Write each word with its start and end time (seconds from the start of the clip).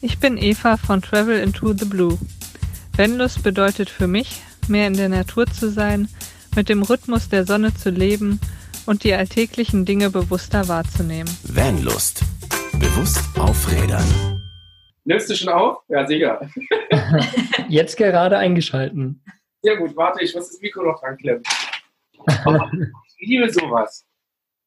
Ich 0.00 0.20
bin 0.20 0.36
Eva 0.36 0.76
von 0.76 1.02
Travel 1.02 1.40
into 1.40 1.72
the 1.72 1.84
Blue. 1.84 2.18
Vanlust 2.96 3.42
bedeutet 3.42 3.90
für 3.90 4.06
mich, 4.06 4.40
mehr 4.68 4.86
in 4.86 4.94
der 4.94 5.08
Natur 5.08 5.46
zu 5.46 5.70
sein, 5.70 6.08
mit 6.54 6.68
dem 6.68 6.82
Rhythmus 6.82 7.28
der 7.28 7.44
Sonne 7.44 7.74
zu 7.74 7.90
leben 7.90 8.38
und 8.86 9.02
die 9.02 9.12
alltäglichen 9.12 9.84
Dinge 9.84 10.10
bewusster 10.10 10.68
wahrzunehmen. 10.68 11.28
Vanlust. 11.42 12.22
Bewusst 12.74 13.18
aufrädern. 13.40 14.40
Nimmst 15.04 15.30
du 15.30 15.34
schon 15.34 15.48
auf? 15.48 15.78
Ja, 15.88 16.06
sicher. 16.06 16.48
Jetzt 17.68 17.96
gerade 17.96 18.38
eingeschalten. 18.38 19.20
Sehr 19.62 19.78
gut, 19.78 19.96
warte, 19.96 20.22
ich 20.22 20.32
muss 20.32 20.48
das 20.48 20.60
Mikro 20.60 20.84
noch 20.84 21.00
dran 21.00 21.16
klemmen. 21.16 21.42
ich 23.18 23.28
liebe 23.28 23.50
sowas. 23.50 24.06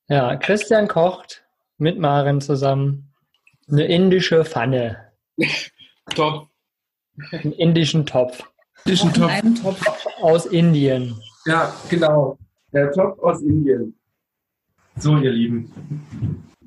Ja, 0.09 0.36
Christian 0.36 0.89
kocht 0.89 1.45
mit 1.77 1.98
Maren 1.98 2.41
zusammen 2.41 3.13
eine 3.70 3.86
indische 3.86 4.43
Pfanne. 4.43 5.11
Top. 6.16 6.48
Einen 7.31 7.54
indischen 7.54 8.05
Topf. 8.05 8.44
Indischen 8.86 9.13
Topf. 9.13 9.32
Einen 9.32 9.55
Topf. 9.55 9.84
Aus 10.22 10.45
Indien. 10.45 11.16
Ja, 11.45 11.73
genau. 11.90 12.38
Der 12.73 12.91
Topf 12.91 13.20
aus 13.20 13.41
Indien. 13.41 13.98
So, 14.98 15.18
ihr 15.18 15.32
Lieben. 15.32 15.72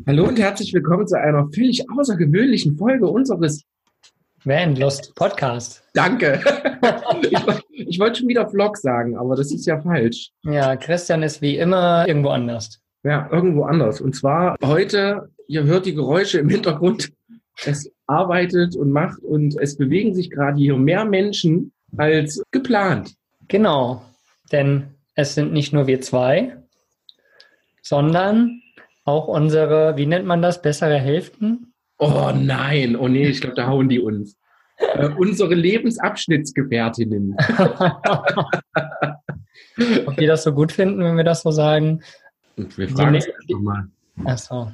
Hallo 0.06 0.26
und 0.26 0.38
herzlich 0.38 0.72
willkommen 0.72 1.06
zu 1.06 1.18
einer 1.18 1.48
völlig 1.54 1.84
außergewöhnlichen 1.90 2.76
Folge 2.76 3.06
unseres 3.06 3.64
Vanlust 4.44 5.14
Podcast. 5.14 5.82
Danke. 5.94 6.40
ich, 7.22 7.38
ich 7.68 7.98
wollte 7.98 8.20
schon 8.20 8.28
wieder 8.28 8.48
Vlog 8.48 8.76
sagen, 8.76 9.16
aber 9.16 9.36
das 9.36 9.52
ist 9.52 9.66
ja 9.66 9.80
falsch. 9.80 10.30
Ja, 10.42 10.76
Christian 10.76 11.22
ist 11.22 11.40
wie 11.40 11.56
immer 11.56 12.06
irgendwo 12.06 12.30
anders. 12.30 12.80
Ja, 13.04 13.28
irgendwo 13.30 13.64
anders. 13.64 14.00
Und 14.00 14.14
zwar 14.16 14.56
heute, 14.62 15.30
ihr 15.46 15.64
hört 15.64 15.86
die 15.86 15.94
Geräusche 15.94 16.38
im 16.38 16.48
Hintergrund. 16.48 17.12
Es 17.64 17.90
arbeitet 18.06 18.76
und 18.76 18.90
macht 18.90 19.22
und 19.22 19.58
es 19.60 19.76
bewegen 19.76 20.14
sich 20.14 20.30
gerade 20.30 20.58
hier 20.58 20.76
mehr 20.76 21.04
Menschen 21.04 21.72
als 21.96 22.42
geplant. 22.50 23.14
Genau, 23.48 24.02
denn 24.52 24.94
es 25.14 25.34
sind 25.34 25.52
nicht 25.52 25.72
nur 25.72 25.86
wir 25.86 26.00
zwei, 26.00 26.56
sondern 27.82 28.62
auch 29.04 29.28
unsere, 29.28 29.96
wie 29.96 30.06
nennt 30.06 30.26
man 30.26 30.42
das, 30.42 30.62
bessere 30.62 30.98
Hälften? 30.98 31.72
Oh 31.98 32.32
nein, 32.34 32.96
oh 32.96 33.06
nee, 33.08 33.28
ich 33.28 33.40
glaube, 33.40 33.56
da 33.56 33.66
hauen 33.66 33.88
die 33.88 34.00
uns. 34.00 34.36
Äh, 34.78 35.08
unsere 35.16 35.54
Lebensabschnittsgefährtinnen. 35.54 37.36
Ob 40.06 40.16
die 40.16 40.26
das 40.26 40.42
so 40.42 40.52
gut 40.52 40.72
finden, 40.72 41.04
wenn 41.04 41.16
wir 41.16 41.24
das 41.24 41.42
so 41.42 41.50
sagen? 41.50 42.02
Und 42.56 42.76
wir 42.76 42.88
fragen 42.88 43.14
es 43.14 43.26
einfach 43.26 43.60
mal. 43.60 43.88
Achso. 44.24 44.72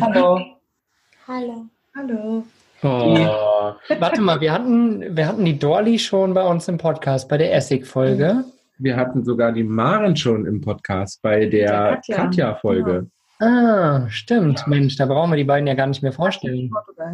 Hallo. 0.00 0.55
Hallo. 1.28 1.66
Hallo. 1.96 2.44
Oh. 2.82 3.74
Warte 3.98 4.20
mal, 4.20 4.40
wir 4.40 4.52
hatten, 4.52 5.16
wir 5.16 5.26
hatten 5.26 5.44
die 5.44 5.58
Dorli 5.58 5.98
schon 5.98 6.34
bei 6.34 6.46
uns 6.46 6.68
im 6.68 6.78
Podcast, 6.78 7.28
bei 7.28 7.36
der 7.38 7.54
Essig-Folge. 7.54 8.44
Wir 8.78 8.96
hatten 8.96 9.24
sogar 9.24 9.52
die 9.52 9.64
Maren 9.64 10.16
schon 10.16 10.46
im 10.46 10.60
Podcast 10.60 11.20
bei 11.22 11.46
der, 11.46 12.00
Der 12.08 12.16
Katja-Folge. 12.16 13.06
Ah, 13.40 14.08
stimmt. 14.08 14.66
Mensch, 14.66 14.96
da 14.96 15.06
brauchen 15.06 15.30
wir 15.30 15.36
die 15.36 15.44
beiden 15.44 15.66
ja 15.66 15.74
gar 15.74 15.86
nicht 15.86 16.02
mehr 16.02 16.12
vorstellen. 16.12 16.70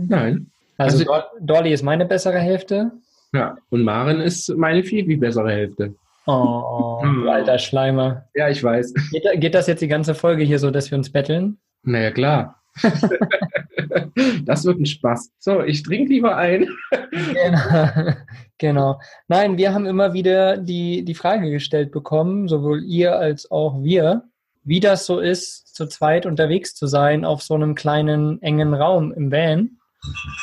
Nein. 0.08 0.50
Also, 0.78 1.10
Also- 1.10 1.24
Dorli 1.40 1.72
ist 1.72 1.83
meine 1.83 2.05
bessere 2.05 2.38
Hälfte. 2.38 2.90
Ja, 3.33 3.56
und 3.70 3.83
Maren 3.83 4.20
ist 4.20 4.55
meine 4.56 4.83
viel, 4.83 5.06
viel 5.06 5.16
bessere 5.18 5.50
Hälfte. 5.50 5.94
Oh, 6.27 7.00
du 7.02 7.28
alter 7.30 7.58
Schleimer. 7.58 8.27
Ja, 8.34 8.48
ich 8.48 8.62
weiß. 8.62 8.92
Geht, 9.10 9.24
geht 9.40 9.55
das 9.55 9.66
jetzt 9.66 9.80
die 9.80 9.88
ganze 9.88 10.14
Folge 10.14 10.44
hier 10.44 10.58
so, 10.58 10.70
dass 10.70 10.90
wir 10.90 10.98
uns 10.98 11.10
betteln? 11.10 11.56
Naja, 11.83 12.10
klar. 12.10 12.62
das 14.44 14.64
wird 14.64 14.78
ein 14.80 14.86
Spaß. 14.86 15.32
So, 15.38 15.62
ich 15.62 15.82
trinke 15.82 16.12
lieber 16.12 16.36
ein. 16.36 16.68
Genau. 17.10 18.12
genau. 18.58 19.00
Nein, 19.28 19.58
wir 19.58 19.74
haben 19.74 19.86
immer 19.86 20.12
wieder 20.12 20.56
die, 20.56 21.04
die 21.04 21.14
Frage 21.14 21.50
gestellt 21.50 21.90
bekommen, 21.92 22.48
sowohl 22.48 22.82
ihr 22.84 23.16
als 23.16 23.50
auch 23.50 23.83
wir, 23.83 24.24
wie 24.64 24.80
das 24.80 25.06
so 25.06 25.18
ist, 25.18 25.74
zu 25.74 25.86
zweit 25.86 26.27
unterwegs 26.27 26.74
zu 26.74 26.86
sein 26.86 27.24
auf 27.24 27.42
so 27.42 27.55
einem 27.55 27.74
kleinen, 27.74 28.40
engen 28.42 28.74
Raum 28.74 29.12
im 29.12 29.33
Van 29.33 29.78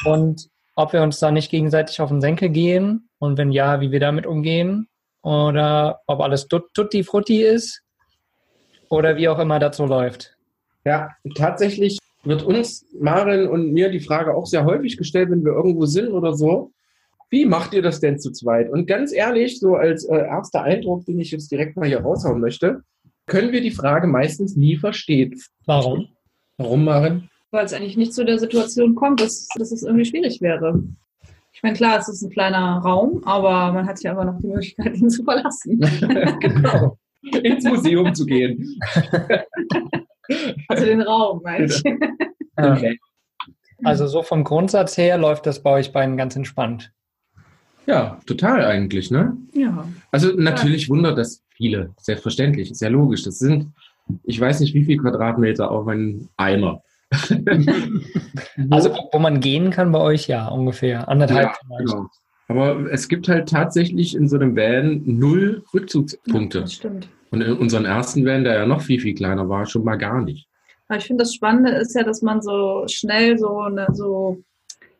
und 0.06 0.50
ob 0.75 0.94
wir 0.94 1.01
uns 1.01 1.19
da 1.19 1.31
nicht 1.31 1.51
gegenseitig 1.51 2.00
auf 2.01 2.09
den 2.09 2.22
Senkel 2.22 2.50
gehen 2.50 3.09
und 3.19 3.38
wenn 3.38 3.51
ja, 3.51 3.81
wie 3.81 3.91
wir 3.91 4.00
damit 4.00 4.25
umgehen 4.25 4.88
oder 5.22 6.01
ob 6.07 6.22
alles 6.22 6.47
tut- 6.47 6.74
tutti 6.74 7.03
frutti 7.03 7.44
ist 7.44 7.81
oder 8.90 9.18
wie 9.18 9.28
auch 9.28 9.40
immer 9.40 9.59
das 9.59 9.78
so 9.78 9.85
läuft. 9.85 10.35
Ja, 10.85 11.09
tatsächlich 11.35 12.00
wird 12.24 12.44
uns, 12.44 12.85
Maren 13.00 13.47
und 13.47 13.72
mir 13.72 13.90
die 13.90 14.00
Frage 14.00 14.35
auch 14.35 14.46
sehr 14.46 14.66
häufig 14.66 14.97
gestellt, 14.97 15.31
wenn 15.31 15.46
wir 15.46 15.53
irgendwo 15.53 15.85
sind 15.85 16.09
oder 16.09 16.34
so. 16.34 16.72
Wie 17.30 17.46
macht 17.46 17.74
ihr 17.74 17.81
das 17.81 18.00
denn 18.00 18.19
zu 18.19 18.31
zweit? 18.31 18.69
Und 18.69 18.88
ganz 18.88 19.13
ehrlich, 19.13 19.59
so 19.59 19.75
als 19.75 20.03
äh, 20.06 20.18
erster 20.18 20.63
Eindruck, 20.63 21.06
den 21.06 21.19
ich 21.19 21.31
jetzt 21.31 21.52
direkt 21.52 21.78
mal 21.78 21.88
hier 21.88 22.02
raushauen 22.02 22.41
möchte, 22.41 22.81
können 23.28 23.52
wir 23.52 23.62
die 23.62 23.72
Frage 23.72 24.07
meistens 24.07 24.56
nie 24.56 24.75
verstehen. 24.75 25.40
Warum? 25.66 26.07
Warum, 26.57 26.84
Maren? 26.84 27.30
Weil 27.52 27.66
es 27.66 27.74
eigentlich 27.74 27.97
nicht 27.97 28.13
zu 28.13 28.25
der 28.25 28.40
Situation 28.40 28.96
kommt, 28.96 29.22
dass, 29.22 29.47
dass 29.56 29.72
es 29.72 29.84
irgendwie 29.84 30.06
schwierig 30.06 30.41
wäre. 30.41 30.84
Ich 31.53 31.63
meine, 31.63 31.75
klar, 31.75 32.00
es 32.00 32.09
ist 32.09 32.22
ein 32.22 32.31
kleiner 32.31 32.80
Raum, 32.80 33.22
aber 33.25 33.72
man 33.74 33.88
hat 33.88 34.01
ja 34.01 34.12
immer 34.12 34.25
noch 34.25 34.40
die 34.40 34.47
Möglichkeit, 34.47 34.97
ihn 34.97 35.09
zu 35.09 35.24
verlassen. 35.24 35.80
genau. 36.40 36.97
Ins 37.44 37.63
Museum 37.63 38.13
zu 38.13 38.25
gehen. 38.25 38.80
Also 40.67 40.85
den 40.85 41.01
Raum, 41.01 41.41
meine 41.44 41.66
ich. 41.66 41.84
Ja. 42.57 42.78
Also 43.84 44.07
so 44.07 44.22
vom 44.23 44.44
Grundsatz 44.44 44.97
her 44.97 45.17
läuft 45.17 45.45
das 45.45 45.63
bei 45.63 45.72
euch 45.72 45.91
beiden 45.94 46.17
ganz 46.17 46.35
entspannt. 46.35 46.91
Ja, 47.85 48.19
total 48.25 48.66
eigentlich, 48.66 49.09
ne? 49.09 49.35
Ja. 49.53 49.88
Also 50.12 50.34
natürlich 50.35 50.89
wundert 50.89 51.18
das 51.18 51.41
viele, 51.50 51.91
selbstverständlich, 52.00 52.69
ist 52.69 52.81
ja 52.81 52.89
logisch. 52.89 53.23
Das 53.23 53.39
sind, 53.39 53.72
ich 54.23 54.39
weiß 54.39 54.59
nicht, 54.59 54.73
wie 54.73 54.84
viel 54.84 54.97
Quadratmeter 54.97 55.72
auf 55.72 55.88
einen 55.88 56.29
Eimer. 56.38 56.81
Also 58.69 58.94
wo, 59.12 59.18
man 59.18 59.39
gehen 59.39 59.72
kann 59.72 59.91
bei 59.91 60.00
euch, 60.00 60.28
ja, 60.28 60.47
ungefähr. 60.47 61.07
Anderthalb 61.07 61.56
ja, 61.69 61.78
genau. 61.78 62.09
Aber 62.47 62.91
es 62.91 63.07
gibt 63.07 63.28
halt 63.28 63.50
tatsächlich 63.50 64.16
in 64.16 64.28
so 64.28 64.35
einem 64.35 64.56
Van 64.56 65.01
null 65.06 65.63
Rückzugspunkte. 65.73 66.62
Das 66.62 66.73
stimmt. 66.73 67.07
Und 67.31 67.41
in 67.41 67.53
unserem 67.57 67.85
ersten 67.85 68.25
Van, 68.25 68.44
der 68.44 68.56
ja 68.56 68.66
noch 68.66 68.81
viel, 68.81 69.00
viel 69.00 69.13
kleiner 69.13 69.47
war, 69.50 69.66
schon 69.66 69.84
mal 69.84 69.97
gar 69.97 70.22
nicht. 70.22 70.47
Aber 70.88 70.97
ich 70.97 71.06
finde, 71.06 71.23
das 71.23 71.34
Spannende 71.35 71.72
ist 71.72 71.94
ja, 71.95 72.03
dass 72.03 72.22
man 72.23 72.41
so 72.41 72.84
schnell 72.88 73.38
so, 73.38 73.59
eine, 73.59 73.88
so 73.94 74.41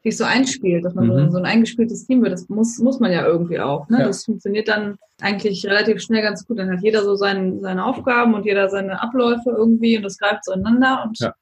sich 0.04 0.16
so 0.16 0.24
einspielt, 0.24 0.86
dass 0.86 0.94
man 0.94 1.08
Mhm. 1.08 1.26
so, 1.26 1.32
so 1.32 1.38
ein 1.40 1.46
eingespieltes 1.46 2.06
Team 2.06 2.22
wird. 2.22 2.32
Das 2.34 2.48
muss, 2.48 2.78
muss 2.78 3.00
man 3.00 3.12
ja 3.12 3.26
irgendwie 3.26 3.60
auch. 3.60 3.90
Ne? 3.90 4.00
Ja. 4.00 4.08
Das 4.08 4.24
funktioniert 4.26 4.68
dann 4.68 4.98
eigentlich 5.20 5.66
relativ 5.66 6.02
schnell 6.02 6.22
ganz 6.22 6.46
gut. 6.48 6.60
Dann 6.60 6.72
hat 6.72 6.84
jeder 6.84 7.04
so 7.04 7.16
sein, 7.16 7.60
seine 7.60 7.84
Aufgaben 7.84 8.34
und 8.36 8.46
jeder 8.46 8.70
seine 8.70 9.02
Abläufe 9.02 9.50
irgendwie 9.50 9.98
und 9.98 10.04
das 10.04 10.18
greift 10.18 10.46
zueinander 10.46 11.04
und 11.06 11.20
Ja. 11.20 11.34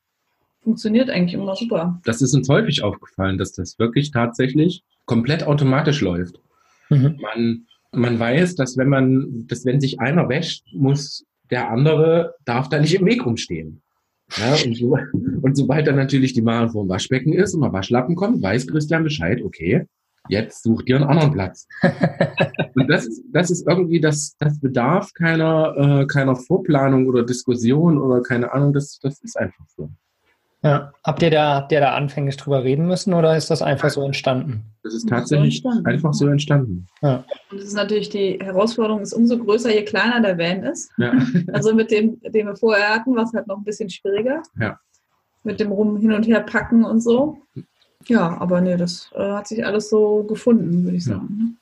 funktioniert 0.64 1.10
eigentlich 1.10 1.34
immer 1.36 1.56
super. 1.56 2.00
Das 2.06 2.22
ist 2.22 2.34
uns 2.34 2.50
häufig 2.50 2.82
aufgefallen, 2.84 3.38
dass 3.38 3.52
das 3.52 3.78
wirklich 3.78 4.12
tatsächlich 4.12 4.84
komplett 5.06 5.46
automatisch 5.46 6.02
läuft. 6.02 6.40
Mhm. 6.90 7.20
Man, 7.22 7.67
man 7.98 8.20
weiß, 8.20 8.56
dass 8.56 8.78
wenn 8.78 8.90
man, 8.90 9.46
dass 9.48 9.66
wenn 9.66 9.82
sich 9.82 10.00
einer 10.00 10.30
wäscht, 10.30 10.66
muss 10.74 11.26
der 11.50 11.70
andere, 11.70 12.36
darf 12.46 12.70
da 12.70 12.80
nicht 12.80 12.96
im 12.96 13.06
Weg 13.06 13.26
rumstehen. 13.26 13.82
Ja, 14.36 14.56
und, 14.66 14.76
so, 14.76 14.98
und 15.42 15.56
sobald 15.56 15.88
dann 15.88 15.96
natürlich 15.96 16.34
die 16.34 16.42
Maren 16.42 16.70
vor 16.70 16.84
dem 16.84 16.90
Waschbecken 16.90 17.34
ist 17.34 17.54
und 17.54 17.62
der 17.62 17.72
Waschlappen 17.72 18.16
kommt, 18.16 18.42
weiß 18.42 18.68
Christian 18.68 19.04
Bescheid, 19.04 19.42
okay, 19.42 19.86
jetzt 20.28 20.64
such 20.64 20.84
dir 20.84 20.98
einen 20.98 21.06
anderen 21.06 21.32
Platz. 21.32 21.68
und 22.76 22.90
das 22.90 23.06
ist, 23.06 23.24
das 23.32 23.50
ist 23.50 23.66
irgendwie, 23.68 24.02
das, 24.02 24.36
das 24.38 24.60
bedarf 24.60 25.14
keiner, 25.14 26.02
äh, 26.02 26.08
keiner 26.08 26.36
Vorplanung 26.36 27.08
oder 27.08 27.24
Diskussion 27.24 27.98
oder 27.98 28.22
keine 28.22 28.52
Ahnung, 28.52 28.74
das, 28.74 29.00
das 29.02 29.22
ist 29.22 29.38
einfach 29.38 29.66
so. 29.68 29.90
Ja. 30.64 30.92
Habt 31.04 31.22
ihr 31.22 31.30
da, 31.30 31.54
habt 31.56 31.72
ihr 31.72 31.80
da 31.80 31.94
anfänglich 31.94 32.36
drüber 32.36 32.64
reden 32.64 32.88
müssen 32.88 33.14
oder 33.14 33.38
ist 33.38 33.50
das 33.52 33.62
einfach 33.62 33.90
so 33.92 34.04
entstanden? 34.04 34.64
Das 34.84 34.94
ist 34.96 35.04
So 35.04 35.10
tatsächlich 35.10 35.56
entstanden. 35.64 35.86
einfach 35.86 36.14
so 36.14 36.28
entstanden. 36.28 36.88
Und 37.02 37.24
das 37.52 37.62
ist 37.64 37.74
natürlich 37.76 38.10
die 38.10 38.40
Herausforderung, 38.42 39.02
ist 39.02 39.14
umso 39.14 39.38
größer, 39.38 39.72
je 39.74 39.84
kleiner 39.84 40.20
der 40.22 40.38
Van 40.38 40.64
ist. 40.64 40.90
Ja. 40.98 41.14
Also 41.54 41.74
mit 41.76 41.92
dem, 41.92 42.20
den 42.22 42.48
wir 42.48 42.56
vorher 42.56 42.90
hatten, 42.90 43.16
war 43.16 43.24
es 43.24 43.34
halt 43.34 43.48
noch 43.48 43.58
ein 43.58 43.64
bisschen 43.64 43.90
schwieriger. 43.90 44.42
Ja. 44.60 44.80
Mit 45.44 45.60
dem 45.60 45.72
Rum 45.72 45.98
hin 45.98 46.12
und 46.12 46.26
her 46.28 46.42
packen 46.42 46.84
und 46.84 47.02
so. 47.02 47.38
Ja, 48.08 48.38
aber 48.40 48.60
nee, 48.62 48.78
das 48.78 49.10
äh, 49.16 49.20
hat 49.32 49.48
sich 49.48 49.66
alles 49.66 49.90
so 49.90 50.24
gefunden, 50.24 50.84
würde 50.86 50.98
ich 50.98 51.06
Ja. 51.06 51.14
sagen. 51.16 51.58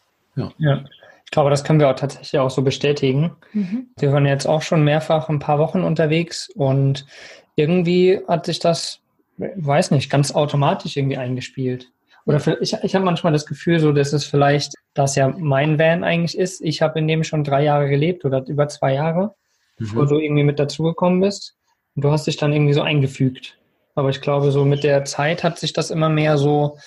Ja. 0.58 0.84
Ich 1.26 1.32
glaube, 1.32 1.50
das 1.50 1.64
können 1.64 1.80
wir 1.80 1.90
auch 1.90 1.96
tatsächlich 1.96 2.40
auch 2.40 2.50
so 2.52 2.62
bestätigen. 2.62 3.32
Ne? 3.54 3.86
Wir 3.98 4.12
waren 4.14 4.26
jetzt 4.26 4.46
auch 4.48 4.62
schon 4.62 4.84
mehrfach 4.84 5.28
ein 5.28 5.40
paar 5.40 5.60
Wochen 5.60 5.82
unterwegs 5.84 6.50
und 6.56 7.06
irgendwie 7.56 8.20
hat 8.28 8.46
sich 8.46 8.60
das, 8.60 9.00
weiß 9.38 9.92
nicht, 9.92 10.10
ganz 10.10 10.34
automatisch 10.34 10.98
irgendwie 10.98 11.18
eingespielt. 11.18 11.92
Oder 12.26 12.40
vielleicht- 12.40 12.62
ich, 12.62 12.74
ich 12.84 12.96
habe 12.96 13.06
manchmal 13.06 13.34
das 13.34 13.46
Gefühl, 13.46 13.80
so 13.80 13.92
dass 13.92 14.14
es 14.14 14.26
vielleicht, 14.26 14.74
dass 14.94 15.16
ja 15.16 15.28
mein 15.30 15.78
Van 15.78 16.04
eigentlich 16.04 16.38
ist. 16.38 16.62
Ich 16.62 16.82
habe 16.82 17.00
in 17.00 17.08
dem 17.08 17.24
schon 17.24 17.44
drei 17.44 17.64
Jahre 17.64 17.88
gelebt 17.90 18.26
oder 18.26 18.44
über 18.48 18.68
zwei 18.68 18.94
Jahre, 18.96 19.36
bevor 19.78 20.08
du 20.08 20.18
irgendwie 20.20 20.44
mit 20.44 20.58
dazugekommen 20.60 21.22
bist. 21.22 21.56
Und 21.96 22.04
du 22.04 22.12
hast 22.12 22.26
dich 22.28 22.38
dann 22.38 22.52
irgendwie 22.52 22.74
so 22.74 22.82
eingefügt. 22.82 23.58
Aber 23.94 24.10
ich 24.10 24.22
glaube, 24.22 24.52
so 24.52 24.66
mit 24.66 24.84
der 24.84 25.06
Zeit 25.06 25.44
hat 25.44 25.60
sich 25.60 25.72
das 25.72 25.92
immer 25.92 26.10
mehr 26.10 26.38
so 26.38 26.78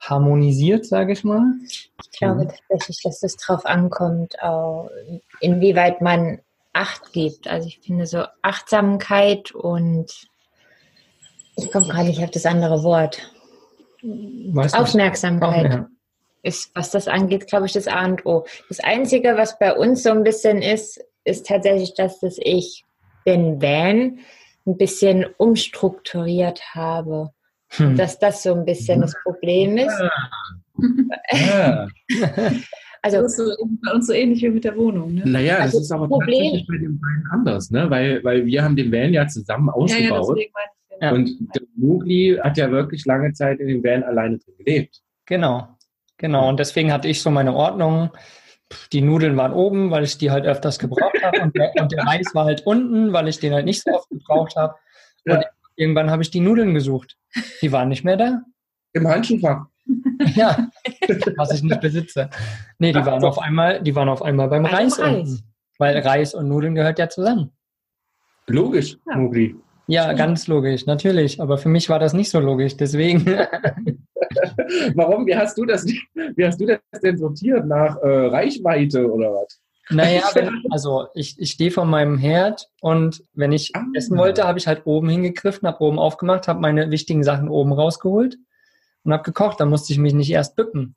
harmonisiert, 0.00 0.86
sage 0.86 1.12
ich 1.12 1.24
mal. 1.24 1.42
Ich 1.66 1.90
glaube 2.18 2.46
tatsächlich, 2.46 3.00
dass 3.02 3.22
es 3.22 3.36
drauf 3.36 3.66
ankommt, 3.66 4.40
auch 4.42 4.90
inwieweit 5.40 6.00
man 6.00 6.38
Acht 6.74 7.12
gibt. 7.12 7.48
Also 7.48 7.68
ich 7.68 7.80
finde 7.80 8.06
so 8.06 8.24
Achtsamkeit 8.42 9.52
und 9.52 10.12
ich 11.56 11.70
komme 11.70 11.86
gerade 11.86 12.08
nicht 12.08 12.22
auf 12.22 12.30
das 12.30 12.46
andere 12.46 12.82
Wort. 12.82 13.30
Weißt 14.02 14.74
du, 14.74 14.78
Aufmerksamkeit 14.80 15.72
ja. 15.72 15.88
ist, 16.42 16.70
was 16.74 16.90
das 16.90 17.08
angeht, 17.08 17.46
glaube 17.46 17.66
ich, 17.66 17.72
das 17.72 17.88
A 17.88 18.04
und 18.04 18.26
O. 18.26 18.44
Das 18.68 18.80
Einzige, 18.80 19.36
was 19.36 19.58
bei 19.58 19.74
uns 19.74 20.02
so 20.02 20.10
ein 20.10 20.24
bisschen 20.24 20.60
ist, 20.60 21.00
ist 21.24 21.46
tatsächlich, 21.46 21.94
dass 21.94 22.20
das 22.20 22.36
ich 22.38 22.84
den 23.26 23.62
Van 23.62 24.18
ein 24.66 24.76
bisschen 24.76 25.26
umstrukturiert 25.38 26.74
habe. 26.74 27.30
Hm. 27.68 27.96
Dass 27.96 28.18
das 28.18 28.42
so 28.42 28.52
ein 28.54 28.64
bisschen 28.64 29.00
das 29.00 29.14
Problem 29.22 29.78
ist. 29.78 29.98
Ja. 31.32 31.88
Also 33.04 33.18
Das 33.20 33.38
ist 33.38 33.58
so, 33.58 33.68
bei 33.84 33.92
uns 33.92 34.06
so 34.06 34.12
ähnlich 34.14 34.42
wie 34.42 34.48
mit 34.48 34.64
der 34.64 34.74
Wohnung. 34.76 35.12
Ne? 35.14 35.22
Naja, 35.26 35.56
das 35.56 35.64
Also, 35.66 35.80
ist 35.80 35.92
aber 35.92 36.08
Problem- 36.08 36.38
tatsächlich 36.42 36.66
bei 36.66 36.78
dem 36.78 36.98
Van 37.02 37.24
anders, 37.38 37.70
ne? 37.70 37.90
Weil, 37.90 38.24
weil 38.24 38.46
wir 38.46 38.64
haben 38.64 38.76
den 38.76 38.90
Van 38.90 39.12
ja 39.12 39.26
zusammen 39.26 39.66
Ja, 39.68 39.96
ja, 39.98 40.12
ausgebaut. 40.12 40.38
den. 40.38 40.46
Ja. 41.02 41.12
Und 41.12 41.54
der 41.54 41.62
Mugli 41.76 42.38
hat 42.42 42.56
ja 42.56 42.70
wirklich 42.70 43.04
lange 43.04 43.32
Zeit 43.34 43.60
in 43.60 43.68
dem 43.68 43.84
Van 43.84 44.02
alleine 44.04 44.38
drin 44.38 44.54
gelebt. 44.56 45.02
Genau, 45.26 45.68
genau. 46.16 46.48
Und 46.48 46.58
deswegen 46.60 46.92
hatte 46.92 47.08
ich 47.08 47.20
so 47.20 47.30
meine 47.30 47.52
Ordnung. 47.54 48.10
Die 48.92 49.02
Nudeln 49.02 49.36
waren 49.36 49.52
oben, 49.52 49.90
weil 49.90 50.04
ich 50.04 50.16
die 50.16 50.30
halt 50.30 50.46
öfters 50.46 50.78
gebraucht 50.78 51.22
habe. 51.22 51.42
Und 51.42 51.54
der, 51.54 51.72
und 51.78 51.92
der 51.92 52.04
Reis 52.04 52.34
war 52.34 52.46
halt 52.46 52.62
unten, 52.66 53.12
weil 53.12 53.28
ich 53.28 53.38
den 53.38 53.52
halt 53.52 53.66
nicht 53.66 53.82
so 53.82 53.90
oft 53.92 54.08
gebraucht 54.08 54.56
habe. 54.56 54.74
Und 55.26 55.32
Ja. 55.34 55.44
irgendwann 55.76 56.10
habe 56.10 56.22
ich 56.22 56.30
die 56.30 56.40
Nudeln 56.40 56.72
gesucht. 56.72 57.16
Die 57.60 57.70
waren 57.70 57.90
nicht 57.90 58.04
mehr 58.04 58.16
da. 58.16 58.40
Im 58.94 59.06
Handschuhfach. 59.06 59.66
Ja, 60.34 60.68
was 61.36 61.52
ich 61.52 61.62
nicht 61.62 61.80
besitze. 61.80 62.30
Nee, 62.78 62.92
die 62.92 63.04
waren 63.04 63.22
auf 63.24 63.38
einmal, 63.38 63.82
die 63.82 63.94
waren 63.94 64.08
auf 64.08 64.22
einmal 64.22 64.48
beim 64.48 64.62
Bei 64.62 64.68
dem 64.70 64.74
Reis, 64.76 64.98
Reis. 64.98 65.28
unten. 65.28 65.42
Weil 65.78 65.98
Reis 65.98 66.34
und 66.34 66.48
Nudeln 66.48 66.74
gehört 66.74 66.98
ja 66.98 67.08
zusammen. 67.08 67.50
Logisch, 68.46 68.96
Ja. 69.06 69.16
Mugli. 69.16 69.56
Ja, 69.86 70.12
ganz 70.14 70.46
logisch, 70.46 70.86
natürlich. 70.86 71.40
Aber 71.42 71.58
für 71.58 71.68
mich 71.68 71.90
war 71.90 71.98
das 71.98 72.14
nicht 72.14 72.30
so 72.30 72.40
logisch. 72.40 72.76
Deswegen, 72.76 73.26
Warum? 74.94 75.26
Wie 75.26 75.36
hast 75.36 75.58
du 75.58 75.64
das, 75.64 75.84
wie 75.86 76.44
hast 76.46 76.60
du 76.60 76.66
das 76.66 76.78
denn 77.02 77.16
sortiert? 77.18 77.66
Nach 77.66 77.96
äh, 77.98 78.26
Reichweite 78.26 79.10
oder 79.10 79.30
was? 79.32 79.60
naja, 79.90 80.22
wenn, 80.34 80.62
also 80.70 81.08
ich, 81.14 81.38
ich 81.38 81.50
stehe 81.50 81.70
vor 81.70 81.84
meinem 81.84 82.16
Herd 82.18 82.68
und 82.80 83.22
wenn 83.34 83.52
ich 83.52 83.72
Ah. 83.74 83.82
essen 83.94 84.16
wollte, 84.16 84.44
habe 84.44 84.58
ich 84.58 84.66
halt 84.66 84.82
oben 84.86 85.08
hingegriffen, 85.10 85.68
habe 85.68 85.82
oben 85.84 85.98
aufgemacht, 85.98 86.48
habe 86.48 86.60
meine 86.60 86.90
wichtigen 86.90 87.22
Sachen 87.22 87.48
oben 87.48 87.72
rausgeholt 87.72 88.38
und 89.04 89.12
habe 89.12 89.22
gekocht. 89.22 89.60
Da 89.60 89.66
musste 89.66 89.92
ich 89.92 89.98
mich 89.98 90.14
nicht 90.14 90.30
erst 90.30 90.56
bücken. 90.56 90.96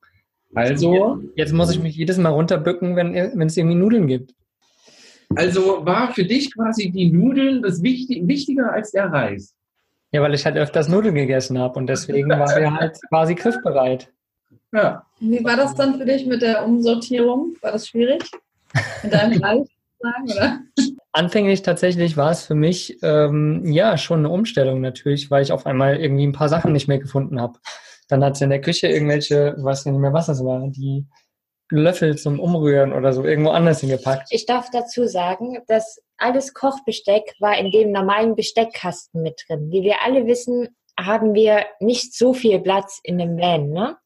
Also, 0.56 1.22
Jetzt 1.36 1.54
muss 1.54 1.72
ich 1.72 1.80
mich 1.80 1.96
jedes 1.96 2.18
Mal 2.18 2.30
runterbücken, 2.30 2.96
wenn, 2.96 3.14
wenn 3.14 3.48
es 3.48 3.58
irgendwie 3.58 3.76
Nudeln 3.76 4.08
gibt. 4.08 4.34
also 5.36 5.86
war 5.86 6.14
für 6.14 6.24
dich 6.24 6.54
quasi 6.54 6.90
die 6.90 7.12
Nudeln 7.12 7.62
das 7.62 7.84
wichtig, 7.84 8.28
wichtiger 8.28 8.72
als 8.72 8.92
der 8.92 9.12
Reis. 9.12 9.54
Ja, 10.14 10.22
weil 10.22 10.34
ich 10.34 10.46
halt 10.46 10.56
öfters 10.56 10.88
Nudeln 10.88 11.16
gegessen 11.16 11.60
habe 11.60 11.78
und 11.78 11.88
deswegen 11.88 12.30
war 12.30 12.48
wir 12.56 12.74
halt 12.74 12.98
quasi 13.10 13.36
griffbereit. 13.36 14.10
Ja. 14.72 15.06
Wie 15.20 15.44
war 15.44 15.58
das 15.58 15.76
dann 15.76 15.98
für 15.98 16.06
dich 16.06 16.26
mit 16.26 16.42
der 16.42 16.66
Umsortierung? 16.66 17.56
War 17.62 17.74
das 17.74 17.90
schwierig? 17.90 18.24
Mit 19.04 19.14
deinem 19.14 19.42
Reis 19.44 19.68
sagen, 20.00 20.32
oder? 20.32 20.60
Anfänglich 21.12 21.62
tatsächlich 21.62 22.16
war 22.16 22.32
es 22.32 22.46
für 22.46 22.56
mich 22.56 23.00
ähm, 23.02 23.66
ja 23.66 23.98
schon 23.98 24.20
eine 24.20 24.30
Umstellung 24.30 24.82
natürlich, 24.82 25.30
weil 25.30 25.44
ich 25.44 25.52
auf 25.52 25.66
einmal 25.66 25.98
irgendwie 25.98 26.26
ein 26.26 26.34
paar 26.34 26.50
Sachen 26.50 26.72
nicht 26.72 26.88
mehr 26.88 27.00
gefunden 27.00 27.42
habe. 27.42 27.60
Dann 28.08 28.24
hat 28.24 28.36
es 28.36 28.42
in 28.42 28.50
der 28.50 28.62
Küche 28.62 28.88
irgendwelche, 28.88 29.56
weiß 29.58 29.86
nicht 29.86 29.98
mehr, 29.98 30.14
was 30.14 30.28
das 30.28 30.44
war, 30.44 30.66
die 30.68 31.06
Löffel 31.70 32.18
zum 32.18 32.40
Umrühren 32.40 32.94
oder 32.94 33.12
so 33.12 33.26
irgendwo 33.26 33.50
anders 33.52 33.82
hingepackt. 33.82 34.30
ich 34.32 34.46
darf 34.46 34.70
dazu 34.72 35.06
sagen, 35.06 35.60
dass 35.68 36.02
alles 36.18 36.54
Kochbesteck 36.54 37.36
war 37.40 37.58
in 37.58 37.72
dem 37.72 37.92
normalen 37.92 38.36
Besteckkasten 38.36 39.22
mit 39.22 39.44
drin. 39.48 39.70
Wie 39.70 39.84
wir 39.84 40.02
alle 40.04 40.26
wissen, 40.28 40.70
haben 40.98 41.34
wir 41.34 41.66
nicht 41.80 42.16
so 42.16 42.34
viel 42.34 42.60
Platz 42.60 43.00
in 43.04 43.18
dem 43.18 43.38
Van, 43.38 43.70
ne? 43.70 43.98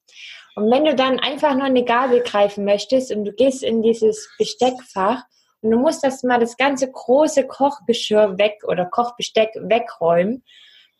Und 0.55 0.69
wenn 0.69 0.83
du 0.83 0.93
dann 0.95 1.19
einfach 1.19 1.53
nur 1.53 1.63
eine 1.63 1.85
Gabel 1.85 2.21
greifen 2.21 2.65
möchtest 2.65 3.11
und 3.15 3.23
du 3.23 3.31
gehst 3.31 3.63
in 3.63 3.81
dieses 3.81 4.29
Besteckfach 4.37 5.23
und 5.61 5.71
du 5.71 5.77
musst 5.77 6.03
das 6.03 6.23
mal 6.23 6.39
das 6.39 6.57
ganze 6.57 6.91
große 6.91 7.47
Kochgeschirr 7.47 8.37
weg 8.37 8.55
oder 8.67 8.85
Kochbesteck 8.85 9.51
wegräumen, 9.55 10.43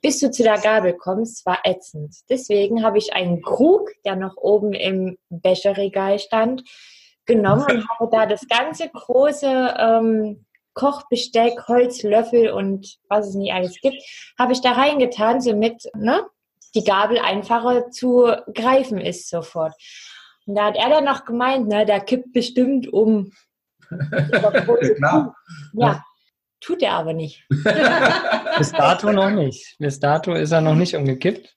bis 0.02 0.20
du 0.20 0.32
zu 0.32 0.44
der 0.44 0.58
Gabel 0.58 0.94
kommst, 0.94 1.46
war 1.46 1.60
ätzend. 1.64 2.16
Deswegen 2.30 2.84
habe 2.84 2.98
ich 2.98 3.14
einen 3.14 3.42
Krug, 3.42 3.92
der 4.04 4.16
noch 4.16 4.36
oben 4.38 4.74
im 4.74 5.18
Becherregal 5.30 6.20
stand, 6.20 6.64
genommen 7.26 7.66
und 7.70 7.90
habe 8.00 8.10
da 8.12 8.26
das 8.26 8.48
ganze 8.48 8.90
große 8.90 9.76
ähm, 9.78 10.46
Kochbesteck, 10.74 11.68
Holzlöffel 11.68 12.50
und 12.50 12.98
was 13.10 13.30
es 13.30 13.36
nicht 13.36 13.54
alles 13.54 13.80
gibt, 13.82 14.02
habe 14.40 14.54
ich 14.54 14.62
da 14.62 14.72
reingetan, 14.72 15.42
somit 15.42 15.84
ne, 15.96 16.26
die 16.74 16.84
Gabel 16.84 17.20
einfacher 17.20 17.92
zu 17.92 18.32
greifen 18.54 19.00
ist 19.00 19.30
sofort. 19.30 19.74
Und 20.46 20.56
da 20.56 20.66
hat 20.66 20.78
er 20.78 20.90
dann 20.90 21.06
noch 21.06 21.26
gemeint, 21.26 21.68
ne, 21.68 21.86
der 21.86 22.00
kippt 22.00 22.34
bestimmt 22.34 22.92
um. 22.92 23.32
Krug. 23.92 25.34
Ja, 25.74 26.04
tut 26.62 26.82
er 26.82 26.94
aber 26.94 27.14
nicht. 27.14 27.46
Bis 28.58 28.72
dato 28.72 29.12
noch 29.12 29.32
nicht. 29.32 29.76
Bis 29.80 30.00
dato 30.00 30.34
ist 30.34 30.52
er 30.52 30.62
noch 30.62 30.76
nicht 30.76 30.96
umgekippt. 30.96 31.54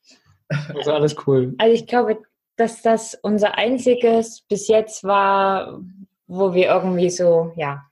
Also 0.75 0.93
alles 0.93 1.17
cool. 1.27 1.55
Also 1.59 1.75
ich 1.75 1.87
glaube, 1.87 2.19
dass 2.56 2.83
das 2.83 3.19
unser 3.23 3.56
einziges 3.56 4.43
bis 4.49 4.69
jetzt 4.69 5.05
war, 5.05 5.81
wo 6.27 6.55
wir 6.55 6.67
irgendwie 6.67 7.11
so, 7.11 7.53
ja, 7.56 7.83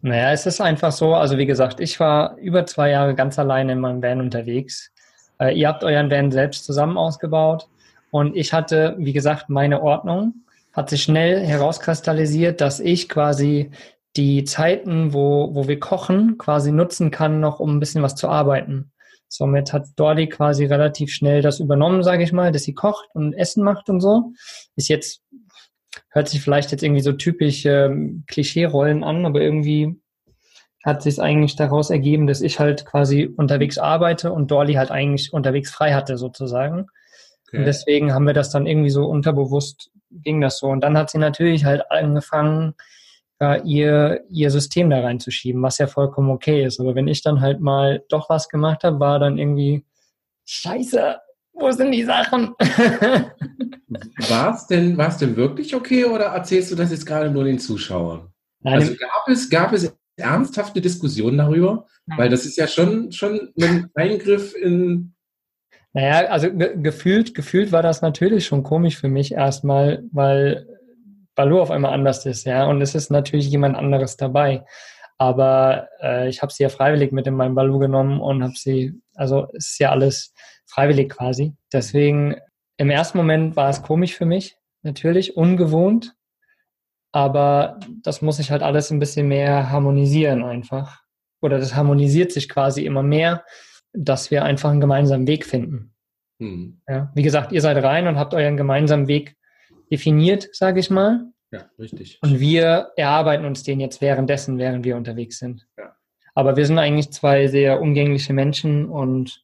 Naja, 0.00 0.32
es 0.32 0.46
ist 0.46 0.60
einfach 0.60 0.92
so, 0.92 1.14
also 1.14 1.38
wie 1.38 1.46
gesagt, 1.46 1.80
ich 1.80 1.98
war 2.00 2.36
über 2.36 2.66
zwei 2.66 2.90
Jahre 2.90 3.14
ganz 3.14 3.38
alleine 3.38 3.72
in 3.72 3.80
meinem 3.80 4.02
Van 4.02 4.20
unterwegs. 4.20 4.92
Äh, 5.38 5.58
ihr 5.58 5.68
habt 5.68 5.84
euren 5.84 6.10
Van 6.10 6.30
selbst 6.30 6.64
zusammen 6.64 6.96
ausgebaut 6.96 7.68
und 8.10 8.36
ich 8.36 8.52
hatte, 8.52 8.94
wie 8.98 9.12
gesagt, 9.12 9.48
meine 9.48 9.82
Ordnung. 9.82 10.34
Hat 10.72 10.90
sich 10.90 11.02
schnell 11.02 11.44
herauskristallisiert, 11.44 12.60
dass 12.60 12.78
ich 12.78 13.08
quasi 13.08 13.72
die 14.18 14.44
Zeiten, 14.44 15.14
wo, 15.14 15.54
wo 15.54 15.68
wir 15.68 15.80
kochen, 15.80 16.36
quasi 16.36 16.72
nutzen 16.72 17.10
kann, 17.10 17.40
noch 17.40 17.60
um 17.60 17.76
ein 17.76 17.80
bisschen 17.80 18.02
was 18.02 18.16
zu 18.16 18.28
arbeiten. 18.28 18.92
Somit 19.28 19.72
hat 19.72 19.86
Dordi 19.96 20.28
quasi 20.28 20.64
relativ 20.64 21.12
schnell 21.12 21.40
das 21.40 21.60
übernommen, 21.60 22.02
sage 22.02 22.24
ich 22.24 22.32
mal, 22.32 22.52
dass 22.52 22.64
sie 22.64 22.74
kocht 22.74 23.08
und 23.14 23.32
Essen 23.34 23.62
macht 23.62 23.88
und 23.88 24.00
so. 24.00 24.32
Ist 24.76 24.88
jetzt 24.88 25.22
hört 26.10 26.28
sich 26.28 26.40
vielleicht 26.40 26.72
jetzt 26.72 26.82
irgendwie 26.82 27.02
so 27.02 27.12
typisch 27.12 27.64
ähm, 27.64 28.24
Klischee-Rollen 28.26 29.04
an, 29.04 29.24
aber 29.24 29.40
irgendwie 29.40 30.00
hat 30.84 31.02
sich 31.02 31.20
eigentlich 31.20 31.56
daraus 31.56 31.90
ergeben, 31.90 32.26
dass 32.26 32.40
ich 32.40 32.58
halt 32.58 32.86
quasi 32.86 33.26
unterwegs 33.36 33.78
arbeite 33.78 34.32
und 34.32 34.50
Dorli 34.50 34.74
halt 34.74 34.90
eigentlich 34.90 35.32
unterwegs 35.32 35.70
frei 35.70 35.94
hatte 35.94 36.18
sozusagen. 36.18 36.86
Und 37.52 37.64
deswegen 37.64 38.12
haben 38.12 38.26
wir 38.26 38.34
das 38.34 38.50
dann 38.50 38.66
irgendwie 38.66 38.90
so 38.90 39.06
unterbewusst 39.06 39.90
ging 40.10 40.40
das 40.40 40.58
so. 40.58 40.68
Und 40.68 40.80
dann 40.80 40.96
hat 40.96 41.10
sie 41.10 41.18
natürlich 41.18 41.64
halt 41.64 41.90
angefangen, 41.90 42.74
äh, 43.40 43.60
ihr, 43.62 44.24
ihr 44.30 44.50
System 44.50 44.90
da 44.90 45.00
reinzuschieben, 45.00 45.62
was 45.62 45.78
ja 45.78 45.86
vollkommen 45.86 46.30
okay 46.30 46.64
ist. 46.64 46.80
Aber 46.80 46.94
wenn 46.94 47.08
ich 47.08 47.22
dann 47.22 47.40
halt 47.40 47.60
mal 47.60 48.02
doch 48.08 48.28
was 48.28 48.48
gemacht 48.48 48.84
habe, 48.84 49.00
war 49.00 49.18
dann 49.18 49.38
irgendwie 49.38 49.84
Scheiße, 50.44 51.18
wo 51.52 51.70
sind 51.72 51.92
die 51.92 52.04
Sachen? 52.04 52.54
War 54.28 54.54
es 54.54 54.66
denn, 54.66 54.96
war's 54.96 55.18
denn 55.18 55.36
wirklich 55.36 55.74
okay 55.74 56.04
oder 56.04 56.26
erzählst 56.26 56.70
du 56.70 56.74
das 56.76 56.90
jetzt 56.90 57.06
gerade 57.06 57.30
nur 57.30 57.44
den 57.44 57.58
Zuschauern? 57.58 58.32
Nein, 58.60 58.74
Also 58.74 58.94
gab 58.96 59.28
es, 59.28 59.48
gab 59.50 59.72
es 59.72 59.94
ernsthafte 60.16 60.80
Diskussionen 60.80 61.38
darüber? 61.38 61.86
Nein. 62.06 62.18
Weil 62.18 62.28
das 62.28 62.44
ist 62.44 62.56
ja 62.56 62.66
schon, 62.66 63.12
schon 63.12 63.52
ein 63.60 63.90
Eingriff 63.94 64.54
in. 64.54 65.14
Naja, 65.92 66.28
also 66.28 66.52
ge 66.52 66.76
gefühlt, 66.80 67.34
gefühlt 67.34 67.72
war 67.72 67.82
das 67.82 68.02
natürlich 68.02 68.46
schon 68.46 68.62
komisch 68.62 68.96
für 68.98 69.08
mich 69.08 69.32
erstmal, 69.32 70.04
weil 70.12 70.66
Balu 71.38 71.60
auf 71.60 71.70
einmal 71.70 71.94
anders 71.94 72.26
ist, 72.26 72.44
ja, 72.46 72.66
und 72.66 72.82
es 72.82 72.96
ist 72.96 73.12
natürlich 73.12 73.48
jemand 73.48 73.76
anderes 73.76 74.16
dabei. 74.16 74.64
Aber 75.18 75.88
äh, 76.02 76.28
ich 76.28 76.42
habe 76.42 76.52
sie 76.52 76.64
ja 76.64 76.68
freiwillig 76.68 77.12
mit 77.12 77.28
in 77.28 77.34
meinen 77.34 77.54
Balu 77.54 77.78
genommen 77.78 78.20
und 78.20 78.42
habe 78.42 78.54
sie, 78.56 79.00
also 79.14 79.46
es 79.54 79.68
ist 79.68 79.78
ja 79.78 79.90
alles 79.90 80.34
freiwillig 80.66 81.10
quasi. 81.10 81.54
Deswegen 81.72 82.34
im 82.76 82.90
ersten 82.90 83.18
Moment 83.18 83.54
war 83.54 83.70
es 83.70 83.82
komisch 83.82 84.16
für 84.16 84.26
mich, 84.26 84.56
natürlich, 84.82 85.36
ungewohnt. 85.36 86.16
Aber 87.12 87.78
das 88.02 88.20
muss 88.20 88.40
ich 88.40 88.50
halt 88.50 88.64
alles 88.64 88.90
ein 88.90 88.98
bisschen 88.98 89.28
mehr 89.28 89.70
harmonisieren 89.70 90.42
einfach. 90.42 91.02
Oder 91.40 91.58
das 91.58 91.76
harmonisiert 91.76 92.32
sich 92.32 92.48
quasi 92.48 92.84
immer 92.84 93.04
mehr, 93.04 93.44
dass 93.92 94.32
wir 94.32 94.44
einfach 94.44 94.70
einen 94.70 94.80
gemeinsamen 94.80 95.28
Weg 95.28 95.46
finden. 95.46 95.94
Hm. 96.40 96.80
Ja, 96.88 97.12
wie 97.14 97.22
gesagt, 97.22 97.52
ihr 97.52 97.60
seid 97.60 97.80
rein 97.82 98.08
und 98.08 98.18
habt 98.18 98.34
euren 98.34 98.56
gemeinsamen 98.56 99.06
Weg 99.06 99.37
definiert, 99.90 100.48
sage 100.52 100.80
ich 100.80 100.90
mal. 100.90 101.32
Ja, 101.50 101.70
richtig. 101.78 102.18
Und 102.22 102.40
wir 102.40 102.92
erarbeiten 102.96 103.46
uns 103.46 103.62
den 103.62 103.80
jetzt 103.80 104.00
währenddessen, 104.00 104.58
während 104.58 104.84
wir 104.84 104.96
unterwegs 104.96 105.38
sind. 105.38 105.66
Ja. 105.78 105.94
Aber 106.34 106.56
wir 106.56 106.66
sind 106.66 106.78
eigentlich 106.78 107.10
zwei 107.10 107.48
sehr 107.48 107.80
umgängliche 107.80 108.32
Menschen 108.32 108.88
und 108.88 109.42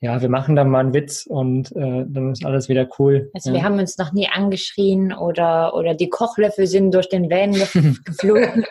ja, 0.00 0.20
wir 0.20 0.28
machen 0.28 0.56
dann 0.56 0.68
mal 0.68 0.80
einen 0.80 0.92
Witz 0.92 1.24
und 1.26 1.70
äh, 1.76 2.04
dann 2.06 2.32
ist 2.32 2.44
alles 2.44 2.68
wieder 2.68 2.86
cool. 2.98 3.30
Also 3.32 3.50
ja. 3.50 3.56
wir 3.56 3.62
haben 3.62 3.78
uns 3.78 3.96
noch 3.96 4.12
nie 4.12 4.28
angeschrien 4.28 5.14
oder, 5.14 5.74
oder 5.74 5.94
die 5.94 6.10
Kochlöffel 6.10 6.66
sind 6.66 6.92
durch 6.92 7.08
den 7.08 7.30
Van 7.30 7.52
ge- 7.52 7.94
geflogen. 8.04 8.66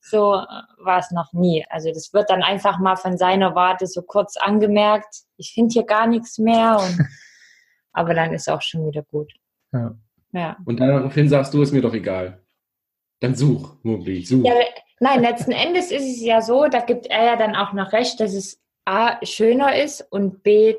so 0.00 0.42
war 0.82 0.98
es 0.98 1.10
noch 1.10 1.32
nie. 1.32 1.64
Also 1.68 1.90
das 1.90 2.12
wird 2.12 2.28
dann 2.30 2.42
einfach 2.42 2.78
mal 2.78 2.96
von 2.96 3.18
seiner 3.18 3.54
Warte 3.54 3.86
so 3.86 4.02
kurz 4.02 4.36
angemerkt. 4.36 5.14
Ich 5.36 5.52
finde 5.52 5.72
hier 5.72 5.84
gar 5.84 6.06
nichts 6.06 6.38
mehr. 6.38 6.78
Und, 6.80 7.06
aber 7.92 8.14
dann 8.14 8.32
ist 8.32 8.50
auch 8.50 8.62
schon 8.62 8.86
wieder 8.86 9.02
gut. 9.02 9.32
Ja. 9.74 9.94
Ja. 10.32 10.56
Und 10.64 10.80
daraufhin 10.80 11.28
sagst 11.28 11.52
du, 11.54 11.62
ist 11.62 11.72
mir 11.72 11.82
doch 11.82 11.94
egal. 11.94 12.42
Dann 13.20 13.34
such, 13.34 13.76
Mugli, 13.82 14.24
such. 14.24 14.44
ja. 14.44 14.54
Nein, 15.00 15.20
letzten 15.22 15.52
Endes 15.52 15.90
ist 15.90 16.04
es 16.16 16.22
ja 16.22 16.40
so, 16.40 16.66
da 16.68 16.80
gibt 16.80 17.06
er 17.06 17.24
ja 17.24 17.36
dann 17.36 17.54
auch 17.54 17.72
noch 17.72 17.92
recht, 17.92 18.20
dass 18.20 18.32
es 18.32 18.60
A 18.86 19.18
schöner 19.24 19.76
ist 19.82 20.00
und 20.10 20.42
B 20.42 20.76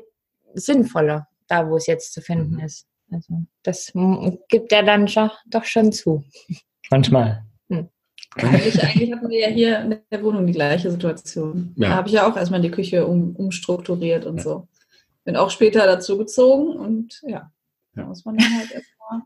sinnvoller, 0.54 1.28
da 1.48 1.68
wo 1.68 1.76
es 1.76 1.86
jetzt 1.86 2.12
zu 2.12 2.20
finden 2.22 2.54
Mhm. 2.56 2.60
ist. 2.60 2.86
Also 3.12 3.34
das 3.62 3.92
gibt 4.48 4.72
er 4.72 4.82
dann 4.82 5.06
schon, 5.06 5.30
doch 5.46 5.64
schon 5.64 5.92
zu. 5.92 6.24
Manchmal. 6.90 7.44
Eigentlich, 8.38 8.82
eigentlich 8.82 9.12
hatten 9.12 9.30
wir 9.30 9.40
ja 9.40 9.48
hier 9.48 9.80
in 9.80 9.98
der 10.10 10.22
Wohnung 10.22 10.46
die 10.46 10.52
gleiche 10.52 10.90
Situation. 10.90 11.72
Ja. 11.76 11.88
Da 11.88 11.94
habe 11.96 12.08
ich 12.08 12.14
ja 12.14 12.30
auch 12.30 12.36
erstmal 12.36 12.60
die 12.60 12.70
Küche 12.70 13.06
um, 13.06 13.34
umstrukturiert 13.34 14.26
und 14.26 14.42
so. 14.42 14.68
Bin 15.24 15.36
auch 15.36 15.48
später 15.50 15.86
dazu 15.86 16.18
gezogen 16.18 16.76
und 16.76 17.22
ja, 17.26 17.50
da 17.96 18.02
Ja. 18.02 18.06
muss 18.06 18.24
man 18.24 18.36
dann 18.36 18.58
halt 18.58 18.70
erstmal. 18.72 19.20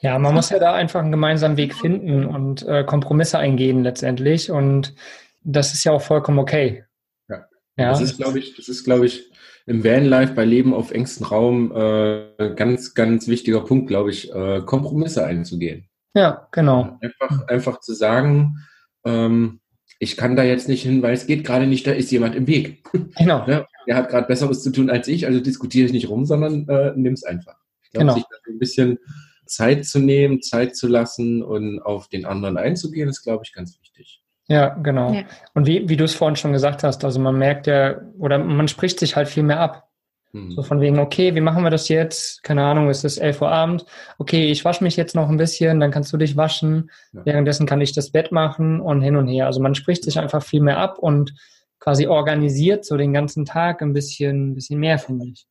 Ja, 0.00 0.18
man 0.18 0.34
muss 0.34 0.50
ja 0.50 0.58
da 0.58 0.74
einfach 0.74 1.00
einen 1.00 1.10
gemeinsamen 1.10 1.56
Weg 1.56 1.74
finden 1.74 2.26
und 2.26 2.62
äh, 2.66 2.84
Kompromisse 2.84 3.38
eingehen 3.38 3.82
letztendlich. 3.82 4.50
Und 4.50 4.94
das 5.42 5.72
ist 5.72 5.84
ja 5.84 5.92
auch 5.92 6.02
vollkommen 6.02 6.38
okay. 6.38 6.84
Ja. 7.28 7.46
Ja, 7.78 7.90
Das 7.90 8.00
ist, 8.02 8.18
glaube 8.18 8.38
ich, 8.38 8.54
das 8.56 8.68
ist, 8.68 8.84
glaube 8.84 9.06
ich, 9.06 9.30
im 9.66 9.82
Vanlife 9.82 10.34
bei 10.34 10.44
Leben 10.44 10.74
auf 10.74 10.90
engstem 10.90 11.26
Raum 11.26 11.72
äh, 11.74 12.54
ganz, 12.54 12.92
ganz 12.94 13.26
wichtiger 13.28 13.60
Punkt, 13.64 13.88
glaube 13.88 14.10
ich, 14.10 14.30
äh, 14.34 14.60
Kompromisse 14.60 15.24
einzugehen. 15.24 15.88
ja 16.14 16.46
genau. 16.52 16.98
Einfach, 17.00 17.48
einfach 17.48 17.80
zu 17.80 17.94
sagen, 17.94 18.58
ähm, 19.06 19.60
ich 20.04 20.16
kann 20.16 20.36
da 20.36 20.44
jetzt 20.44 20.68
nicht 20.68 20.82
hin, 20.82 21.02
weil 21.02 21.14
es 21.14 21.26
geht 21.26 21.44
gerade 21.44 21.66
nicht, 21.66 21.86
da 21.86 21.92
ist 21.92 22.12
jemand 22.12 22.34
im 22.36 22.46
Weg. 22.46 22.84
Genau. 23.16 23.44
Ne? 23.46 23.66
Der 23.86 23.96
hat 23.96 24.08
gerade 24.08 24.26
Besseres 24.26 24.62
zu 24.62 24.70
tun 24.70 24.88
als 24.88 25.08
ich, 25.08 25.26
also 25.26 25.40
diskutiere 25.40 25.86
ich 25.86 25.92
nicht 25.92 26.08
rum, 26.08 26.24
sondern 26.24 26.66
äh, 26.68 26.92
nimm 26.94 27.14
es 27.14 27.24
einfach. 27.24 27.56
Ich 27.82 27.90
glaube, 27.90 28.04
Genau. 28.04 28.14
sich 28.14 28.24
da 28.24 28.36
so 28.44 28.52
ein 28.52 28.58
bisschen 28.58 28.98
Zeit 29.46 29.84
zu 29.84 29.98
nehmen, 29.98 30.40
Zeit 30.40 30.74
zu 30.76 30.88
lassen 30.88 31.42
und 31.42 31.80
auf 31.80 32.08
den 32.08 32.24
anderen 32.24 32.56
einzugehen, 32.56 33.08
ist, 33.08 33.22
glaube 33.22 33.42
ich, 33.44 33.52
ganz 33.52 33.78
wichtig. 33.80 34.22
Ja, 34.46 34.68
genau. 34.68 35.12
Ja. 35.12 35.24
Und 35.54 35.66
wie, 35.66 35.88
wie 35.88 35.96
du 35.96 36.04
es 36.04 36.14
vorhin 36.14 36.36
schon 36.36 36.52
gesagt 36.52 36.82
hast, 36.82 37.04
also 37.04 37.18
man 37.20 37.36
merkt 37.36 37.66
ja, 37.66 38.00
oder 38.18 38.38
man 38.38 38.68
spricht 38.68 38.98
sich 39.00 39.16
halt 39.16 39.28
viel 39.28 39.42
mehr 39.42 39.60
ab. 39.60 39.88
Hm. 40.34 40.50
So 40.50 40.64
von 40.64 40.80
wegen, 40.80 40.98
okay, 40.98 41.34
wie 41.36 41.40
machen 41.40 41.62
wir 41.62 41.70
das 41.70 41.88
jetzt? 41.88 42.42
Keine 42.42 42.64
Ahnung, 42.64 42.90
es 42.90 43.04
ist 43.04 43.18
11 43.18 43.40
Uhr 43.40 43.50
Abend. 43.50 43.86
Okay, 44.18 44.50
ich 44.50 44.64
wasche 44.64 44.82
mich 44.82 44.96
jetzt 44.96 45.14
noch 45.14 45.28
ein 45.28 45.36
bisschen, 45.36 45.78
dann 45.78 45.92
kannst 45.92 46.12
du 46.12 46.16
dich 46.16 46.36
waschen. 46.36 46.90
Ja. 47.12 47.24
Währenddessen 47.24 47.66
kann 47.66 47.80
ich 47.80 47.92
das 47.92 48.10
Bett 48.10 48.32
machen 48.32 48.80
und 48.80 49.00
hin 49.00 49.14
und 49.14 49.28
her. 49.28 49.46
Also 49.46 49.60
man 49.60 49.76
spricht 49.76 50.02
sich 50.02 50.18
einfach 50.18 50.42
viel 50.42 50.60
mehr 50.60 50.78
ab 50.78 50.98
und 50.98 51.34
quasi 51.78 52.08
organisiert 52.08 52.84
so 52.84 52.96
den 52.96 53.12
ganzen 53.12 53.44
Tag 53.44 53.80
ein 53.80 53.92
bisschen, 53.92 54.50
ein 54.50 54.54
bisschen 54.54 54.80
mehr, 54.80 54.98
finde 54.98 55.26
ich. 55.26 55.46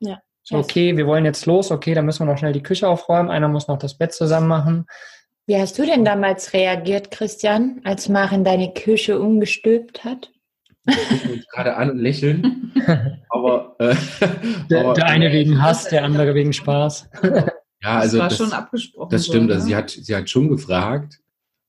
Ja. 0.00 0.20
So, 0.42 0.58
okay, 0.58 0.96
wir 0.96 1.06
wollen 1.06 1.24
jetzt 1.24 1.46
los, 1.46 1.70
okay, 1.70 1.94
dann 1.94 2.04
müssen 2.04 2.26
wir 2.26 2.30
noch 2.30 2.38
schnell 2.38 2.52
die 2.52 2.62
Küche 2.62 2.88
aufräumen, 2.88 3.30
einer 3.30 3.48
muss 3.48 3.68
noch 3.68 3.78
das 3.78 3.96
Bett 3.96 4.12
zusammen 4.12 4.46
machen. 4.46 4.86
Wie 5.46 5.56
hast 5.56 5.78
du 5.78 5.86
denn 5.86 6.04
damals 6.04 6.52
reagiert, 6.52 7.10
Christian, 7.10 7.80
als 7.84 8.08
Maren 8.08 8.44
deine 8.44 8.72
Küche 8.74 9.18
umgestülpt 9.18 10.04
hat? 10.04 10.30
Wir 10.86 10.96
gucken 11.18 11.32
uns 11.32 11.46
gerade 11.48 11.76
an 11.76 11.90
und 11.90 11.98
lächeln, 11.98 12.72
aber, 13.28 13.76
äh, 13.78 13.94
Der, 14.70 14.80
aber 14.84 14.94
der 14.94 15.06
eine 15.06 15.32
wegen 15.32 15.60
Hass, 15.62 15.88
der 15.88 16.04
andere 16.04 16.34
wegen 16.34 16.52
Spaß. 16.52 17.10
ja, 17.82 17.98
also 17.98 18.18
das 18.18 18.22
war 18.22 18.28
das, 18.28 18.38
schon 18.38 18.52
abgesprochen. 18.52 19.10
das 19.10 19.26
stimmt. 19.26 19.48
so, 19.50 19.54
Also 19.54 19.64
ne? 19.64 19.68
sie 19.70 19.76
hat, 19.76 19.90
sie 19.90 20.14
hat 20.16 20.30
schon 20.30 20.48
gefragt 20.48 21.20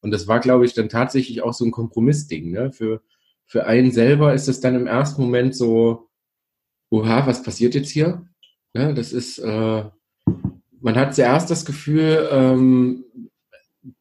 und 0.01 0.11
das 0.11 0.27
war, 0.27 0.39
glaube 0.39 0.65
ich, 0.65 0.73
dann 0.73 0.89
tatsächlich 0.89 1.41
auch 1.41 1.53
so 1.53 1.65
ein 1.65 1.71
Kompromissding. 1.71 2.51
Ne? 2.51 2.71
Für, 2.71 3.01
für 3.45 3.65
einen 3.65 3.91
selber 3.91 4.33
ist 4.33 4.47
es 4.47 4.59
dann 4.59 4.75
im 4.75 4.87
ersten 4.87 5.21
Moment 5.21 5.55
so, 5.55 6.09
oha, 6.89 7.25
was 7.25 7.43
passiert 7.43 7.75
jetzt 7.75 7.89
hier? 7.89 8.27
Ne? 8.73 8.93
Das 8.93 9.11
ist, 9.11 9.39
äh, 9.39 9.83
man 10.79 10.95
hat 10.95 11.15
zuerst 11.15 11.49
das 11.49 11.65
Gefühl, 11.65 12.29
ähm, 12.31 13.05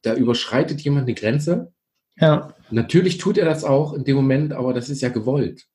da 0.03 0.15
überschreitet 0.15 0.81
jemand 0.81 1.05
eine 1.07 1.15
Grenze. 1.15 1.73
Ja, 2.17 2.55
Natürlich 2.71 3.19
tut 3.19 3.39
er 3.39 3.45
das 3.45 3.65
auch 3.65 3.93
in 3.93 4.05
dem 4.05 4.17
Moment, 4.17 4.53
aber 4.53 4.75
das 4.75 4.89
ist 4.89 5.01
ja 5.01 5.09
gewollt. 5.09 5.67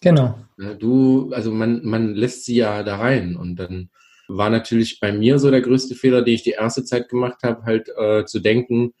genau. 0.00 0.38
Du, 0.78 1.32
also 1.32 1.50
man, 1.50 1.84
man 1.84 2.14
lässt 2.14 2.44
sie 2.44 2.56
ja 2.56 2.82
da 2.82 2.96
rein 2.96 3.36
und 3.36 3.56
dann 3.56 3.90
war 4.28 4.50
natürlich 4.50 5.00
bei 5.00 5.12
mir 5.12 5.38
so 5.38 5.50
der 5.50 5.60
größte 5.60 5.94
Fehler, 5.94 6.22
den 6.22 6.34
ich 6.34 6.42
die 6.42 6.50
erste 6.50 6.84
Zeit 6.84 7.08
gemacht 7.08 7.42
habe, 7.42 7.64
halt 7.64 7.88
äh, 7.96 8.24
zu 8.24 8.40
denken, 8.40 8.94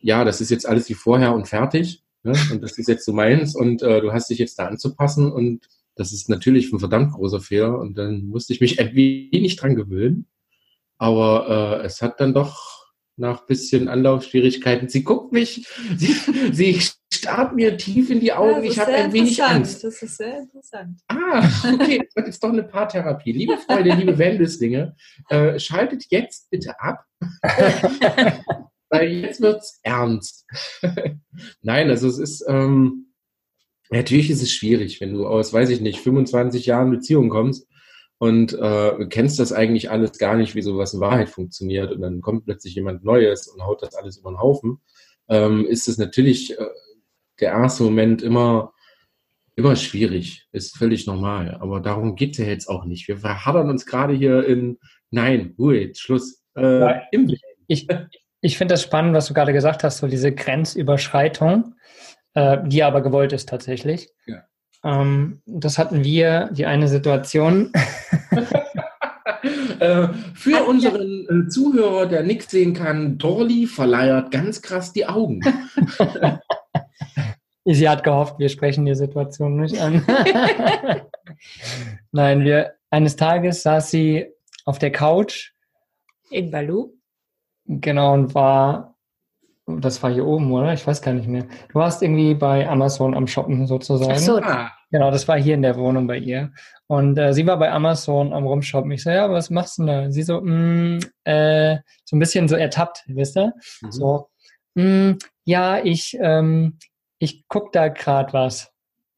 ja, 0.00 0.24
das 0.24 0.40
ist 0.40 0.50
jetzt 0.50 0.66
alles 0.66 0.88
wie 0.88 0.94
vorher 0.94 1.34
und 1.34 1.46
fertig 1.48 2.02
ne? 2.22 2.32
und 2.50 2.62
das 2.62 2.78
ist 2.78 2.88
jetzt 2.88 3.04
so 3.04 3.12
meins 3.12 3.54
und 3.54 3.82
äh, 3.82 4.00
du 4.00 4.12
hast 4.12 4.30
dich 4.30 4.38
jetzt 4.38 4.58
da 4.58 4.66
anzupassen 4.66 5.30
und 5.30 5.68
das 5.94 6.12
ist 6.12 6.28
natürlich 6.28 6.72
ein 6.72 6.78
verdammt 6.78 7.12
großer 7.12 7.40
Fehler 7.40 7.78
und 7.78 7.98
dann 7.98 8.26
musste 8.26 8.52
ich 8.52 8.60
mich 8.60 8.80
ein 8.80 8.94
wenig 8.94 9.56
dran 9.56 9.76
gewöhnen, 9.76 10.26
aber 10.98 11.80
äh, 11.82 11.86
es 11.86 12.00
hat 12.00 12.20
dann 12.20 12.34
doch 12.34 12.79
nach 13.20 13.46
bisschen 13.46 13.88
Anlaufschwierigkeiten, 13.88 14.88
sie 14.88 15.04
guckt 15.04 15.32
mich, 15.32 15.66
sie, 15.96 16.16
sie 16.52 16.80
starrt 17.12 17.54
mir 17.54 17.76
tief 17.76 18.10
in 18.10 18.20
die 18.20 18.28
Ja, 18.28 18.38
Augen, 18.38 18.56
das 18.56 18.64
ich 18.64 18.70
ist 18.70 18.78
habe 18.78 18.90
sehr 18.92 19.04
ein 19.04 19.12
wenig 19.12 19.30
interessant. 19.30 19.56
Angst. 19.56 19.84
Das 19.84 20.02
ist 20.02 20.16
sehr 20.16 20.38
interessant. 20.40 21.00
Ah, 21.08 21.48
okay, 21.74 22.08
das 22.14 22.26
jetzt 22.26 22.42
doch 22.42 22.48
eine 22.48 22.62
Paartherapie. 22.62 23.32
Liebe 23.32 23.58
Freunde, 23.58 23.94
liebe 23.94 24.18
Wendelslinge, 24.18 24.96
äh, 25.28 25.58
schaltet 25.58 26.06
jetzt 26.08 26.50
bitte 26.50 26.80
ab, 26.80 27.04
weil 28.88 29.08
jetzt 29.08 29.40
wird's 29.40 29.78
ernst. 29.82 30.46
Nein, 31.62 31.90
also 31.90 32.08
es 32.08 32.18
ist, 32.18 32.44
ähm, 32.48 33.12
natürlich 33.90 34.30
ist 34.30 34.42
es 34.42 34.52
schwierig, 34.52 35.00
wenn 35.00 35.12
du 35.12 35.26
aus, 35.26 35.52
weiß 35.52 35.68
ich 35.70 35.80
nicht, 35.80 36.00
25 36.00 36.66
Jahren 36.66 36.90
Beziehung 36.90 37.28
kommst 37.28 37.66
und 38.20 38.52
äh, 38.52 39.06
kennst 39.08 39.38
das 39.38 39.50
eigentlich 39.50 39.90
alles 39.90 40.18
gar 40.18 40.36
nicht, 40.36 40.54
wie 40.54 40.60
sowas 40.62 40.92
in 40.92 41.00
Wahrheit 41.00 41.30
funktioniert 41.30 41.90
und 41.90 42.02
dann 42.02 42.20
kommt 42.20 42.44
plötzlich 42.44 42.74
jemand 42.74 43.02
Neues 43.02 43.48
und 43.48 43.64
haut 43.64 43.82
das 43.82 43.94
alles 43.94 44.18
über 44.18 44.30
den 44.30 44.38
Haufen, 44.38 44.78
ähm, 45.28 45.64
ist 45.64 45.88
es 45.88 45.96
natürlich 45.96 46.58
äh, 46.58 46.66
der 47.40 47.52
erste 47.52 47.82
Moment 47.82 48.20
immer 48.20 48.74
immer 49.56 49.76
schwierig, 49.76 50.46
ist 50.52 50.76
völlig 50.76 51.06
normal. 51.06 51.56
Aber 51.60 51.80
darum 51.80 52.14
geht's 52.14 52.38
ja 52.38 52.46
jetzt 52.46 52.68
auch 52.68 52.84
nicht. 52.84 53.08
Wir 53.08 53.18
verhadern 53.18 53.70
uns 53.70 53.86
gerade 53.86 54.14
hier 54.14 54.46
in, 54.46 54.78
nein, 55.10 55.54
Ruhe, 55.58 55.80
jetzt 55.80 56.00
Schluss. 56.00 56.42
Äh, 56.56 56.62
Ich, 57.66 57.88
ich 58.40 58.58
finde 58.58 58.74
das 58.74 58.82
spannend, 58.82 59.14
was 59.14 59.26
du 59.26 59.34
gerade 59.34 59.52
gesagt 59.52 59.84
hast, 59.84 59.98
so 59.98 60.08
diese 60.08 60.32
Grenzüberschreitung, 60.32 61.74
äh, 62.34 62.58
die 62.66 62.82
aber 62.82 63.02
gewollt 63.02 63.32
ist 63.32 63.48
tatsächlich. 63.48 64.10
Ja. 64.26 64.42
Ähm, 64.84 65.40
das 65.46 65.78
hatten 65.78 66.04
wir, 66.04 66.50
die 66.52 66.66
eine 66.66 66.88
Situation. 66.88 67.72
äh, 69.80 70.08
für 70.34 70.64
unseren 70.64 71.26
äh, 71.28 71.48
Zuhörer, 71.48 72.06
der 72.06 72.22
nichts 72.22 72.50
sehen 72.50 72.74
kann, 72.74 73.18
Dorli 73.18 73.66
verleiert 73.66 74.30
ganz 74.30 74.62
krass 74.62 74.92
die 74.92 75.06
Augen. 75.06 75.40
Sie 77.64 77.88
hat 77.88 78.04
gehofft, 78.04 78.38
wir 78.38 78.48
sprechen 78.48 78.86
die 78.86 78.94
Situation 78.94 79.60
nicht 79.60 79.78
an. 79.78 80.04
Nein, 82.12 82.44
wir, 82.44 82.74
eines 82.90 83.16
Tages 83.16 83.62
saß 83.62 83.90
sie 83.90 84.26
auf 84.64 84.78
der 84.78 84.90
Couch, 84.90 85.52
In 86.30 86.50
Balu? 86.50 86.94
genau, 87.66 88.14
und 88.14 88.34
war, 88.34 88.96
das 89.78 90.02
war 90.02 90.10
hier 90.10 90.26
oben, 90.26 90.50
oder? 90.52 90.72
Ich 90.72 90.86
weiß 90.86 91.02
gar 91.02 91.12
nicht 91.12 91.28
mehr. 91.28 91.44
Du 91.68 91.74
warst 91.78 92.02
irgendwie 92.02 92.34
bei 92.34 92.68
Amazon 92.68 93.14
am 93.14 93.26
Shoppen 93.26 93.66
sozusagen. 93.66 94.12
Ach 94.12 94.18
so, 94.18 94.38
Ah, 94.38 94.70
Genau, 94.92 95.10
das 95.12 95.28
war 95.28 95.38
hier 95.38 95.54
in 95.54 95.62
der 95.62 95.76
Wohnung 95.76 96.06
bei 96.08 96.18
ihr. 96.18 96.52
Und 96.88 97.16
äh, 97.16 97.32
sie 97.32 97.46
war 97.46 97.58
bei 97.58 97.70
Amazon 97.70 98.32
am 98.32 98.44
Rumshoppen. 98.46 98.90
Ich 98.90 99.04
so, 99.04 99.10
ja, 99.10 99.30
was 99.30 99.48
machst 99.50 99.78
du 99.78 99.84
denn 99.84 100.04
da? 100.06 100.10
Sie 100.10 100.22
so, 100.24 100.40
mm, 100.40 100.98
äh, 101.24 101.76
so 102.04 102.16
ein 102.16 102.18
bisschen 102.18 102.48
so 102.48 102.56
ertappt, 102.56 103.04
wisst 103.06 103.36
ihr? 103.36 103.52
mhm. 103.82 103.92
So, 103.92 104.28
mm, 104.74 105.12
ja, 105.44 105.78
ich, 105.84 106.18
ähm, 106.20 106.78
ich 107.20 107.44
guck 107.48 107.70
da 107.72 107.86
grad 107.88 108.32
was. 108.32 108.72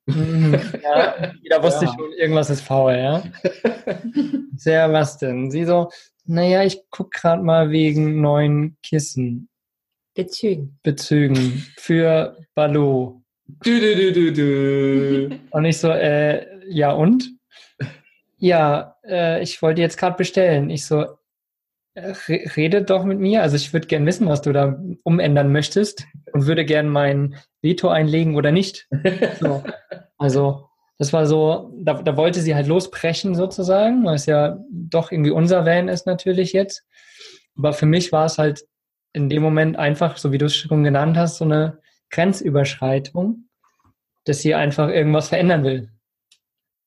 Mm, 0.07 0.55
ja, 0.83 1.15
da 1.51 1.63
wusste 1.63 1.87
Ja. 1.87 1.91
ich 1.91 1.97
schon, 1.99 2.13
irgendwas 2.19 2.51
ist 2.51 2.61
faul, 2.63 2.93
ja. 2.95 3.23
Sehr, 4.57 4.93
was 4.93 5.17
denn? 5.19 5.51
Sie 5.51 5.65
so, 5.65 5.91
naja, 6.27 6.63
ich 6.65 6.83
guck 6.91 7.13
grad 7.13 7.43
mal 7.43 7.71
wegen 7.71 8.21
neuen 8.21 8.77
Kissen, 8.83 9.49
Bezügen. 10.15 10.79
Bezügen 10.83 11.67
für 11.77 12.37
Ballo. 12.55 13.23
Du, 13.47 13.81
du, 13.81 13.97
du, 13.97 14.13
du, 14.13 14.33
du. 14.33 15.39
Und 15.51 15.65
ich 15.65 15.79
so, 15.79 15.89
äh, 15.89 16.47
ja 16.69 16.93
und? 16.93 17.31
Ja, 18.39 18.97
äh, 19.07 19.43
ich 19.43 19.61
wollte 19.63 19.81
jetzt 19.81 19.99
gerade 19.99 20.17
bestellen. 20.17 20.71
Ich 20.71 20.87
so, 20.87 21.07
re 21.97 22.41
rede 22.57 22.83
doch 22.83 23.05
mit 23.05 23.19
mir. 23.19 23.43
Also 23.43 23.57
ich 23.57 23.73
würde 23.73 23.87
gern 23.87 24.07
wissen, 24.07 24.29
was 24.29 24.43
du 24.43 24.53
da 24.53 24.79
umändern 25.03 25.53
möchtest 25.53 26.07
und 26.33 26.47
würde 26.47 26.65
gern 26.65 26.89
mein 26.89 27.37
Veto 27.61 27.89
einlegen 27.89 28.37
oder 28.37 28.53
nicht. 28.53 28.89
So. 29.41 29.63
Also 30.19 30.69
das 30.99 31.13
war 31.13 31.27
so, 31.27 31.73
da, 31.79 31.95
da 31.95 32.17
wollte 32.17 32.41
sie 32.41 32.55
halt 32.55 32.69
losbrechen 32.69 33.35
sozusagen, 33.35 34.05
weil 34.05 34.15
es 34.15 34.27
ja 34.27 34.59
doch 34.71 35.11
irgendwie 35.11 35.33
unser 35.33 35.67
Van 35.67 35.89
ist 35.89 36.07
natürlich 36.07 36.53
jetzt. 36.53 36.85
Aber 37.57 37.73
für 37.73 37.87
mich 37.87 38.13
war 38.13 38.27
es 38.27 38.39
halt 38.39 38.65
in 39.13 39.29
dem 39.29 39.43
Moment 39.43 39.79
einfach, 39.79 40.17
so 40.17 40.33
wie 40.33 40.39
du 40.39 40.47
es 40.47 40.57
schon 40.57 40.85
genannt 40.85 41.17
hast, 41.17 41.39
so 41.39 41.45
eine 41.45 41.79
Grenzüberschreitung, 42.11 43.49
dass 44.25 44.41
sie 44.41 44.55
einfach 44.55 44.89
irgendwas 44.89 45.29
verändern 45.29 45.65
will. 45.65 45.91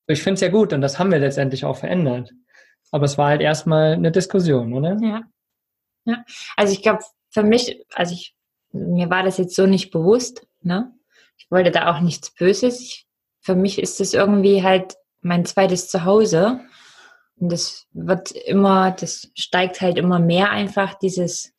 Ich 0.07 0.21
finde 0.21 0.35
es 0.35 0.41
ja 0.41 0.49
gut 0.49 0.73
und 0.73 0.81
das 0.81 0.99
haben 0.99 1.11
wir 1.11 1.19
letztendlich 1.19 1.65
auch 1.65 1.77
verändert. 1.77 2.31
Aber 2.91 3.05
es 3.05 3.17
war 3.17 3.29
halt 3.29 3.41
erstmal 3.41 3.93
eine 3.93 4.11
Diskussion, 4.11 4.73
oder? 4.73 4.97
Ja. 5.01 5.23
ja. 6.05 6.23
Also 6.55 6.73
ich 6.73 6.81
glaube, 6.81 7.03
für 7.29 7.43
mich, 7.43 7.83
also 7.93 8.13
ich, 8.13 8.35
mir 8.71 9.09
war 9.09 9.23
das 9.23 9.37
jetzt 9.37 9.55
so 9.55 9.65
nicht 9.65 9.91
bewusst, 9.91 10.47
ne? 10.61 10.93
Ich 11.37 11.51
wollte 11.51 11.71
da 11.71 11.93
auch 11.93 11.99
nichts 11.99 12.31
Böses. 12.31 12.79
Ich, 12.79 13.07
für 13.41 13.55
mich 13.55 13.79
ist 13.79 13.99
das 13.99 14.13
irgendwie 14.13 14.63
halt 14.63 14.95
mein 15.21 15.45
zweites 15.45 15.89
Zuhause. 15.89 16.61
Und 17.37 17.51
das 17.51 17.87
wird 17.91 18.31
immer, 18.31 18.91
das 18.91 19.31
steigt 19.35 19.81
halt 19.81 19.97
immer 19.97 20.19
mehr 20.19 20.51
einfach, 20.51 20.93
dieses, 20.93 21.54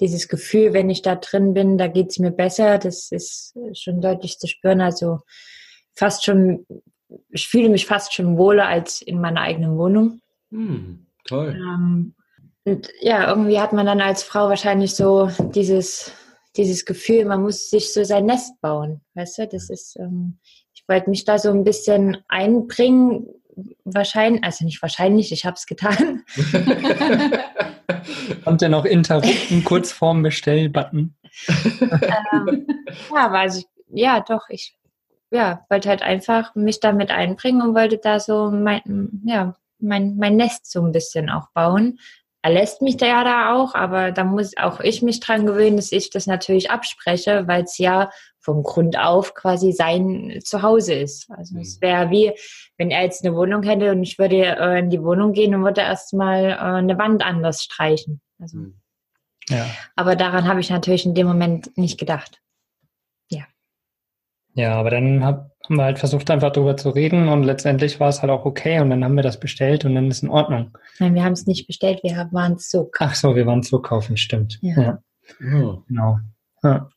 dieses 0.00 0.28
Gefühl, 0.28 0.72
wenn 0.72 0.90
ich 0.90 1.02
da 1.02 1.16
drin 1.16 1.54
bin, 1.54 1.78
da 1.78 1.86
geht's 1.86 2.18
mir 2.18 2.30
besser. 2.30 2.78
Das 2.78 3.12
ist 3.12 3.54
schon 3.74 4.00
deutlich 4.00 4.38
zu 4.38 4.46
spüren. 4.48 4.80
Also 4.80 5.20
fast 5.94 6.24
schon, 6.24 6.66
ich 7.30 7.48
fühle 7.48 7.68
mich 7.68 7.86
fast 7.86 8.14
schon 8.14 8.36
wohler 8.36 8.66
als 8.66 9.02
in 9.02 9.20
meiner 9.20 9.42
eigenen 9.42 9.76
Wohnung. 9.76 10.20
Hm, 10.50 11.06
toll. 11.24 11.56
Ähm, 11.56 12.14
und 12.64 12.88
ja, 13.00 13.28
irgendwie 13.28 13.60
hat 13.60 13.72
man 13.72 13.86
dann 13.86 14.00
als 14.00 14.22
Frau 14.22 14.48
wahrscheinlich 14.48 14.94
so 14.94 15.30
dieses, 15.54 16.12
dieses 16.56 16.84
Gefühl, 16.84 17.24
man 17.24 17.42
muss 17.42 17.70
sich 17.70 17.92
so 17.92 18.04
sein 18.04 18.26
Nest 18.26 18.60
bauen. 18.60 19.00
Weißt 19.14 19.38
du, 19.38 19.48
das 19.48 19.68
ist, 19.68 19.96
ähm, 19.98 20.38
ich 20.74 20.84
wollte 20.88 21.10
mich 21.10 21.24
da 21.24 21.38
so 21.38 21.50
ein 21.50 21.64
bisschen 21.64 22.18
einbringen, 22.28 23.26
wahrscheinlich, 23.84 24.44
also 24.44 24.64
nicht 24.64 24.80
wahrscheinlich, 24.80 25.32
ich 25.32 25.44
habe 25.44 25.56
es 25.56 25.66
getan. 25.66 26.24
Kommt 28.44 28.62
ja 28.62 28.68
noch 28.68 28.84
interrupten, 28.84 29.64
kurz 29.64 29.92
vorm 29.92 30.22
Bestellbutton. 30.22 31.14
ähm, 31.48 32.66
ja, 33.14 33.26
aber 33.26 33.40
also, 33.40 33.62
ja, 33.88 34.20
doch, 34.20 34.48
ich 34.48 34.76
ja, 35.32 35.64
wollte 35.70 35.88
halt 35.88 36.02
einfach 36.02 36.54
mich 36.54 36.80
damit 36.80 37.10
einbringen 37.10 37.62
und 37.62 37.74
wollte 37.74 37.98
da 37.98 38.20
so 38.20 38.50
mein, 38.50 39.22
ja, 39.24 39.56
mein, 39.78 40.16
mein 40.16 40.36
Nest 40.36 40.70
so 40.70 40.82
ein 40.82 40.92
bisschen 40.92 41.30
auch 41.30 41.48
bauen. 41.54 41.98
Er 42.44 42.50
lässt 42.50 42.82
mich 42.82 42.96
da 42.96 43.06
ja 43.06 43.22
da 43.24 43.54
auch, 43.54 43.74
aber 43.76 44.10
da 44.10 44.24
muss 44.24 44.56
auch 44.56 44.80
ich 44.80 45.00
mich 45.00 45.20
dran 45.20 45.46
gewöhnen, 45.46 45.76
dass 45.76 45.92
ich 45.92 46.10
das 46.10 46.26
natürlich 46.26 46.70
abspreche, 46.72 47.46
weil 47.46 47.62
es 47.62 47.78
ja 47.78 48.10
vom 48.40 48.64
Grund 48.64 48.98
auf 48.98 49.34
quasi 49.34 49.70
sein 49.70 50.40
Zuhause 50.44 50.94
ist. 50.94 51.30
Also 51.30 51.56
es 51.60 51.76
Mhm. 51.76 51.80
wäre 51.82 52.10
wie, 52.10 52.32
wenn 52.78 52.90
er 52.90 53.02
jetzt 53.04 53.24
eine 53.24 53.36
Wohnung 53.36 53.62
hätte 53.62 53.92
und 53.92 54.02
ich 54.02 54.18
würde 54.18 54.44
äh, 54.44 54.80
in 54.80 54.90
die 54.90 55.02
Wohnung 55.04 55.32
gehen 55.32 55.54
und 55.54 55.62
würde 55.62 55.82
erstmal 55.82 56.50
äh, 56.50 56.56
eine 56.56 56.98
Wand 56.98 57.24
anders 57.24 57.62
streichen. 57.62 58.20
Also, 58.40 58.58
Mhm. 58.58 58.74
Ja. 59.48 59.64
aber 59.94 60.16
daran 60.16 60.48
habe 60.48 60.60
ich 60.60 60.70
natürlich 60.70 61.06
in 61.06 61.14
dem 61.14 61.28
Moment 61.28 61.76
nicht 61.78 61.98
gedacht. 61.98 62.41
Ja, 64.54 64.74
aber 64.74 64.90
dann 64.90 65.24
hab, 65.24 65.50
haben 65.64 65.76
wir 65.76 65.84
halt 65.84 65.98
versucht, 65.98 66.30
einfach 66.30 66.52
drüber 66.52 66.76
zu 66.76 66.90
reden 66.90 67.28
und 67.28 67.42
letztendlich 67.44 68.00
war 68.00 68.08
es 68.08 68.20
halt 68.20 68.30
auch 68.30 68.44
okay 68.44 68.80
und 68.80 68.90
dann 68.90 69.04
haben 69.04 69.14
wir 69.14 69.22
das 69.22 69.40
bestellt 69.40 69.84
und 69.84 69.94
dann 69.94 70.10
ist 70.10 70.22
in 70.22 70.28
Ordnung. 70.28 70.76
Nein, 70.98 71.14
wir 71.14 71.24
haben 71.24 71.32
es 71.32 71.46
nicht 71.46 71.66
bestellt, 71.66 72.00
wir 72.02 72.28
waren 72.32 72.54
es 72.54 72.70
so. 72.70 72.90
Ach 72.98 73.14
so, 73.14 73.34
wir 73.34 73.46
waren 73.46 73.62
zukaufen, 73.62 74.16
stimmt. 74.16 74.58
Ja. 74.62 74.74
Ja, 74.82 74.98
Ja. 75.40 75.82
genau. 75.88 76.18
Ja. 76.62 76.88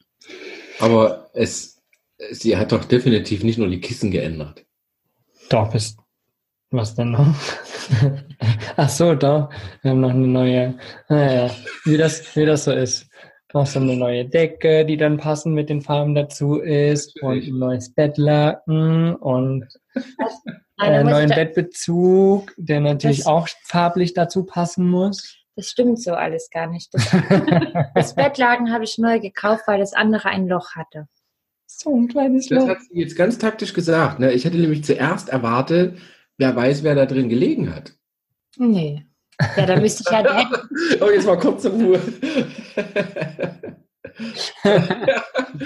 Aber 0.79 1.29
es, 1.33 1.81
sie 2.31 2.57
hat 2.57 2.71
doch 2.71 2.83
definitiv 2.85 3.43
nicht 3.43 3.57
nur 3.57 3.69
die 3.69 3.79
Kissen 3.79 4.11
geändert. 4.11 4.65
Doch, 5.49 5.71
bis, 5.71 5.95
was 6.71 6.95
denn 6.95 7.11
noch? 7.11 7.27
Ach 8.75 8.89
so, 8.89 9.15
da, 9.15 9.49
wir 9.81 9.91
haben 9.91 10.01
noch 10.01 10.09
eine 10.09 10.27
neue, 10.27 10.75
naja, 11.07 11.51
wie 11.85 11.97
das, 11.97 12.35
wie 12.35 12.45
das 12.45 12.65
so 12.65 12.71
ist. 12.73 13.07
Noch 13.55 13.65
so 13.67 13.79
eine 13.79 13.95
neue 13.95 14.25
Decke, 14.25 14.85
die 14.85 14.97
dann 14.97 15.15
passend 15.15 15.55
mit 15.55 15.69
den 15.69 15.81
Farben 15.81 16.13
dazu 16.13 16.57
ist 16.57 17.15
und 17.21 17.29
Natürlich. 17.29 17.47
ein 17.53 17.57
neues 17.59 17.93
Bettlaken 17.93 19.15
und 19.15 19.65
Nein, 20.77 20.91
äh, 20.91 21.03
neuen 21.05 21.29
Bettbezug, 21.29 22.51
der 22.57 22.81
natürlich 22.81 23.19
Das- 23.19 23.27
auch 23.27 23.47
farblich 23.63 24.13
dazu 24.13 24.43
passen 24.43 24.89
muss. 24.89 25.37
Das 25.55 25.69
stimmt 25.69 26.01
so 26.01 26.11
alles 26.13 26.49
gar 26.49 26.67
nicht. 26.67 26.93
Das, 26.93 27.09
das 27.95 28.15
Bettlaken 28.15 28.73
habe 28.73 28.83
ich 28.83 28.97
neu 28.97 29.21
gekauft, 29.21 29.63
weil 29.67 29.79
das 29.79 29.93
andere 29.93 30.27
ein 30.27 30.49
Loch 30.49 30.75
hatte. 30.75 31.07
So 31.65 31.95
ein 31.95 32.09
kleines 32.09 32.47
Das 32.49 32.59
Loch. 32.59 32.67
hat 32.67 32.79
sie 32.81 32.99
jetzt 32.99 33.15
ganz 33.15 33.37
taktisch 33.37 33.71
gesagt. 33.73 34.19
Ne? 34.19 34.33
Ich 34.33 34.43
hätte 34.43 34.57
nämlich 34.57 34.83
zuerst 34.83 35.29
erwartet, 35.29 35.97
wer 36.37 36.53
weiß, 36.57 36.83
wer 36.83 36.93
da 36.95 37.05
drin 37.05 37.29
gelegen 37.29 37.73
hat. 37.73 37.93
Nee. 38.57 39.05
Ja, 39.55 39.65
da 39.65 39.79
müsste 39.79 40.03
ich 40.05 40.13
halt 40.13 40.27
Oh, 41.01 41.09
jetzt 41.09 41.25
mal 41.25 41.37
kurze 41.39 41.69
Ruhe. 41.71 42.01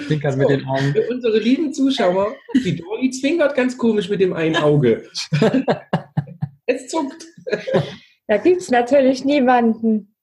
Zwinkert 0.06 0.36
mit 0.36 0.48
den 0.48 0.66
Augen. 0.66 0.92
Für 0.92 1.08
unsere 1.10 1.38
lieben 1.38 1.72
Zuschauer, 1.72 2.34
die 2.54 2.76
Dolly 2.76 3.10
zwinkert 3.10 3.54
ganz 3.54 3.78
komisch 3.78 4.08
mit 4.08 4.20
dem 4.20 4.32
einen 4.32 4.56
Auge. 4.56 5.08
es 6.66 6.88
zuckt. 6.88 7.26
Da 8.26 8.36
gibt 8.38 8.62
es 8.62 8.70
natürlich 8.70 9.24
niemanden. 9.24 10.14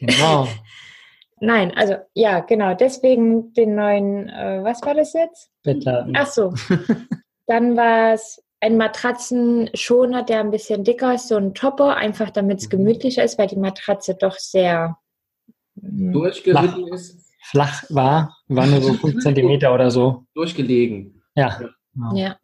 Genau. 0.00 0.48
Nein, 1.40 1.72
also 1.76 1.96
ja, 2.14 2.40
genau. 2.40 2.74
Deswegen 2.74 3.52
den 3.52 3.74
neuen, 3.74 4.28
äh, 4.28 4.60
was 4.62 4.82
war 4.82 4.94
das 4.94 5.12
jetzt? 5.12 5.50
Bettlaken. 5.62 6.14
Ach 6.16 6.26
so. 6.26 6.54
Dann 7.46 7.76
war 7.76 8.14
es 8.14 8.42
ein 8.66 8.76
Matratzenschoner, 8.76 10.24
der 10.24 10.40
ein 10.40 10.50
bisschen 10.50 10.82
dicker 10.84 11.14
ist, 11.14 11.28
so 11.28 11.36
ein 11.36 11.54
Topper, 11.54 11.96
einfach 11.96 12.30
damit 12.30 12.58
es 12.60 12.68
gemütlicher 12.68 13.22
ist, 13.24 13.38
weil 13.38 13.46
die 13.46 13.56
Matratze 13.56 14.14
doch 14.14 14.36
sehr. 14.38 14.98
mm, 15.76 16.12
Durchgeritten 16.12 16.88
ist, 16.92 17.32
Flach 17.42 17.84
war, 17.90 18.36
war 18.48 18.66
nur 18.66 18.82
so 18.82 18.94
fünf 18.94 19.18
Zentimeter 19.22 19.72
oder 19.72 19.90
so. 19.90 20.26
durchgelegen. 20.34 21.22
Ja. 21.36 21.58
Genau. 21.94 22.14
Ja, 22.16 22.36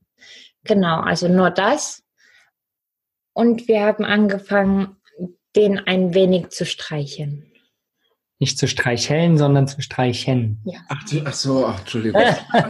genau. 0.64 1.00
Also 1.00 1.28
nur 1.28 1.50
das. 1.50 2.02
Und 3.34 3.66
wir 3.66 3.82
haben 3.82 4.04
angefangen, 4.04 4.96
den 5.56 5.78
ein 5.80 6.14
wenig 6.14 6.50
zu 6.50 6.64
streicheln. 6.64 7.51
Nicht 8.42 8.58
zu 8.58 8.66
streicheln, 8.66 9.38
sondern 9.38 9.68
zu 9.68 9.80
streichen. 9.80 10.58
Ach, 10.88 11.04
du- 11.08 11.20
ach 11.24 11.32
so, 11.32 11.64
ach, 11.64 11.78
Entschuldigung. 11.78 12.20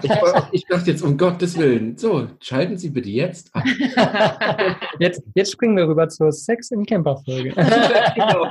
Ich, 0.02 0.10
war, 0.10 0.50
ich 0.52 0.66
dachte 0.66 0.90
jetzt, 0.90 1.00
um 1.00 1.16
Gottes 1.16 1.56
Willen. 1.56 1.96
So, 1.96 2.28
schalten 2.40 2.76
Sie 2.76 2.90
bitte 2.90 3.08
jetzt 3.08 3.48
ab. 3.54 3.64
Jetzt, 4.98 5.22
jetzt 5.34 5.50
springen 5.50 5.74
wir 5.78 5.88
rüber 5.88 6.10
zur 6.10 6.30
Sex 6.30 6.72
in 6.72 6.84
Camper-Folge. 6.84 7.54
genau. 8.14 8.46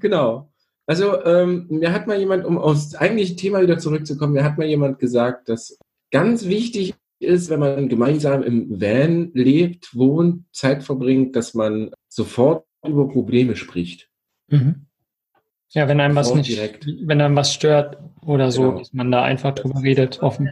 genau. 0.00 0.50
Also, 0.86 1.24
ähm, 1.24 1.66
mir 1.68 1.92
hat 1.92 2.08
mal 2.08 2.18
jemand, 2.18 2.44
um 2.44 2.58
aufs 2.58 2.96
eigentliche 2.96 3.36
Thema 3.36 3.62
wieder 3.62 3.78
zurückzukommen, 3.78 4.32
mir 4.32 4.42
hat 4.42 4.58
mal 4.58 4.66
jemand 4.66 4.98
gesagt, 4.98 5.48
dass 5.48 5.78
ganz 6.10 6.46
wichtig 6.46 6.94
ist, 7.20 7.48
wenn 7.48 7.60
man 7.60 7.88
gemeinsam 7.88 8.42
im 8.42 8.80
Van 8.80 9.30
lebt, 9.34 9.94
wohnt, 9.94 10.46
Zeit 10.52 10.82
verbringt, 10.82 11.36
dass 11.36 11.54
man 11.54 11.92
sofort 12.08 12.64
über 12.84 13.06
Probleme 13.08 13.54
spricht. 13.54 14.08
Mhm. 14.48 14.87
Ja, 15.70 15.86
wenn 15.86 16.00
einem 16.00 16.16
was 16.16 16.32
nicht, 16.34 16.48
direkt. 16.48 16.86
wenn 17.02 17.20
einem 17.20 17.36
was 17.36 17.52
stört 17.52 17.98
oder 18.22 18.50
so, 18.50 18.62
Genau. 18.62 18.78
dass 18.78 18.92
man 18.94 19.12
da 19.12 19.22
einfach 19.22 19.54
drüber 19.54 19.82
redet, 19.82 20.22
offen. 20.22 20.50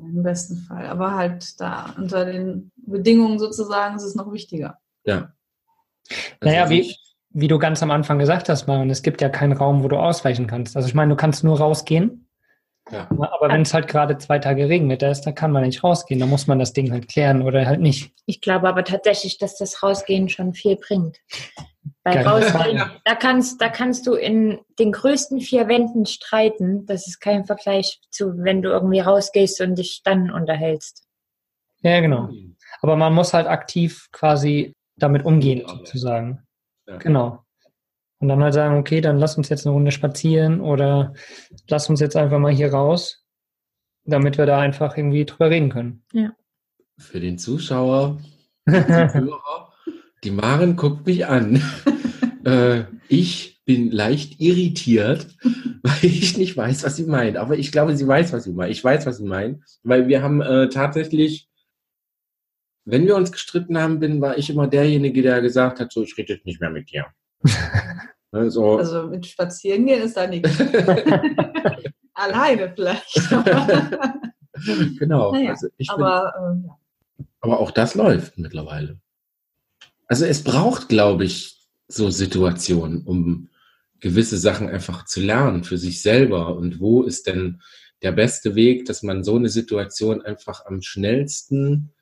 Im 0.00 0.22
besten 0.22 0.56
Fall. 0.56 0.86
Aber 0.86 1.14
halt 1.14 1.60
da 1.60 1.94
unter 1.98 2.24
den 2.24 2.72
Bedingungen 2.76 3.38
sozusagen 3.38 3.96
ist 3.96 4.02
es 4.04 4.14
noch 4.14 4.32
wichtiger. 4.32 4.78
Ja. 5.04 5.32
Naja, 6.40 6.62
Also 6.62 6.74
wie, 6.74 6.80
ich- 6.80 7.02
wie 7.30 7.48
du 7.48 7.58
ganz 7.58 7.82
am 7.82 7.90
Anfang 7.90 8.18
gesagt 8.18 8.48
hast, 8.48 8.66
Marion, 8.66 8.88
es 8.88 9.02
gibt 9.02 9.20
ja 9.20 9.28
keinen 9.28 9.52
Raum, 9.52 9.82
wo 9.82 9.88
du 9.88 9.96
ausweichen 9.98 10.46
kannst. 10.46 10.74
Also 10.74 10.88
ich 10.88 10.94
meine, 10.94 11.10
du 11.10 11.16
kannst 11.16 11.44
nur 11.44 11.58
rausgehen, 11.58 12.28
ja. 12.90 13.08
aber 13.10 13.48
wenn 13.50 13.60
es 13.60 13.74
halt 13.74 13.88
gerade 13.88 14.16
zwei 14.16 14.38
Tage 14.38 14.70
Regenwetter 14.70 15.10
ist, 15.10 15.22
da 15.22 15.32
kann 15.32 15.52
man 15.52 15.64
nicht 15.64 15.84
rausgehen. 15.84 16.18
Da 16.18 16.24
muss 16.24 16.46
man 16.46 16.58
das 16.58 16.72
Ding 16.72 16.92
halt 16.92 17.08
klären 17.08 17.42
oder 17.42 17.66
halt 17.66 17.80
nicht. 17.80 18.14
Ich 18.24 18.40
glaube 18.40 18.68
aber 18.68 18.84
tatsächlich, 18.84 19.36
dass 19.36 19.58
das 19.58 19.82
Rausgehen 19.82 20.30
schon 20.30 20.54
viel 20.54 20.76
bringt. 20.76 21.18
Weil 22.06 22.22
Geil. 22.22 22.26
Rausgehen, 22.28 22.82
da 23.04 23.16
kannst, 23.16 23.60
da 23.60 23.68
kannst 23.68 24.06
du 24.06 24.14
in 24.14 24.60
den 24.78 24.92
größten 24.92 25.40
vier 25.40 25.66
Wänden 25.66 26.06
streiten. 26.06 26.86
Das 26.86 27.08
ist 27.08 27.18
kein 27.18 27.44
Vergleich 27.46 28.00
zu, 28.10 28.32
wenn 28.44 28.62
du 28.62 28.68
irgendwie 28.68 29.00
rausgehst 29.00 29.60
und 29.60 29.74
dich 29.74 30.02
dann 30.04 30.30
unterhältst. 30.30 31.04
Ja, 31.82 31.98
genau. 32.00 32.30
Aber 32.80 32.94
man 32.94 33.12
muss 33.12 33.34
halt 33.34 33.48
aktiv 33.48 34.06
quasi 34.12 34.72
damit 34.96 35.24
umgehen, 35.24 35.62
Ja. 35.66 35.68
sozusagen. 35.68 36.44
Ja. 36.86 36.98
Genau. 36.98 37.42
Und 38.20 38.28
dann 38.28 38.40
halt 38.40 38.54
sagen, 38.54 38.78
okay, 38.78 39.00
dann 39.00 39.18
lass 39.18 39.36
uns 39.36 39.48
jetzt 39.48 39.66
eine 39.66 39.74
Runde 39.74 39.90
spazieren 39.90 40.60
oder 40.60 41.12
lass 41.68 41.90
uns 41.90 41.98
jetzt 41.98 42.14
einfach 42.16 42.38
mal 42.38 42.52
hier 42.52 42.72
raus, 42.72 43.24
damit 44.04 44.38
wir 44.38 44.46
da 44.46 44.60
einfach 44.60 44.96
irgendwie 44.96 45.24
drüber 45.24 45.50
reden 45.50 45.70
können. 45.70 46.04
Für 46.98 47.18
den 47.18 47.36
Zuschauer, 47.36 48.18
die 48.68 48.72
Hörer, 48.74 49.65
die 50.24 50.30
Maren 50.30 50.76
guckt 50.76 51.06
mich 51.06 51.26
an. 51.26 51.62
äh, 52.44 52.84
ich 53.08 53.60
bin 53.64 53.90
leicht 53.90 54.40
irritiert, 54.40 55.26
weil 55.82 56.04
ich 56.04 56.38
nicht 56.38 56.56
weiß, 56.56 56.84
was 56.84 56.96
sie 56.96 57.04
meint. 57.04 57.36
Aber 57.36 57.58
ich 57.58 57.72
glaube, 57.72 57.96
sie 57.96 58.06
weiß, 58.06 58.32
was 58.32 58.44
sie 58.44 58.52
meint. 58.52 58.72
Ich 58.72 58.82
weiß, 58.82 59.06
was 59.06 59.18
sie 59.18 59.26
meint, 59.26 59.62
weil 59.82 60.08
wir 60.08 60.22
haben 60.22 60.40
äh, 60.40 60.68
tatsächlich, 60.68 61.48
wenn 62.84 63.06
wir 63.06 63.16
uns 63.16 63.32
gestritten 63.32 63.76
haben, 63.76 63.98
bin, 63.98 64.20
war 64.20 64.38
ich 64.38 64.48
immer 64.48 64.68
derjenige, 64.68 65.22
der 65.22 65.42
gesagt 65.42 65.80
hat, 65.80 65.92
so, 65.92 66.02
ich 66.04 66.16
rede 66.16 66.34
jetzt 66.34 66.46
nicht 66.46 66.60
mehr 66.60 66.70
mit 66.70 66.90
dir. 66.90 67.06
also, 68.30 68.78
also 68.78 69.08
mit 69.08 69.26
Spazieren 69.26 69.86
gehen 69.86 70.02
ist 70.02 70.16
da 70.16 70.26
nichts. 70.26 70.56
Alleine 72.14 72.72
vielleicht. 72.74 73.14
genau. 74.98 75.32
Naja, 75.32 75.50
also 75.50 75.68
aber, 75.88 76.32
ähm, 76.40 76.64
ja. 76.66 77.26
aber 77.40 77.60
auch 77.60 77.72
das 77.72 77.94
läuft 77.94 78.38
mittlerweile. 78.38 78.98
Also 80.08 80.24
es 80.24 80.42
braucht, 80.42 80.88
glaube 80.88 81.24
ich, 81.24 81.56
so 81.88 82.10
Situationen, 82.10 83.02
um 83.02 83.48
gewisse 84.00 84.36
Sachen 84.36 84.68
einfach 84.68 85.04
zu 85.04 85.20
lernen 85.20 85.64
für 85.64 85.78
sich 85.78 86.02
selber. 86.02 86.56
Und 86.56 86.80
wo 86.80 87.02
ist 87.02 87.26
denn 87.26 87.62
der 88.02 88.12
beste 88.12 88.54
Weg, 88.54 88.84
dass 88.86 89.02
man 89.02 89.24
so 89.24 89.36
eine 89.36 89.48
Situation 89.48 90.22
einfach 90.22 90.66
am 90.66 90.82
schnellsten 90.82 91.92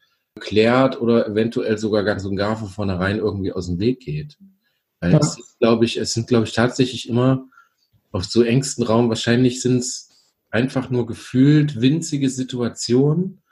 klärt 0.41 1.01
oder 1.01 1.27
eventuell 1.29 1.79
sogar 1.79 2.03
ganz 2.03 2.25
und 2.25 2.37
gar 2.37 2.57
von 2.57 2.69
vornherein 2.69 3.19
irgendwie 3.19 3.53
aus 3.53 3.67
dem 3.67 3.79
Weg 3.79 4.01
geht. 4.01 4.37
Weil 5.01 5.13
Ja. 5.13 5.19
es 5.19 5.39
ist, 5.39 5.59
glaube 5.61 5.85
ich, 5.85 5.97
es 5.97 6.13
sind, 6.13 6.27
glaube 6.27 6.47
ich, 6.47 6.53
tatsächlich 6.53 7.09
immer 7.09 7.47
auf 8.11 8.25
so 8.25 8.43
engstem 8.43 8.85
Raum, 8.85 9.09
wahrscheinlich 9.09 9.61
sind 9.63 9.79
es 9.79 10.11
einfach 10.51 10.91
nur 10.91 11.07
gefühlt 11.07 11.81
winzige 11.81 12.29
Situationen, 12.31 13.43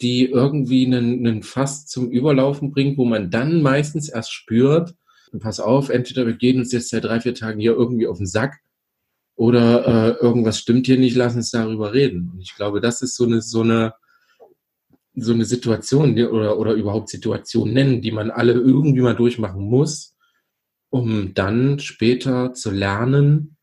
die 0.00 0.26
irgendwie 0.26 0.86
einen, 0.86 1.26
einen 1.26 1.42
Fass 1.42 1.86
zum 1.86 2.10
Überlaufen 2.10 2.70
bringt, 2.70 2.98
wo 2.98 3.04
man 3.04 3.30
dann 3.30 3.62
meistens 3.62 4.08
erst 4.08 4.32
spürt, 4.32 4.94
pass 5.40 5.60
auf, 5.60 5.88
entweder 5.88 6.26
wir 6.26 6.34
gehen 6.34 6.58
uns 6.58 6.72
jetzt 6.72 6.90
seit 6.90 7.04
drei, 7.04 7.20
vier 7.20 7.34
Tagen 7.34 7.60
hier 7.60 7.72
irgendwie 7.72 8.06
auf 8.06 8.18
den 8.18 8.26
Sack 8.26 8.60
oder 9.34 9.86
äh, 9.86 10.22
irgendwas 10.22 10.58
stimmt 10.58 10.86
hier 10.86 10.98
nicht, 10.98 11.16
lass 11.16 11.36
uns 11.36 11.50
darüber 11.50 11.92
reden. 11.92 12.30
Und 12.32 12.40
ich 12.40 12.54
glaube, 12.56 12.80
das 12.80 13.02
ist 13.02 13.16
so 13.16 13.24
eine, 13.24 13.42
so 13.42 13.62
eine, 13.62 13.94
so 15.14 15.32
eine 15.32 15.44
Situation 15.44 16.18
oder, 16.18 16.58
oder 16.58 16.72
überhaupt 16.72 17.08
Situation 17.08 17.72
nennen, 17.72 18.00
die 18.00 18.12
man 18.12 18.30
alle 18.30 18.52
irgendwie 18.52 19.00
mal 19.00 19.16
durchmachen 19.16 19.62
muss, 19.62 20.16
um 20.90 21.34
dann 21.34 21.78
später 21.80 22.52
zu 22.52 22.70
lernen 22.70 23.57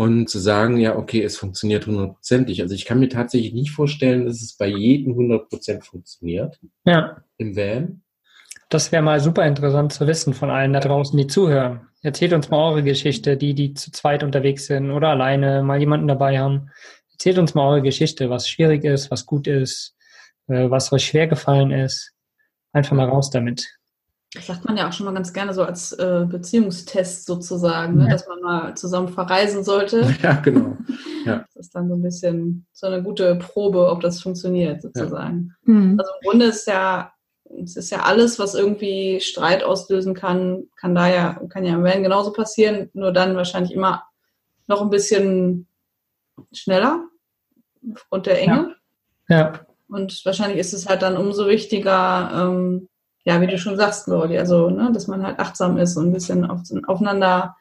und 0.00 0.30
zu 0.30 0.38
sagen, 0.38 0.78
ja, 0.78 0.96
okay, 0.96 1.22
es 1.22 1.36
funktioniert 1.36 1.86
hundertprozentig. 1.86 2.62
Also 2.62 2.74
ich 2.74 2.86
kann 2.86 3.00
mir 3.00 3.10
tatsächlich 3.10 3.52
nicht 3.52 3.70
vorstellen, 3.70 4.24
dass 4.24 4.40
es 4.40 4.56
bei 4.56 4.66
jedem 4.66 5.14
hundertprozent 5.14 5.84
funktioniert 5.84 6.58
Ja, 6.86 7.18
im 7.36 7.54
Van. 7.54 8.00
das 8.70 8.92
wäre 8.92 9.02
mal 9.02 9.20
super 9.20 9.46
interessant 9.46 9.92
zu 9.92 10.06
wissen 10.06 10.32
von 10.32 10.48
allen 10.48 10.72
da 10.72 10.80
draußen, 10.80 11.18
die 11.18 11.26
zuhören. 11.26 11.86
Erzählt 12.00 12.32
uns 12.32 12.48
mal 12.48 12.70
eure 12.70 12.82
Geschichte, 12.82 13.36
die, 13.36 13.52
die 13.52 13.74
zu 13.74 13.92
zweit 13.92 14.22
unterwegs 14.22 14.64
sind 14.68 14.90
oder 14.90 15.08
alleine 15.08 15.62
mal 15.62 15.78
jemanden 15.78 16.08
dabei 16.08 16.38
haben. 16.38 16.70
Erzählt 17.12 17.36
uns 17.36 17.52
mal 17.54 17.68
eure 17.68 17.82
Geschichte, 17.82 18.30
was 18.30 18.48
schwierig 18.48 18.84
ist, 18.84 19.10
was 19.10 19.26
gut 19.26 19.46
ist, 19.46 19.94
äh, 20.46 20.70
was 20.70 20.90
euch 20.94 21.04
schwer 21.04 21.26
gefallen 21.26 21.72
ist. 21.72 22.14
Einfach 22.72 22.96
mal 22.96 23.06
raus 23.06 23.28
damit. 23.28 23.66
Das 24.32 24.46
sagt 24.46 24.64
man 24.64 24.76
ja 24.76 24.88
auch 24.88 24.92
schon 24.92 25.06
mal 25.06 25.14
ganz 25.14 25.32
gerne 25.32 25.52
so 25.52 25.64
als 25.64 25.92
äh, 25.92 26.24
Beziehungstest 26.28 27.26
sozusagen, 27.26 27.96
ne? 27.96 28.04
Ja. 28.04 28.10
dass 28.10 28.28
man 28.28 28.40
mal 28.40 28.76
zusammen 28.76 29.08
verreisen 29.08 29.64
sollte. 29.64 30.14
Ja, 30.22 30.34
genau. 30.34 30.76
Das 31.24 31.56
ist 31.56 31.74
dann 31.74 31.88
so 31.88 31.94
ein 31.94 32.02
bisschen 32.02 32.66
so 32.72 32.86
eine 32.86 33.02
gute 33.02 33.36
Probe, 33.36 33.90
ob 33.90 34.00
das 34.00 34.22
funktioniert 34.22 34.82
sozusagen. 34.82 35.54
Mhm. 35.64 35.98
Also 35.98 36.12
im 36.12 36.28
Grunde 36.28 36.46
ist 36.46 36.66
ja, 36.66 37.12
es 37.62 37.76
ist 37.76 37.90
ja 37.90 38.02
alles, 38.02 38.38
was 38.38 38.54
irgendwie 38.54 39.20
Streit 39.20 39.64
auslösen 39.64 40.14
kann, 40.14 40.64
kann 40.76 40.94
da 40.94 41.08
ja, 41.08 41.40
kann 41.48 41.64
ja 41.64 41.74
im 41.74 41.84
Van 41.84 42.02
genauso 42.02 42.32
passieren, 42.32 42.88
nur 42.94 43.12
dann 43.12 43.36
wahrscheinlich 43.36 43.72
immer 43.72 44.04
noch 44.66 44.80
ein 44.80 44.90
bisschen 44.90 45.66
schneller 46.52 47.04
aufgrund 47.92 48.26
der 48.26 48.40
Enge. 48.40 48.76
Ja, 49.28 49.66
Und 49.88 50.24
wahrscheinlich 50.24 50.58
ist 50.58 50.72
es 50.72 50.88
halt 50.88 51.02
dann 51.02 51.16
umso 51.16 51.48
wichtiger, 51.48 52.30
ähm, 52.32 52.88
ja, 53.30 53.40
wie 53.40 53.46
du 53.46 53.58
schon 53.58 53.76
sagst, 53.76 54.08
Lordi, 54.08 54.36
also, 54.38 54.70
ne, 54.70 54.90
dass 54.92 55.06
man 55.06 55.22
halt 55.22 55.38
achtsam 55.38 55.78
ist 55.78 55.96
und 55.96 56.08
ein 56.08 56.12
bisschen 56.12 56.44
auf, 56.44 56.62
aufeinander 56.88 57.56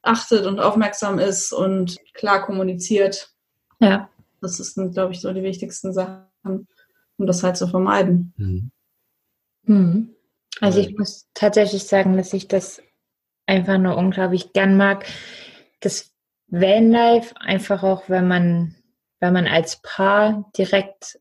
achtet 0.00 0.46
und 0.46 0.58
aufmerksam 0.58 1.18
ist 1.18 1.52
und 1.52 1.98
klar 2.14 2.46
kommuniziert. 2.46 3.30
Ja. 3.78 4.08
Das 4.40 4.56
sind, 4.56 4.94
glaube 4.94 5.12
ich, 5.12 5.20
so 5.20 5.34
die 5.34 5.42
wichtigsten 5.42 5.92
Sachen, 5.92 6.66
um 7.18 7.26
das 7.26 7.42
halt 7.42 7.58
zu 7.58 7.68
vermeiden. 7.68 8.32
Mhm. 8.38 8.70
Mhm. 9.64 10.14
Also 10.62 10.80
ich 10.80 10.96
muss 10.96 11.28
tatsächlich 11.34 11.84
sagen, 11.84 12.16
dass 12.16 12.32
ich 12.32 12.48
das 12.48 12.80
einfach 13.44 13.76
nur 13.76 13.98
unglaublich 13.98 14.54
gern 14.54 14.78
mag. 14.78 15.04
Das 15.80 16.14
Vanlife 16.46 17.34
einfach 17.38 17.82
auch, 17.82 18.08
wenn 18.08 18.26
man, 18.26 18.76
wenn 19.20 19.34
man 19.34 19.46
als 19.46 19.82
Paar 19.82 20.50
direkt 20.56 21.20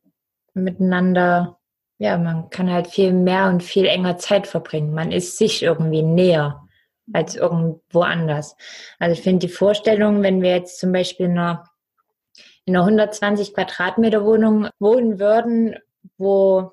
miteinander, 0.54 1.59
ja, 2.00 2.18
man 2.18 2.50
kann 2.50 2.72
halt 2.72 2.88
viel 2.88 3.12
mehr 3.12 3.48
und 3.50 3.62
viel 3.62 3.86
enger 3.86 4.18
Zeit 4.18 4.48
verbringen. 4.48 4.94
Man 4.94 5.12
ist 5.12 5.38
sich 5.38 5.62
irgendwie 5.62 6.02
näher 6.02 6.66
als 7.12 7.36
irgendwo 7.36 8.02
anders. 8.02 8.56
Also 9.00 9.14
ich 9.14 9.22
finde 9.22 9.48
die 9.48 9.54
Vorstellung, 9.54 10.24
wenn 10.24 10.42
wir 10.42 10.52
jetzt 10.52 10.80
zum 10.80 10.94
Beispiel 10.94 11.26
in 11.26 11.38
einer, 11.38 11.66
in 12.66 12.76
einer 12.76 12.86
120 12.86 13.54
Quadratmeter 13.54 14.24
Wohnung 14.24 14.70
wohnen 14.80 15.20
würden, 15.20 15.76
wo 16.18 16.72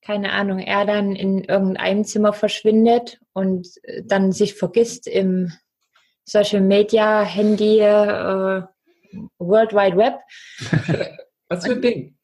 keine 0.00 0.32
Ahnung, 0.32 0.58
er 0.58 0.84
dann 0.84 1.16
in 1.16 1.44
irgendeinem 1.44 2.04
Zimmer 2.04 2.32
verschwindet 2.34 3.20
und 3.32 3.68
äh, 3.84 4.02
dann 4.04 4.32
sich 4.32 4.54
vergisst 4.54 5.06
im 5.06 5.50
Social 6.24 6.60
Media, 6.60 7.22
Handy, 7.22 7.80
äh, 7.80 8.62
World 9.38 9.72
Wide 9.72 9.96
Web. 9.96 10.18
Was 11.48 11.66
für 11.66 11.72
ein 11.72 11.82
Ding. 11.82 12.16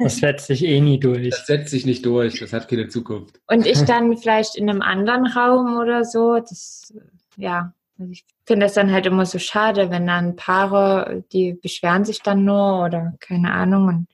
Das 0.00 0.16
setzt 0.16 0.46
sich 0.48 0.64
eh 0.64 0.80
nie 0.80 0.98
durch. 0.98 1.30
Das 1.30 1.46
setzt 1.46 1.70
sich 1.70 1.86
nicht 1.86 2.04
durch, 2.04 2.40
das 2.40 2.52
hat 2.52 2.68
keine 2.68 2.88
Zukunft. 2.88 3.40
Und 3.46 3.66
ich 3.66 3.82
dann 3.84 4.16
vielleicht 4.16 4.56
in 4.56 4.68
einem 4.68 4.82
anderen 4.82 5.26
Raum 5.26 5.78
oder 5.78 6.04
so. 6.04 6.38
Das, 6.38 6.92
ja, 7.36 7.72
also 7.98 8.10
ich 8.10 8.24
finde 8.44 8.66
das 8.66 8.74
dann 8.74 8.92
halt 8.92 9.06
immer 9.06 9.26
so 9.26 9.38
schade, 9.38 9.90
wenn 9.90 10.06
dann 10.06 10.36
Paare, 10.36 11.24
die 11.32 11.54
beschweren 11.54 12.04
sich 12.04 12.22
dann 12.22 12.44
nur 12.44 12.84
oder 12.84 13.14
keine 13.20 13.52
Ahnung 13.52 13.86
und 13.88 14.06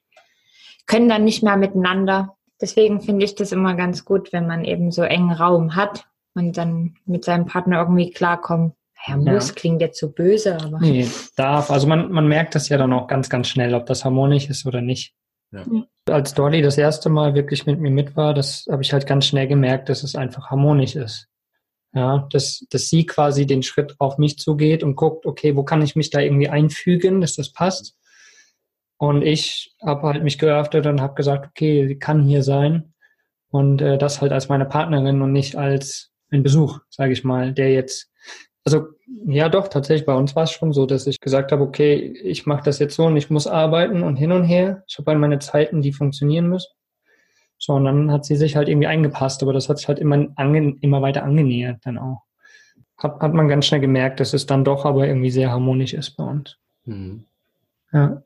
können 0.87 1.09
dann 1.09 1.25
nicht 1.25 1.43
mehr 1.43 1.57
miteinander. 1.57 2.37
Deswegen 2.61 3.01
finde 3.01 3.25
ich 3.25 3.35
das 3.35 3.53
immer 3.53 3.75
ganz 3.75 4.05
gut, 4.05 4.33
wenn 4.33 4.47
man 4.47 4.65
eben 4.65 4.91
so 4.91 5.03
engen 5.03 5.33
Raum 5.33 5.77
hat 5.77 6.05
und 6.35 6.57
dann 6.59 6.97
mit 7.07 7.25
seinem 7.25 7.47
Partner 7.47 7.79
irgendwie 7.79 8.11
klarkommt. 8.11 8.75
Ja, 9.07 9.17
muss 9.17 9.49
Ja. 9.49 9.55
klingt 9.55 9.81
jetzt 9.81 9.99
so 9.99 10.11
böse, 10.11 10.59
aber 10.61 10.79
Nee, 10.79 11.09
darf. 11.35 11.71
Also 11.71 11.87
man, 11.87 12.13
man 12.13 12.29
merkt 12.29 12.55
das 12.55 12.69
ja 12.69 12.77
dann 12.77 12.93
auch 12.93 13.07
ganz, 13.07 13.31
ganz 13.31 13.49
schnell, 13.49 13.75
ob 13.75 13.87
das 13.87 14.05
harmonisch 14.05 14.51
ist 14.51 14.67
oder 14.67 14.83
nicht. 14.83 15.15
Ja. 15.53 15.65
Als 16.07 16.35
Dolly 16.35 16.63
das 16.63 16.79
erste 16.79 17.09
Mal 17.09 17.35
wirklich 17.35 17.67
mit 17.67 17.81
mir 17.81 17.91
mit 17.91 18.17
war, 18.17 18.35
das 18.35 18.67
habe 18.71 18.83
ich 18.83 18.93
halt 18.93 19.07
ganz 19.07 19.27
schnell 19.27 19.49
gemerkt, 19.49 19.89
dass 19.89 20.03
es 20.03 20.15
einfach 20.15 20.51
harmonisch 20.51 20.97
ist. 20.97 21.27
Ja, 21.93 22.29
dass, 22.31 22.65
dass 22.71 22.89
sie 22.89 23.05
quasi 23.05 23.47
den 23.47 23.65
Schritt 23.65 23.97
auf 23.99 24.17
mich 24.17 24.39
zugeht 24.39 24.85
und 24.85 24.95
guckt, 24.95 25.27
okay, 25.27 25.57
wo 25.57 25.65
kann 25.65 25.83
ich 25.83 25.97
mich 25.97 26.11
da 26.11 26.21
irgendwie 26.21 26.49
einfügen, 26.49 27.21
dass 27.21 27.35
das 27.35 27.53
passt. 27.53 27.97
Und 28.97 29.23
ich 29.23 29.75
habe 29.85 30.03
halt 30.03 30.23
mich 30.23 30.39
geöffnet 30.39 30.87
und 30.87 31.01
habe 31.01 31.15
gesagt, 31.15 31.49
okay, 31.49 31.89
sie 31.89 31.99
kann 31.99 32.23
hier 32.23 32.45
sein. 32.45 32.95
Und 33.49 33.83
äh, 33.83 33.99
das 33.99 34.21
halt 34.21 34.31
als 34.31 34.49
meine 34.49 34.67
Partnerin 34.67 35.21
und 35.21 35.33
nicht 35.33 35.57
als 35.57 36.13
ein 36.31 36.45
Besuch, 36.45 36.79
sage 36.91 37.13
ich 37.13 37.25
mal, 37.25 37.53
der 37.53 37.73
jetzt, 37.73 38.09
also 38.65 38.87
ja 39.27 39.49
doch, 39.49 39.69
tatsächlich, 39.69 40.07
bei 40.07 40.15
uns 40.15 40.37
war 40.37 40.45
es 40.45 40.53
schon 40.53 40.73
so, 40.73 40.87
dass 40.87 41.07
ich 41.07 41.21
gesagt 41.21 41.53
habe, 41.53 41.63
okay, 41.63 41.97
ich 41.97 42.47
mache 42.47 42.63
das 42.65 42.79
jetzt 42.79 42.95
so 42.95 43.07
und 43.07 43.17
ich 43.17 43.31
muss 43.31 43.47
arbeiten 43.47 44.03
und 44.03 44.17
hin 44.17 44.33
und 44.33 44.45
her. 44.45 44.85
Ich 44.89 44.99
habe 44.99 45.11
halt 45.11 45.21
meine 45.21 45.39
Zeiten, 45.39 45.83
die 45.83 45.93
funktionieren 45.93 46.49
müssen. 46.49 46.71
So, 47.59 47.75
und 47.75 47.85
dann 47.85 48.11
hat 48.11 48.25
sie 48.25 48.37
sich 48.37 48.57
halt 48.57 48.69
irgendwie 48.69 48.87
eingepasst, 48.87 49.43
aber 49.43 49.53
das 49.53 49.69
hat 49.69 49.79
sich 49.79 49.89
halt 49.89 49.99
immer, 49.99 50.29
ange 50.37 50.77
immer 50.81 51.03
weiter 51.03 51.25
angenähert 51.25 51.81
dann 51.85 51.99
auch. 51.99 52.23
Hat, 52.97 53.21
hat 53.21 53.35
man 53.35 53.49
ganz 53.49 53.67
schnell 53.67 53.81
gemerkt, 53.81 54.21
dass 54.21 54.33
es 54.33 54.47
dann 54.47 54.65
doch 54.65 54.85
aber 54.85 55.07
irgendwie 55.07 55.31
sehr 55.31 55.51
harmonisch 55.51 55.93
ist 55.93 56.17
bei 56.17 56.25
uns. 56.25 56.57
Mhm. 56.85 57.25
Ja. 57.93 58.23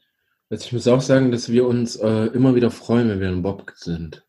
Also 0.50 0.66
ich 0.66 0.72
muss 0.72 0.86
auch 0.86 1.00
sagen, 1.00 1.32
dass 1.32 1.50
wir 1.50 1.66
uns 1.66 1.96
äh, 1.96 2.26
immer 2.26 2.54
wieder 2.54 2.70
freuen, 2.70 3.08
wenn 3.08 3.20
wir 3.20 3.28
in 3.28 3.42
Bob 3.42 3.72
sind. 3.74 4.24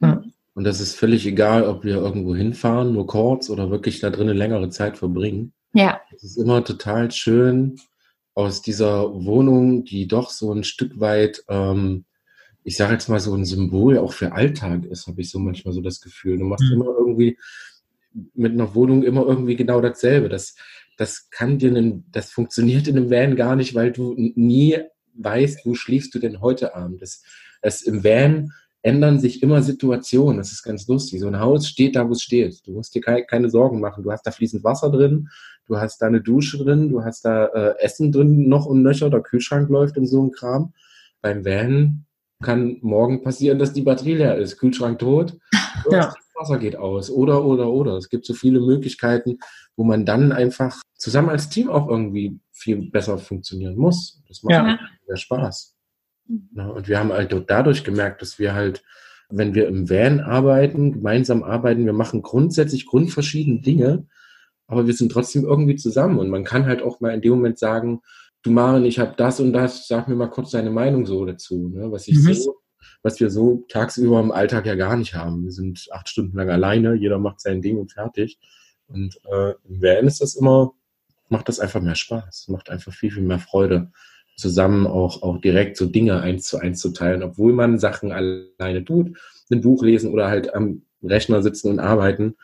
Ja. 0.00 0.22
Und 0.54 0.64
das 0.64 0.80
ist 0.80 0.96
völlig 0.96 1.26
egal, 1.26 1.64
ob 1.64 1.84
wir 1.84 1.96
irgendwo 1.96 2.34
hinfahren, 2.34 2.92
nur 2.92 3.06
kurz 3.06 3.50
oder 3.50 3.70
wirklich 3.70 4.00
da 4.00 4.10
drinnen 4.10 4.36
längere 4.36 4.68
Zeit 4.70 4.98
verbringen. 4.98 5.52
Ja, 5.72 6.00
Es 6.14 6.22
ist 6.24 6.36
immer 6.38 6.64
total 6.64 7.10
schön, 7.10 7.76
aus 8.34 8.62
dieser 8.62 9.12
Wohnung, 9.24 9.84
die 9.84 10.06
doch 10.08 10.30
so 10.30 10.52
ein 10.52 10.64
Stück 10.64 11.00
weit, 11.00 11.42
ähm, 11.48 12.04
ich 12.62 12.76
sage 12.76 12.92
jetzt 12.92 13.08
mal 13.08 13.20
so 13.20 13.34
ein 13.34 13.44
Symbol 13.44 13.98
auch 13.98 14.12
für 14.12 14.32
Alltag 14.32 14.84
ist, 14.84 15.06
habe 15.06 15.20
ich 15.20 15.30
so 15.30 15.38
manchmal 15.38 15.74
so 15.74 15.80
das 15.80 16.00
Gefühl. 16.00 16.38
Du 16.38 16.44
machst 16.44 16.64
Mhm. 16.64 16.72
immer 16.72 16.94
irgendwie 16.96 17.38
mit 18.34 18.52
einer 18.52 18.74
Wohnung 18.74 19.02
immer 19.02 19.26
irgendwie 19.26 19.56
genau 19.56 19.80
dasselbe. 19.80 20.28
Das, 20.28 20.54
das 20.96 21.30
kann 21.30 21.58
dir, 21.58 21.70
einen, 21.70 22.04
das 22.12 22.30
funktioniert 22.30 22.88
in 22.88 22.96
einem 22.96 23.10
Van 23.10 23.36
gar 23.36 23.56
nicht, 23.56 23.74
weil 23.74 23.92
du 23.92 24.14
nie 24.16 24.78
weißt, 25.14 25.64
wo 25.64 25.74
schläfst 25.74 26.14
du 26.14 26.18
denn 26.18 26.40
heute 26.40 26.74
Abend. 26.74 27.02
Das, 27.02 27.22
das 27.62 27.82
im 27.82 28.04
Van 28.04 28.52
ändern 28.82 29.18
sich 29.18 29.42
immer 29.42 29.62
Situationen. 29.62 30.38
Das 30.38 30.52
ist 30.52 30.62
ganz 30.62 30.86
lustig. 30.88 31.20
So 31.20 31.26
ein 31.28 31.38
Haus 31.40 31.68
steht 31.68 31.96
da, 31.96 32.08
wo 32.08 32.12
es 32.12 32.22
steht. 32.22 32.66
Du 32.66 32.72
musst 32.72 32.94
dir 32.94 33.00
keine, 33.02 33.50
Sorgen 33.50 33.80
machen. 33.80 34.02
Du 34.04 34.10
hast 34.12 34.26
da 34.26 34.30
fließend 34.30 34.64
Wasser 34.64 34.90
drin, 34.90 35.28
du 35.66 35.78
hast 35.78 35.98
da 36.02 36.06
eine 36.06 36.20
Dusche 36.20 36.58
drin, 36.58 36.88
du 36.88 37.04
hast 37.04 37.24
da 37.24 37.46
äh, 37.46 37.74
Essen 37.80 38.10
drin 38.12 38.48
noch 38.48 38.66
und 38.66 38.82
nöcher, 38.82 39.10
der 39.10 39.20
Kühlschrank 39.20 39.68
läuft 39.68 39.96
und 39.98 40.06
so 40.06 40.22
ein 40.22 40.30
Kram. 40.32 40.72
Beim 41.22 41.44
Van 41.44 42.06
kann 42.42 42.78
morgen 42.80 43.22
passieren, 43.22 43.58
dass 43.58 43.74
die 43.74 43.82
Batterie 43.82 44.14
leer 44.14 44.36
ist, 44.38 44.56
Kühlschrank 44.58 44.98
tot, 44.98 45.36
Ja. 45.90 46.06
das 46.06 46.14
Wasser 46.34 46.58
geht 46.58 46.76
aus 46.76 47.10
oder 47.10 47.44
oder 47.44 47.70
oder. 47.70 47.96
Es 47.98 48.08
gibt 48.08 48.24
so 48.24 48.32
viele 48.32 48.60
Möglichkeiten, 48.60 49.38
wo 49.76 49.84
man 49.84 50.06
dann 50.06 50.32
einfach 50.32 50.80
zusammen 50.96 51.28
als 51.28 51.50
Team 51.50 51.68
auch 51.68 51.88
irgendwie 51.88 52.38
viel 52.52 52.90
besser 52.90 53.18
funktionieren 53.18 53.76
muss. 53.76 54.22
Das 54.28 54.42
macht 54.42 54.52
Ja. 54.54 54.78
sehr 55.06 55.16
Spaß. 55.18 55.74
Ja, 56.54 56.68
und 56.68 56.88
wir 56.88 56.98
haben 56.98 57.12
halt 57.12 57.34
dadurch 57.48 57.84
gemerkt, 57.84 58.22
dass 58.22 58.38
wir 58.38 58.54
halt, 58.54 58.82
wenn 59.28 59.54
wir 59.54 59.66
im 59.68 59.90
Van 59.90 60.20
arbeiten, 60.20 60.92
gemeinsam 60.92 61.42
arbeiten, 61.42 61.86
wir 61.86 61.92
machen 61.92 62.22
grundsätzlich 62.22 62.86
grundverschiedene 62.86 63.60
Dinge, 63.60 64.06
aber 64.66 64.86
wir 64.86 64.94
sind 64.94 65.10
trotzdem 65.10 65.44
irgendwie 65.44 65.76
zusammen 65.76 66.18
und 66.18 66.30
man 66.30 66.44
kann 66.44 66.66
halt 66.66 66.82
auch 66.82 67.00
mal 67.00 67.12
in 67.14 67.20
dem 67.20 67.32
Moment 67.32 67.58
sagen, 67.58 68.00
du 68.42 68.50
Maren, 68.50 68.84
ich 68.84 68.98
habe 68.98 69.14
das 69.16 69.40
und 69.40 69.52
das, 69.52 69.88
sag 69.88 70.08
mir 70.08 70.14
mal 70.14 70.30
kurz 70.30 70.50
deine 70.50 70.70
Meinung 70.70 71.06
so 71.06 71.24
dazu, 71.24 71.68
ne? 71.68 71.90
was 71.90 72.06
ich 72.08 72.16
Mhm. 72.16 72.34
so, 72.34 72.56
was 73.02 73.20
wir 73.20 73.30
so 73.30 73.64
tagsüber 73.68 74.20
im 74.20 74.30
Alltag 74.30 74.66
ja 74.66 74.74
gar 74.74 74.96
nicht 74.96 75.14
haben. 75.14 75.44
Wir 75.44 75.52
sind 75.52 75.86
acht 75.90 76.08
Stunden 76.08 76.36
lang 76.36 76.48
alleine, 76.50 76.94
jeder 76.94 77.18
macht 77.18 77.40
sein 77.40 77.62
Ding 77.62 77.78
und 77.78 77.92
fertig. 77.92 78.38
Und 78.86 79.18
äh, 79.24 79.54
im 79.68 79.82
Van 79.82 80.06
ist 80.06 80.20
das 80.20 80.34
immer, 80.36 80.72
macht 81.28 81.48
das 81.48 81.60
einfach 81.60 81.80
mehr 81.80 81.94
Spaß, 81.94 82.48
macht 82.48 82.70
einfach 82.70 82.92
viel, 82.92 83.10
viel 83.10 83.22
mehr 83.22 83.38
Freude, 83.38 83.90
zusammen 84.40 84.86
auch, 84.86 85.22
auch 85.22 85.40
direkt 85.40 85.76
so 85.76 85.86
Dinge 85.86 86.20
eins 86.20 86.44
zu 86.44 86.58
eins 86.58 86.80
zu 86.80 86.90
teilen, 86.90 87.22
obwohl 87.22 87.52
man 87.52 87.78
Sachen 87.78 88.12
alleine 88.12 88.84
tut, 88.84 89.16
ein 89.50 89.60
Buch 89.60 89.82
lesen 89.82 90.12
oder 90.12 90.28
halt 90.28 90.54
am 90.54 90.82
Rechner 91.02 91.42
sitzen 91.42 91.70
und 91.70 91.78
arbeiten. 91.78 92.36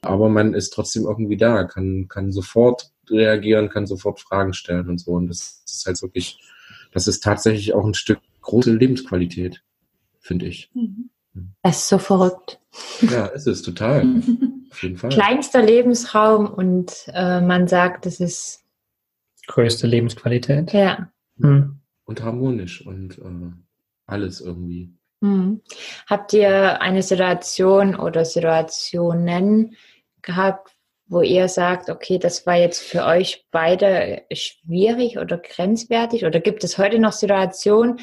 Aber 0.00 0.28
man 0.28 0.54
ist 0.54 0.70
trotzdem 0.70 1.04
irgendwie 1.04 1.36
da, 1.36 1.64
kann, 1.64 2.08
kann 2.08 2.32
sofort 2.32 2.90
reagieren, 3.08 3.70
kann 3.70 3.86
sofort 3.86 4.20
Fragen 4.20 4.52
stellen 4.52 4.88
und 4.88 4.98
so. 4.98 5.12
Und 5.12 5.28
das, 5.28 5.62
das 5.64 5.76
ist 5.76 5.86
halt 5.86 6.02
wirklich, 6.02 6.38
das 6.92 7.08
ist 7.08 7.22
tatsächlich 7.22 7.74
auch 7.74 7.84
ein 7.84 7.94
Stück 7.94 8.18
große 8.42 8.72
Lebensqualität, 8.72 9.62
finde 10.20 10.46
ich. 10.46 10.70
Mhm. 10.74 11.10
Das 11.62 11.78
ist 11.78 11.88
so 11.88 11.98
verrückt. 11.98 12.60
Ja, 13.00 13.26
ist 13.26 13.46
es 13.46 13.62
total. 13.62 14.02
Auf 14.70 14.82
jeden 14.82 14.96
Fall. 14.96 15.10
Kleinster 15.10 15.62
Lebensraum 15.62 16.46
und 16.46 16.92
äh, 17.12 17.40
man 17.40 17.66
sagt, 17.68 18.06
es 18.06 18.20
ist, 18.20 18.60
Größte 19.46 19.86
Lebensqualität. 19.86 20.72
ja. 20.72 21.10
Hm. 21.38 21.80
Und 22.04 22.22
harmonisch 22.22 22.86
und 22.86 23.18
äh, 23.18 23.52
alles 24.06 24.40
irgendwie. 24.40 24.94
Hm. 25.22 25.62
Habt 26.06 26.32
ihr 26.32 26.80
eine 26.82 27.02
Situation 27.02 27.94
oder 27.94 28.24
Situationen 28.24 29.76
gehabt, 30.22 30.72
wo 31.06 31.20
ihr 31.20 31.48
sagt, 31.48 31.90
okay, 31.90 32.18
das 32.18 32.46
war 32.46 32.56
jetzt 32.56 32.82
für 32.82 33.04
euch 33.04 33.46
beide 33.50 34.22
schwierig 34.32 35.18
oder 35.18 35.38
grenzwertig? 35.38 36.24
Oder 36.24 36.40
gibt 36.40 36.64
es 36.64 36.78
heute 36.78 36.98
noch 36.98 37.12
Situationen, 37.12 38.00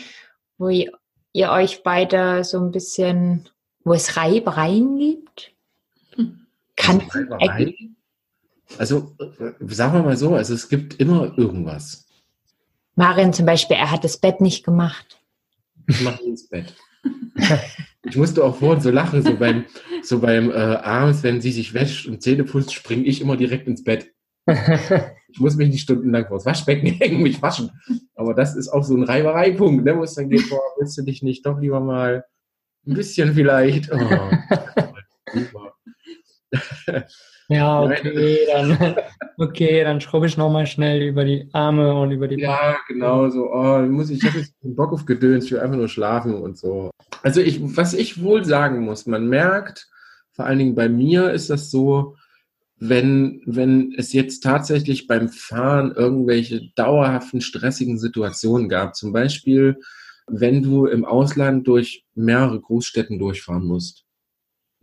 wo 0.58 0.70
ihr, 0.70 0.92
ihr 1.34 1.52
euch 1.52 1.84
beide 1.84 2.44
so 2.44 2.60
ein 2.60 2.72
bisschen, 2.72 3.50
wo 3.84 3.94
es 3.94 4.18
Reibereien 4.18 4.98
gibt? 4.98 5.54
Kann 6.76 7.02
Also, 7.02 7.20
Reiberei? 7.36 7.76
also 8.78 9.16
äh, 9.20 9.54
sagen 9.68 9.94
wir 9.94 10.04
mal 10.04 10.18
so, 10.18 10.36
also 10.36 10.54
es 10.54 10.70
gibt 10.70 11.00
immer 11.00 11.38
irgendwas. 11.38 12.01
Marian 13.02 13.34
zum 13.34 13.48
Beispiel, 13.48 13.78
er 13.78 13.90
hat 13.90 14.04
das 14.04 14.18
Bett 14.18 14.42
nicht 14.42 14.64
gemacht. 14.64 15.20
Ich 15.88 16.02
mache 16.02 16.24
ins 16.24 16.48
Bett. 16.48 16.76
Ich 18.04 18.18
musste 18.18 18.44
auch 18.44 18.56
vorhin 18.56 18.82
so 18.82 18.90
lachen, 18.90 19.22
so 19.22 19.36
beim, 19.36 19.66
so 20.02 20.20
beim 20.20 20.50
äh, 20.50 20.56
abends, 20.56 21.22
wenn 21.22 21.40
sie 21.40 21.52
sich 21.52 21.76
wäscht 21.76 22.08
und 22.08 22.20
Zähne 22.24 22.44
putzt, 22.44 22.74
springe 22.74 23.04
ich 23.04 23.22
immer 23.22 23.38
direkt 23.38 23.68
ins 23.68 23.84
Bett. 23.84 24.12
Ich 25.34 25.40
muss 25.40 25.56
mich 25.56 25.70
nicht 25.70 25.84
stundenlang 25.84 26.28
vor 26.28 26.38
das 26.38 26.46
Waschbecken 26.46 26.88
hängen, 27.00 27.22
mich 27.22 27.42
waschen. 27.42 27.70
Aber 28.16 28.34
das 28.34 28.56
ist 28.56 28.70
auch 28.70 28.84
so 28.84 28.98
ein 28.98 29.04
Reibereipunkt, 29.04 29.86
ne, 29.86 29.96
wo 29.96 30.04
es 30.04 30.16
dann 30.16 30.30
geht, 30.30 30.50
boah, 30.50 30.60
willst 30.78 30.98
du 30.98 31.04
dich 31.04 31.22
nicht 31.22 31.46
doch 31.46 31.58
lieber 31.60 31.80
mal 31.80 32.26
ein 32.86 32.96
bisschen 32.96 33.34
vielleicht. 33.34 33.90
Oh. 33.94 33.98
Ja, 37.52 37.84
okay, 37.84 38.40
dann, 38.48 38.96
okay, 39.38 39.84
dann 39.84 40.00
schrubbe 40.00 40.26
ich 40.26 40.38
nochmal 40.38 40.66
schnell 40.66 41.02
über 41.02 41.26
die 41.26 41.50
Arme 41.52 41.94
und 41.94 42.12
über 42.12 42.30
die 42.30 42.40
Ja, 42.40 42.78
genau 42.88 43.30
so. 43.30 43.52
Oh, 43.52 43.80
muss 43.82 44.10
ich, 44.10 44.20
ich 44.20 44.30
habe 44.30 44.40
jetzt 44.40 44.54
keinen 44.62 44.76
Bock 44.76 44.94
auf 44.94 45.06
Gedöns, 45.06 45.46
ich 45.46 45.52
will 45.52 45.60
einfach 45.60 45.76
nur 45.76 45.90
schlafen 45.90 46.34
und 46.34 46.58
so. 46.58 46.92
Also 47.24 47.42
ich, 47.42 47.60
was 47.76 47.94
ich 47.94 48.24
wohl 48.24 48.46
sagen 48.46 48.86
muss, 48.86 49.06
man 49.06 49.28
merkt, 49.28 49.90
vor 50.32 50.46
allen 50.46 50.60
Dingen 50.60 50.76
bei 50.76 50.88
mir 50.88 51.32
ist 51.32 51.50
das 51.50 51.70
so, 51.70 52.16
wenn, 52.78 53.42
wenn 53.46 53.94
es 53.98 54.14
jetzt 54.14 54.40
tatsächlich 54.40 55.08
beim 55.08 55.28
Fahren 55.28 55.92
irgendwelche 55.94 56.72
dauerhaften 56.76 57.42
stressigen 57.42 57.98
Situationen 57.98 58.70
gab, 58.70 58.96
zum 58.96 59.12
Beispiel, 59.12 59.78
wenn 60.26 60.64
du 60.64 60.86
im 60.86 61.04
Ausland 61.04 61.68
durch 61.68 62.06
mehrere 62.16 62.62
Großstädten 62.62 63.20
durchfahren 63.20 63.66
musst. 63.66 64.06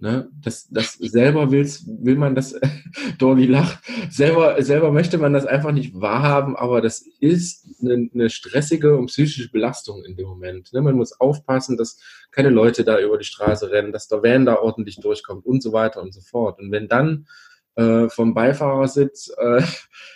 Ne? 0.01 0.29
Das, 0.41 0.69
das 0.69 0.93
selber 0.93 1.51
willst, 1.51 1.85
will 1.89 2.15
man 2.15 2.37
das, 2.37 2.55
Dolly 3.19 3.47
lacht, 3.47 3.81
selber, 4.11 4.63
selber 4.63 4.93
möchte 4.93 5.19
man 5.19 5.33
das 5.33 5.45
einfach 5.45 5.73
nicht 5.73 6.01
wahrhaben, 6.01 6.55
aber 6.55 6.81
das 6.81 7.05
ist 7.19 7.67
eine, 7.83 8.09
eine 8.15 8.31
stressige 8.31 8.97
und 8.97 9.07
psychische 9.07 9.51
Belastung 9.51 10.05
in 10.05 10.15
dem 10.17 10.29
Moment. 10.29 10.73
Ne? 10.73 10.83
Man 10.83 10.95
muss 10.95 11.19
aufpassen, 11.21 11.77
dass 11.77 11.99
keine 12.31 12.51
Leute 12.51 12.85
da 12.85 13.01
über 13.01 13.19
die 13.19 13.25
Straße 13.25 13.73
rennen, 13.73 13.91
dass 13.91 14.07
der 14.07 14.23
Van 14.23 14.47
da 14.47 14.57
ordentlich 14.61 15.01
durchkommt 15.01 15.45
und 15.45 15.65
so 15.65 15.73
weiter 15.73 16.01
und 16.01 16.15
so 16.15 16.21
fort. 16.21 16.61
Und 16.61 16.71
wenn 16.71 16.87
dann 16.87 17.27
äh, 17.75 18.09
vom 18.09 18.35
Beifahrersitz 18.35 19.33
äh, 19.37 19.63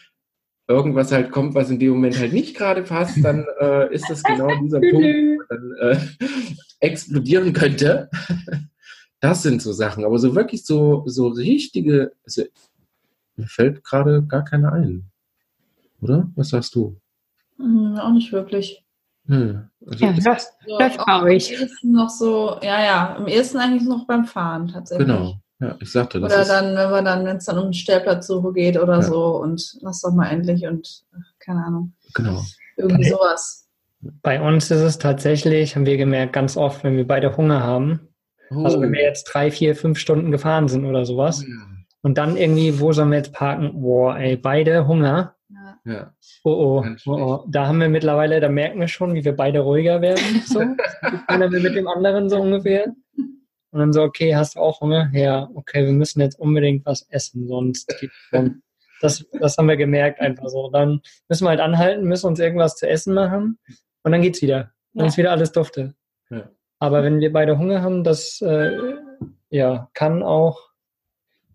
irgendwas 0.68 1.11
halt 1.11 1.33
kommt, 1.33 1.57
was 1.57 1.71
in 1.71 1.81
dem 1.81 1.90
Moment 1.90 2.16
halt 2.21 2.33
nicht 2.33 2.57
gerade 2.57 2.83
passt, 2.83 3.25
dann 3.25 3.47
äh, 3.61 3.92
ist 3.92 4.09
das 4.09 4.23
genau 4.23 4.49
dieser 4.62 4.79
Punkt, 4.90 4.95
wo 4.95 5.37
man 5.38 5.47
dann 5.49 5.90
äh, 5.90 5.99
explodieren 6.79 7.53
könnte. 7.53 8.09
Das 9.23 9.43
sind 9.43 9.63
so 9.63 9.73
Sachen, 9.73 10.05
aber 10.05 10.19
so 10.19 10.35
wirklich 10.35 10.65
so, 10.67 11.05
so 11.07 11.29
richtige, 11.29 12.13
also, 12.25 12.43
mir 13.37 13.47
fällt 13.47 13.85
gerade 13.85 14.23
gar 14.25 14.45
keine 14.45 14.73
ein. 14.73 15.05
Oder? 16.01 16.29
Was 16.35 16.49
sagst 16.49 16.75
du? 16.75 16.97
Hm, 17.57 17.97
auch 17.99 18.11
nicht 18.11 18.33
wirklich. 18.33 18.85
Hm. 19.29 19.69
Also 19.87 20.05
Ja, 20.05 20.11
ist- 20.11 20.27
das, 20.27 20.53
So, 20.67 20.77
das 20.77 20.97
ich. 21.31 21.57
noch 21.85 22.09
so, 22.11 22.59
ja, 22.63 22.83
ja, 22.85 23.17
am 23.17 23.29
ehesten 23.29 23.59
eigentlich 23.59 23.89
noch 23.89 24.07
beim 24.09 24.25
Fahren 24.25 24.67
tatsächlich. 24.67 25.07
genau. 25.07 25.37
Ja, 25.61 25.77
ich 25.81 25.93
sagte, 25.93 26.19
das 26.19 26.33
Oder 26.33 26.43
ist, 26.43 26.49
dann, 26.49 26.75
wenn 26.77 26.91
wir 26.91 27.03
dann, 27.03 27.25
wenn 27.25 27.37
es 27.37 27.45
dann 27.45 27.59
um 27.59 27.73
Stellplatzsuche 27.73 28.53
geht 28.53 28.77
oder 28.77 28.95
Ja. 28.97 29.03
so 29.03 29.37
und 29.41 29.79
lass 29.83 30.01
doch 30.01 30.13
mal 30.13 30.27
endlich 30.27 30.67
und 30.67 31.05
keine 31.39 31.65
Ahnung. 31.65 31.93
genau. 32.15 32.43
Irgendwie 32.77 33.03
Okay. 33.07 33.11
sowas. 33.11 33.69
Bei 34.23 34.41
uns 34.43 34.69
ist 34.73 34.81
es 34.81 34.99
tatsächlich, 34.99 35.77
haben 35.77 35.87
wir 35.87 35.97
gemerkt, 35.97 36.33
ganz 36.33 36.57
oft, 36.57 36.83
wenn 36.83 36.97
wir 36.97 37.07
beide 37.07 37.37
Hunger 37.37 37.63
haben, 37.63 38.09
Oh. 38.55 38.65
also 38.65 38.81
wenn 38.81 38.93
wir 38.93 39.03
jetzt 39.03 39.25
drei, 39.25 39.51
vier, 39.51 39.75
fünf 39.77 39.99
Stunden 39.99 40.31
gefahren 40.31 40.69
sind 40.69 40.85
oder 40.85 41.05
sowas, 41.05 41.45
und 42.03 42.19
dann 42.19 42.37
irgendwie, 42.37 42.81
wo 42.81 42.93
sollen 42.93 43.11
wir 43.11 43.19
jetzt 43.19 43.33
parken? 43.33 43.81
Boah, 43.81 44.17
ey, 44.19 44.37
beide 44.37 44.87
Hunger. 44.88 45.37
Ja. 45.49 45.79
Ja. 45.85 46.15
Oh, 46.43 46.51
oh, 46.83 46.85
oh, 47.07 47.11
oh. 47.12 47.45
Da 47.49 47.69
haben 47.69 47.79
wir 47.81 47.88
mittlerweile, 47.88 48.41
da 48.41 48.49
merken 48.49 48.81
wir 48.81 48.88
schon, 48.88 49.15
wie 49.15 49.25
wir 49.25 49.37
beide 49.37 49.61
ruhiger 49.61 50.01
werden. 50.01 50.43
So. 50.45 50.61
Einer 51.29 51.51
will 51.53 51.62
mit 51.62 51.77
dem 51.77 51.87
anderen 51.87 52.29
so 52.29 52.41
ungefähr. 52.41 52.87
Und 53.17 53.79
dann 53.79 53.93
so, 53.93 54.03
okay, 54.03 54.35
hast 54.35 54.57
du 54.57 54.61
auch 54.61 54.81
Hunger? 54.81 55.11
Ja, 55.15 55.49
okay, 55.55 55.85
wir 55.87 55.93
müssen 55.93 56.21
jetzt 56.21 56.38
unbedingt 56.38 56.85
was 56.85 57.07
essen, 57.09 57.47
sonst 57.47 57.95
schon. 58.31 58.62
Das, 59.01 59.25
das 59.41 59.57
haben 59.57 59.69
wir 59.69 59.77
gemerkt 59.77 60.21
einfach 60.21 60.49
so. 60.49 60.71
Dann 60.71 61.01
müssen 61.29 61.45
wir 61.45 61.51
halt 61.51 61.61
anhalten, 61.61 62.05
müssen 62.05 62.27
uns 62.27 62.38
irgendwas 62.38 62.77
zu 62.77 62.88
essen 62.88 63.15
machen 63.15 63.59
und 64.03 64.12
dann 64.12 64.23
geht's 64.23 64.43
wieder. 64.43 64.73
Dann 64.93 65.05
Ja. 65.05 65.07
ist 65.07 65.17
wieder 65.19 65.31
alles 65.31 65.53
dufte. 65.53 65.95
Ja. 66.31 66.51
Aber 66.83 67.05
wenn 67.05 67.21
wir 67.21 67.33
beide 67.33 67.59
Hunger 67.59 67.81
haben, 67.81 68.03
das 68.03 68.40
äh, 68.40 68.77
ja, 69.51 69.88
kann 69.95 70.25
auch, 70.25 70.71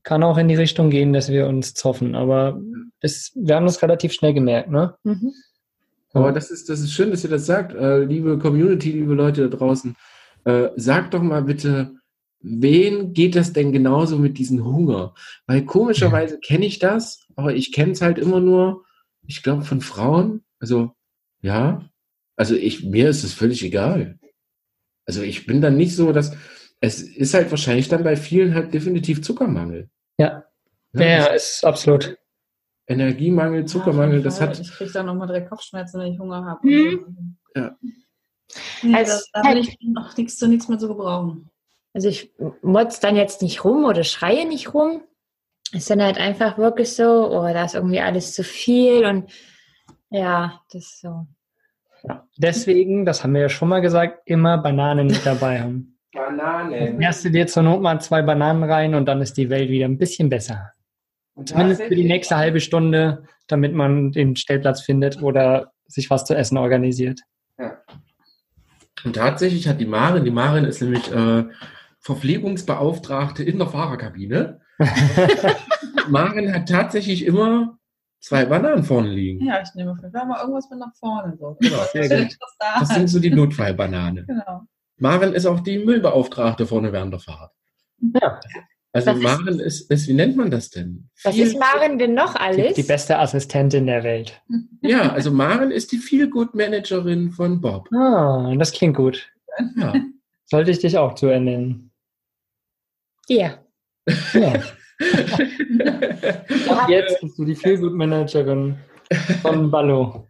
kann 0.03 0.23
auch 0.23 0.37
in 0.37 0.47
die 0.47 0.55
Richtung 0.55 0.89
gehen, 0.89 1.11
dass 1.11 1.27
wir 1.27 1.47
uns 1.47 1.73
zoffen. 1.73 2.15
Aber 2.15 2.57
das, 3.01 3.33
wir 3.35 3.57
haben 3.57 3.65
das 3.65 3.81
relativ 3.81 4.13
schnell 4.13 4.33
gemerkt, 4.33 4.71
ne? 4.71 4.95
Mhm. 5.03 5.33
Aber 6.13 6.31
das 6.31 6.49
ist, 6.49 6.69
das 6.69 6.79
ist 6.79 6.93
schön, 6.93 7.11
dass 7.11 7.25
ihr 7.25 7.29
das 7.29 7.45
sagt, 7.45 7.75
äh, 7.75 8.05
liebe 8.05 8.39
Community, 8.39 8.89
liebe 8.93 9.15
Leute 9.15 9.49
da 9.49 9.57
draußen. 9.57 9.97
Äh, 10.45 10.69
sagt 10.77 11.13
doch 11.13 11.21
mal 11.21 11.41
bitte, 11.41 11.95
wen 12.39 13.11
geht 13.11 13.35
das 13.35 13.51
denn 13.51 13.73
genauso 13.73 14.17
mit 14.17 14.37
diesem 14.37 14.63
Hunger? 14.63 15.13
Weil 15.45 15.65
komischerweise 15.65 16.39
kenne 16.39 16.65
ich 16.65 16.79
das, 16.79 17.27
aber 17.35 17.53
ich 17.53 17.73
kenne 17.73 17.91
es 17.91 18.01
halt 18.01 18.17
immer 18.17 18.39
nur, 18.39 18.85
ich 19.23 19.43
glaube, 19.43 19.65
von 19.65 19.81
Frauen. 19.81 20.45
Also, 20.61 20.93
ja, 21.41 21.81
also 22.37 22.55
ich, 22.55 22.85
mir 22.85 23.09
ist 23.09 23.25
es 23.25 23.33
völlig 23.33 23.61
egal. 23.61 24.17
Also 25.07 25.21
ich 25.23 25.47
bin 25.47 25.61
dann 25.61 25.77
nicht 25.77 25.95
so, 25.95 26.11
dass 26.11 26.35
es 26.79 27.01
ist 27.01 27.33
halt 27.33 27.49
wahrscheinlich 27.49 27.87
dann 27.87 28.03
bei 28.03 28.15
vielen 28.15 28.53
halt 28.53 28.73
definitiv 28.73 29.23
Zuckermangel. 29.23 29.89
Ja. 30.17 30.43
Ja, 30.93 31.01
ja, 31.01 31.25
ist 31.27 31.65
absolut. 31.65 32.17
Energiemangel, 32.87 33.65
Zuckermangel, 33.65 34.19
Ja, 34.19 34.23
das 34.23 34.39
hat. 34.39 34.59
Ich 34.59 34.71
kriege 34.71 34.91
dann 34.91 35.07
nochmal 35.07 35.27
direkt 35.27 35.49
Kopfschmerzen, 35.49 35.99
wenn 35.99 36.13
ich 36.13 36.19
Hunger 36.19 36.45
habe. 36.45 36.67
Mhm. 36.67 37.37
Nee, 38.81 38.95
Also, 38.95 39.11
das, 39.11 39.29
da 39.33 39.41
bin 39.41 39.57
ich 39.57 39.77
noch 39.81 40.15
nichts 40.15 40.37
zu 40.37 40.47
nichts 40.47 40.69
mehr 40.69 40.77
zu 40.77 40.87
gebrauchen. 40.87 41.49
Also 41.93 42.09
ich 42.09 42.31
motz 42.61 42.99
dann 42.99 43.15
jetzt 43.15 43.41
nicht 43.41 43.63
rum 43.63 43.85
oder 43.85 44.03
schreie 44.03 44.47
nicht 44.47 44.73
rum. 44.73 45.01
Es 45.71 45.79
ist 45.79 45.89
dann 45.89 46.01
halt 46.01 46.17
einfach 46.17 46.57
wirklich 46.57 46.95
so, 46.95 47.29
oh, 47.29 47.41
da 47.41 47.65
ist 47.65 47.75
irgendwie 47.75 47.99
alles 47.99 48.33
zu 48.33 48.43
viel 48.43 49.03
und 49.03 49.29
ja, 50.09 50.61
das 50.71 50.83
ist 50.83 51.01
so. 51.01 51.27
Deswegen, 52.37 53.05
das 53.05 53.23
haben 53.23 53.33
wir 53.33 53.41
ja 53.41 53.49
schon 53.49 53.69
mal 53.69 53.81
gesagt, 53.81 54.21
immer 54.25 54.57
Bananen 54.57 55.07
mit 55.07 55.25
dabei 55.25 55.61
haben. 55.61 55.97
Bananen. 56.13 57.01
Erst 57.01 57.25
du 57.25 57.29
dir 57.29 57.47
zur 57.47 57.63
Not 57.63 57.81
mal 57.81 57.99
zwei 57.99 58.21
Bananen 58.21 58.63
rein 58.63 58.95
und 58.95 59.05
dann 59.05 59.21
ist 59.21 59.37
die 59.37 59.49
Welt 59.49 59.69
wieder 59.69 59.85
ein 59.85 59.97
bisschen 59.97 60.29
besser. 60.29 60.71
Zumindest 61.45 61.83
für 61.83 61.95
die 61.95 62.03
nächste 62.03 62.37
halbe 62.37 62.59
Stunde, 62.59 63.23
damit 63.47 63.73
man 63.73 64.11
den 64.11 64.35
Stellplatz 64.35 64.81
findet 64.81 65.21
oder 65.21 65.71
sich 65.85 66.09
was 66.09 66.25
zu 66.25 66.35
essen 66.35 66.57
organisiert. 66.57 67.21
Und 69.03 69.15
tatsächlich 69.15 69.67
hat 69.67 69.79
die 69.79 69.85
Marin, 69.85 70.25
die 70.25 70.31
Marin 70.31 70.65
ist 70.65 70.81
nämlich 70.81 71.11
äh, 71.11 71.45
Verpflegungsbeauftragte 71.99 73.43
in 73.43 73.59
der 73.59 73.67
Fahrerkabine. 73.67 74.61
Marin 76.09 76.53
hat 76.53 76.69
tatsächlich 76.69 77.25
immer 77.25 77.77
zwei 78.19 78.45
Bananen 78.45 78.83
vorne 78.83 79.09
liegen. 79.09 79.45
Ja, 79.45 79.61
ich 79.61 79.73
nehme 79.75 79.91
auf 79.91 79.97
jeden 80.01 80.11
Fall 80.11 80.25
mal 80.25 80.39
irgendwas 80.41 80.69
mit 80.69 80.79
nach 80.79 80.95
vorne. 80.95 81.35
So. 81.39 81.57
Genau, 81.59 81.83
sehr 81.91 82.09
gut. 82.25 82.37
da? 82.59 82.79
Das 82.79 82.89
sind 82.89 83.07
so 83.07 83.19
die 83.19 83.29
Notfallbananen. 83.29 84.25
Genau. 84.27 84.61
Marin 84.97 85.33
ist 85.33 85.45
auch 85.45 85.59
die 85.59 85.77
Müllbeauftragte 85.79 86.65
vorne 86.65 86.91
während 86.91 87.13
der 87.13 87.19
Fahrt. 87.19 87.51
Ja, 88.21 88.39
Also 88.93 89.07
Was 89.11 89.17
ist- 89.17 89.23
Marin 89.23 89.59
ist, 89.59 89.91
ist, 89.91 90.07
wie 90.07 90.13
nennt 90.13 90.35
man 90.37 90.49
das 90.49 90.69
denn? 90.71 91.09
Was 91.23 91.35
Viel- 91.35 91.45
ist 91.47 91.59
Maren 91.59 91.99
denn 91.99 92.13
noch 92.15 92.33
die, 92.33 92.39
alles? 92.39 92.73
die 92.75 92.83
beste 92.83 93.19
Assistentin 93.19 93.85
der 93.87 94.03
Welt. 94.03 94.41
Ja, 94.81 95.11
also 95.11 95.31
Marin 95.31 95.71
ist 95.71 95.91
die 95.91 95.97
Feelgood-Managerin 95.97 97.31
von 97.31 97.59
Bob. 97.59 97.91
Ah, 97.93 98.53
das 98.57 98.71
klingt 98.71 98.95
gut. 98.95 99.29
Ja. 99.75 99.93
Sollte 100.45 100.71
ich 100.71 100.79
dich 100.79 100.97
auch 100.97 101.15
zu 101.15 101.27
ernennen. 101.27 101.91
Ja. 103.27 103.57
Ja. 104.33 104.53
Ab 106.69 106.89
jetzt 106.89 107.21
bist 107.21 107.37
du 107.37 107.45
die 107.45 107.55
Feelgood-Managerin 107.55 108.75
von 109.41 109.71
Ballo 109.71 110.27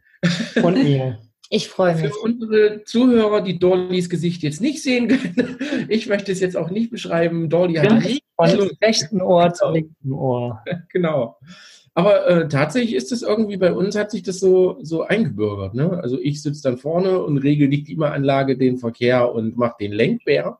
und 0.61 0.73
mir. 0.83 1.19
Ich 1.49 1.69
freue 1.69 1.95
Für 1.95 2.07
mich. 2.07 2.15
unsere 2.21 2.83
Zuhörer, 2.83 3.41
die 3.41 3.57
Dollys 3.57 4.09
Gesicht 4.09 4.43
jetzt 4.43 4.59
nicht 4.59 4.83
sehen 4.83 5.07
können, 5.07 5.57
ich 5.87 6.07
möchte 6.07 6.31
es 6.31 6.41
jetzt 6.41 6.57
auch 6.57 6.69
nicht 6.69 6.91
beschreiben. 6.91 7.49
Dolly 7.49 7.75
hat 7.75 7.91
richtig 7.91 8.23
Von 8.35 8.69
rechten 8.81 9.21
Ohr 9.21 9.53
zum 9.53 9.73
linken 9.73 10.11
Ohr. 10.11 10.61
genau. 10.89 11.37
Aber 11.93 12.27
äh, 12.27 12.47
tatsächlich 12.47 12.93
ist 12.93 13.11
es 13.11 13.23
irgendwie 13.23 13.57
bei 13.57 13.71
uns, 13.73 13.95
hat 13.95 14.11
sich 14.11 14.21
das 14.21 14.39
so, 14.39 14.77
so 14.83 15.03
eingebürgert. 15.03 15.73
Ne? 15.73 15.99
Also 16.03 16.19
ich 16.19 16.43
sitze 16.43 16.61
dann 16.61 16.77
vorne 16.77 17.23
und 17.23 17.39
regel 17.39 17.69
die 17.69 17.83
Klimaanlage, 17.83 18.55
den 18.57 18.77
Verkehr 18.77 19.33
und 19.33 19.57
mache 19.57 19.77
den 19.79 19.93
Lenkbär. 19.93 20.59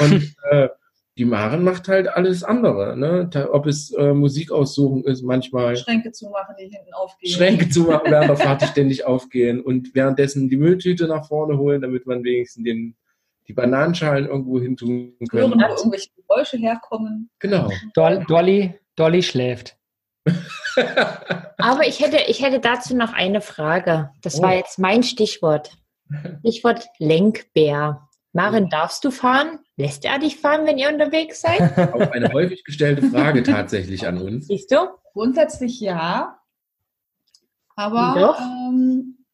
Und 0.00 0.34
äh, 0.50 0.68
die 1.16 1.24
Maren 1.24 1.62
macht 1.62 1.86
halt 1.88 2.08
alles 2.08 2.42
andere. 2.42 2.96
Ne? 2.96 3.30
Ob 3.52 3.66
es 3.66 3.92
äh, 3.92 4.12
Musik 4.12 4.50
aussuchen 4.50 5.04
ist, 5.04 5.22
manchmal 5.22 5.76
Schränke 5.76 6.10
zumachen, 6.12 6.56
die 6.58 6.64
hinten 6.64 6.92
aufgehen. 6.92 7.30
Schränke 7.32 7.68
zumachen, 7.68 8.02
während 8.10 8.30
der 8.30 8.36
Fahrt 8.36 8.62
die 8.62 8.66
ständig 8.66 9.06
aufgehen 9.06 9.60
und 9.60 9.94
währenddessen 9.94 10.48
die 10.48 10.56
Mülltüte 10.56 11.06
nach 11.06 11.26
vorne 11.28 11.56
holen, 11.58 11.80
damit 11.82 12.06
man 12.06 12.24
wenigstens 12.24 12.64
den, 12.64 12.96
die 13.46 13.52
Bananenschalen 13.52 14.26
irgendwo 14.26 14.60
hin 14.60 14.76
tun 14.76 15.14
Hören, 15.30 15.52
kann. 15.58 15.70
wo 15.70 15.74
irgendwelche 15.76 16.08
Geräusche 16.16 16.56
herkommen. 16.56 17.30
Genau. 17.38 17.70
Dol 17.94 18.24
Dolly, 18.26 18.74
Dolly 18.96 19.22
schläft. 19.22 19.76
Aber 21.58 21.86
ich 21.86 22.00
hätte, 22.00 22.18
ich 22.28 22.42
hätte 22.42 22.58
dazu 22.60 22.96
noch 22.96 23.12
eine 23.12 23.40
Frage. 23.40 24.10
Das 24.22 24.38
Oh. 24.38 24.42
war 24.42 24.54
jetzt 24.54 24.78
mein 24.78 25.02
Stichwort. 25.02 25.76
Stichwort 26.40 26.86
Lenkbär. 26.98 28.03
Maren, 28.34 28.68
darfst 28.68 29.04
du 29.04 29.12
fahren? 29.12 29.60
Lässt 29.76 30.04
er 30.04 30.18
dich 30.18 30.38
fahren, 30.38 30.66
wenn 30.66 30.76
ihr 30.76 30.88
unterwegs 30.88 31.40
seid? 31.40 31.60
Auch 31.94 32.10
eine 32.10 32.32
häufig 32.32 32.64
gestellte 32.64 33.08
Frage 33.08 33.44
tatsächlich 33.44 34.08
an 34.08 34.18
uns. 34.18 34.48
Siehst 34.48 34.72
du? 34.72 34.88
Grundsätzlich 35.12 35.78
ja. 35.80 36.36
Aber 37.76 38.36
ähm, 38.40 39.24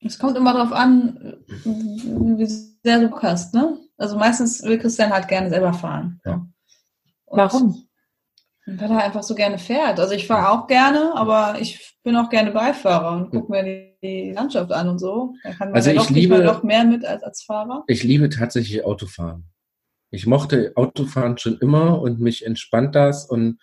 es 0.00 0.18
kommt 0.18 0.36
immer 0.36 0.52
darauf 0.52 0.72
an, 0.72 1.42
wie 1.64 2.46
sehr 2.46 3.08
du 3.08 3.18
hast. 3.18 3.54
Ne? 3.54 3.78
Also 3.96 4.18
meistens 4.18 4.62
will 4.62 4.78
Christian 4.78 5.10
halt 5.10 5.28
gerne 5.28 5.48
selber 5.48 5.72
fahren. 5.72 6.20
Ja. 6.26 6.46
Warum? 7.26 7.88
Weil 8.66 8.90
er 8.90 9.04
einfach 9.04 9.22
so 9.22 9.34
gerne 9.34 9.58
fährt. 9.58 9.98
Also 9.98 10.12
ich 10.12 10.26
fahre 10.26 10.50
auch 10.50 10.66
gerne, 10.66 11.14
aber 11.14 11.56
ich 11.60 11.98
bin 12.02 12.16
auch 12.16 12.28
gerne 12.28 12.50
Beifahrer 12.50 13.16
und 13.16 13.30
gucke 13.30 13.50
mir 13.50 13.62
die, 13.62 13.91
die 14.02 14.32
Landschaft 14.32 14.72
an 14.72 14.88
und 14.88 14.98
so. 14.98 15.34
Da 15.44 15.50
kann 15.52 15.68
man 15.68 15.76
Also 15.76 15.90
ich 15.90 16.10
liebe- 16.10 16.42
doch 16.42 16.62
mehr 16.62 16.84
mit 16.84 17.04
als 17.04 17.22
als 17.22 17.42
Fahrer. 17.42 17.84
Ich 17.86 18.02
liebe 18.02 18.28
tatsächlich 18.28 18.84
Autofahren. 18.84 19.44
Ich 20.10 20.26
mochte 20.26 20.72
Autofahren 20.74 21.38
schon 21.38 21.58
immer 21.58 22.00
und 22.02 22.20
mich 22.20 22.44
entspannt 22.44 22.94
das. 22.94 23.24
Und 23.26 23.58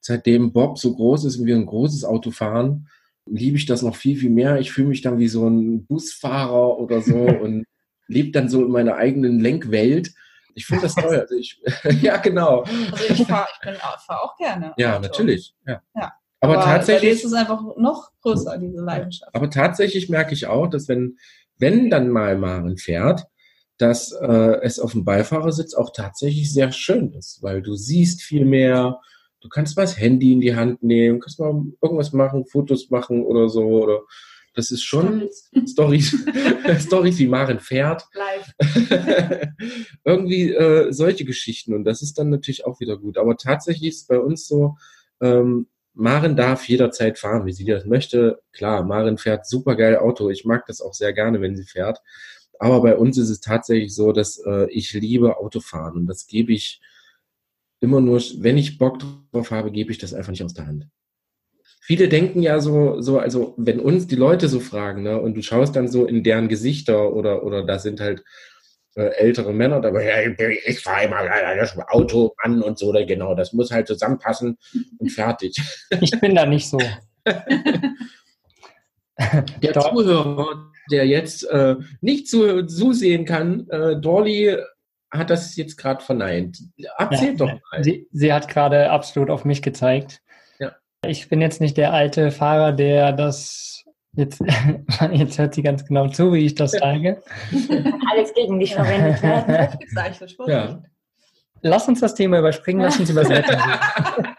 seitdem 0.00 0.52
Bob 0.52 0.78
so 0.78 0.94
groß 0.94 1.24
ist 1.24 1.36
und 1.38 1.46
wir 1.46 1.56
ein 1.56 1.66
großes 1.66 2.04
Auto 2.04 2.30
fahren, 2.30 2.88
liebe 3.26 3.56
ich 3.56 3.66
das 3.66 3.82
noch 3.82 3.96
viel, 3.96 4.16
viel 4.16 4.30
mehr. 4.30 4.58
Ich 4.60 4.72
fühle 4.72 4.88
mich 4.88 5.02
dann 5.02 5.18
wie 5.18 5.28
so 5.28 5.46
ein 5.48 5.84
Busfahrer 5.86 6.78
oder 6.78 7.02
so 7.02 7.14
und 7.42 7.66
lebe 8.06 8.30
dann 8.30 8.48
so 8.48 8.64
in 8.64 8.70
meiner 8.70 8.94
eigenen 8.96 9.40
Lenkwelt. 9.40 10.12
Ich 10.54 10.66
finde 10.66 10.82
das 10.82 10.94
toll. 10.94 11.16
Also 11.16 11.34
ich, 11.36 11.60
ja, 12.02 12.16
genau. 12.16 12.60
Also 12.92 13.04
ich 13.12 13.26
fahre 13.26 13.48
ich 13.54 13.60
bin 13.60 13.74
fahr 13.74 14.22
auch 14.24 14.36
gerne. 14.36 14.72
Ja, 14.78 14.94
Auto. 14.94 15.02
natürlich. 15.02 15.54
Ja. 15.66 15.82
Ja. 15.94 16.12
Aber, 16.40 16.56
dir 16.56 16.62
tatsächlich. 16.62 17.12
ist 17.12 17.24
es 17.24 17.32
einfach 17.34 17.62
noch 17.76 18.10
größer, 18.22 18.58
diese 18.58 18.82
Leidenschaft. 18.82 19.34
Aber 19.34 19.50
tatsächlich 19.50 20.08
merke 20.08 20.32
ich 20.34 20.46
auch, 20.46 20.68
dass 20.68 20.88
wenn, 20.88 21.18
wenn 21.58 21.90
dann 21.90 22.08
mal 22.08 22.38
Maren 22.38 22.78
fährt, 22.78 23.26
dass 23.76 24.12
äh, 24.12 24.60
es 24.62 24.78
auf 24.78 24.92
dem 24.92 25.04
Beifahrersitz 25.04 25.74
auch 25.74 25.90
tatsächlich 25.92 26.52
sehr 26.52 26.72
schön 26.72 27.12
ist, 27.12 27.42
weil 27.42 27.62
du 27.62 27.74
siehst 27.76 28.22
viel 28.22 28.44
mehr, 28.44 29.00
du 29.40 29.48
kannst 29.48 29.76
mal 29.76 29.82
das 29.82 29.98
Handy 29.98 30.32
in 30.32 30.40
die 30.40 30.54
Hand 30.54 30.82
nehmen, 30.82 31.20
kannst 31.20 31.40
mal 31.40 31.64
irgendwas 31.80 32.12
machen, 32.12 32.46
Fotos 32.46 32.90
machen 32.90 33.24
oder 33.24 33.48
so. 33.48 33.62
Oder 33.62 34.00
das 34.54 34.70
ist 34.70 34.82
schon 34.82 35.28
Stories, 35.66 36.24
Stories 36.80 37.18
wie 37.18 37.26
Maren 37.26 37.60
fährt. 37.60 38.04
Live. 38.14 39.48
Irgendwie 40.04 40.52
äh, 40.52 40.92
solche 40.92 41.24
Geschichten 41.24 41.74
und 41.74 41.84
das 41.84 42.02
ist 42.02 42.18
dann 42.18 42.30
natürlich 42.30 42.66
auch 42.66 42.80
wieder 42.80 42.98
gut. 42.98 43.18
Aber 43.18 43.36
tatsächlich 43.36 43.90
ist 43.90 44.00
es 44.02 44.06
bei 44.06 44.18
uns 44.18 44.46
so, 44.46 44.76
ähm, 45.22 45.66
Maren 46.00 46.34
darf 46.34 46.66
jederzeit 46.66 47.18
fahren, 47.18 47.44
wie 47.46 47.52
sie 47.52 47.66
das 47.66 47.84
möchte. 47.84 48.40
Klar, 48.52 48.82
Maren 48.84 49.18
fährt 49.18 49.46
super 49.46 49.76
geil 49.76 49.96
Auto. 49.96 50.30
Ich 50.30 50.44
mag 50.44 50.66
das 50.66 50.80
auch 50.80 50.94
sehr 50.94 51.12
gerne, 51.12 51.40
wenn 51.40 51.56
sie 51.56 51.64
fährt. 51.64 52.00
Aber 52.58 52.80
bei 52.80 52.96
uns 52.96 53.18
ist 53.18 53.30
es 53.30 53.40
tatsächlich 53.40 53.94
so, 53.94 54.12
dass 54.12 54.38
äh, 54.38 54.70
ich 54.70 54.92
liebe 54.92 55.36
Autofahren 55.38 55.96
und 55.96 56.06
das 56.06 56.26
gebe 56.26 56.52
ich 56.52 56.80
immer 57.80 58.00
nur, 58.00 58.20
wenn 58.38 58.58
ich 58.58 58.78
Bock 58.78 58.98
drauf 59.32 59.50
habe, 59.50 59.70
gebe 59.70 59.92
ich 59.92 59.98
das 59.98 60.14
einfach 60.14 60.30
nicht 60.30 60.44
aus 60.44 60.54
der 60.54 60.66
Hand. 60.66 60.88
Viele 61.82 62.08
denken 62.08 62.42
ja 62.42 62.60
so, 62.60 63.00
so, 63.00 63.18
also 63.18 63.54
wenn 63.56 63.80
uns 63.80 64.06
die 64.06 64.16
Leute 64.16 64.48
so 64.48 64.60
fragen, 64.60 65.02
ne, 65.02 65.20
und 65.20 65.34
du 65.34 65.42
schaust 65.42 65.76
dann 65.76 65.88
so 65.88 66.06
in 66.06 66.22
deren 66.22 66.48
Gesichter 66.48 67.14
oder, 67.14 67.42
oder 67.44 67.64
da 67.64 67.78
sind 67.78 68.00
halt 68.00 68.22
ältere 68.94 69.52
Männer 69.52 69.80
ja, 70.00 70.30
ich, 70.66 70.80
fahre 70.80 71.04
immer 71.04 71.24
äh, 71.24 71.66
Auto 71.88 72.34
an 72.38 72.62
und 72.62 72.78
so, 72.78 72.88
oder 72.88 73.04
genau, 73.04 73.34
das 73.34 73.52
muss 73.52 73.70
halt 73.70 73.86
zusammenpassen 73.86 74.58
und 74.98 75.08
fertig. 75.12 75.56
Ich 76.00 76.10
bin 76.20 76.34
da 76.34 76.46
nicht 76.46 76.68
so. 76.68 76.78
Der 79.62 79.74
Zuhörer, 79.74 80.70
der 80.90 81.06
jetzt 81.06 81.44
äh, 81.50 81.76
nicht 82.00 82.26
zu, 82.26 82.64
zusehen 82.66 83.26
kann, 83.26 83.68
äh, 83.68 84.00
Dolly 84.00 84.56
hat 85.10 85.28
das 85.28 85.56
jetzt 85.56 85.76
gerade 85.76 86.02
verneint. 86.02 86.58
Erzähl 86.98 87.32
Ja, 87.32 87.34
doch 87.34 87.52
mal. 87.52 87.84
Sie, 87.84 88.08
sie 88.12 88.32
hat 88.32 88.48
gerade 88.48 88.90
absolut 88.90 89.28
auf 89.28 89.44
mich 89.44 89.60
gezeigt. 89.60 90.22
Ja. 90.58 90.74
Ich 91.04 91.28
bin 91.28 91.42
jetzt 91.42 91.60
nicht 91.60 91.76
der 91.76 91.92
alte 91.92 92.30
Fahrer, 92.30 92.72
der 92.72 93.12
das 93.12 93.79
jetzt, 94.12 94.40
jetzt 95.12 95.38
hört 95.38 95.54
sie 95.54 95.62
ganz 95.62 95.84
genau 95.84 96.08
zu, 96.08 96.32
wie 96.32 96.46
ich 96.46 96.54
das 96.54 96.72
sage. 96.72 97.22
Alles 98.10 98.34
gegen 98.34 98.58
dich 98.58 98.74
verwendet 98.74 99.22
werden. 99.22 99.78
Gezeichnet, 99.78 100.36
Ja. 100.46 100.82
Lass 101.62 101.86
uns 101.88 102.00
das 102.00 102.14
Thema 102.14 102.38
überspringen, 102.38 102.80
lass 102.80 102.98
uns 102.98 103.10
über 103.10 103.20
das 103.20 103.28
Wetter 103.28 103.52
reden. 103.52 104.34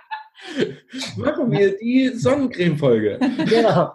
Machen 1.17 1.51
wir 1.51 1.77
die 1.77 2.09
Sonnencreme-Folge. 2.15 3.19
Genau. 3.47 3.91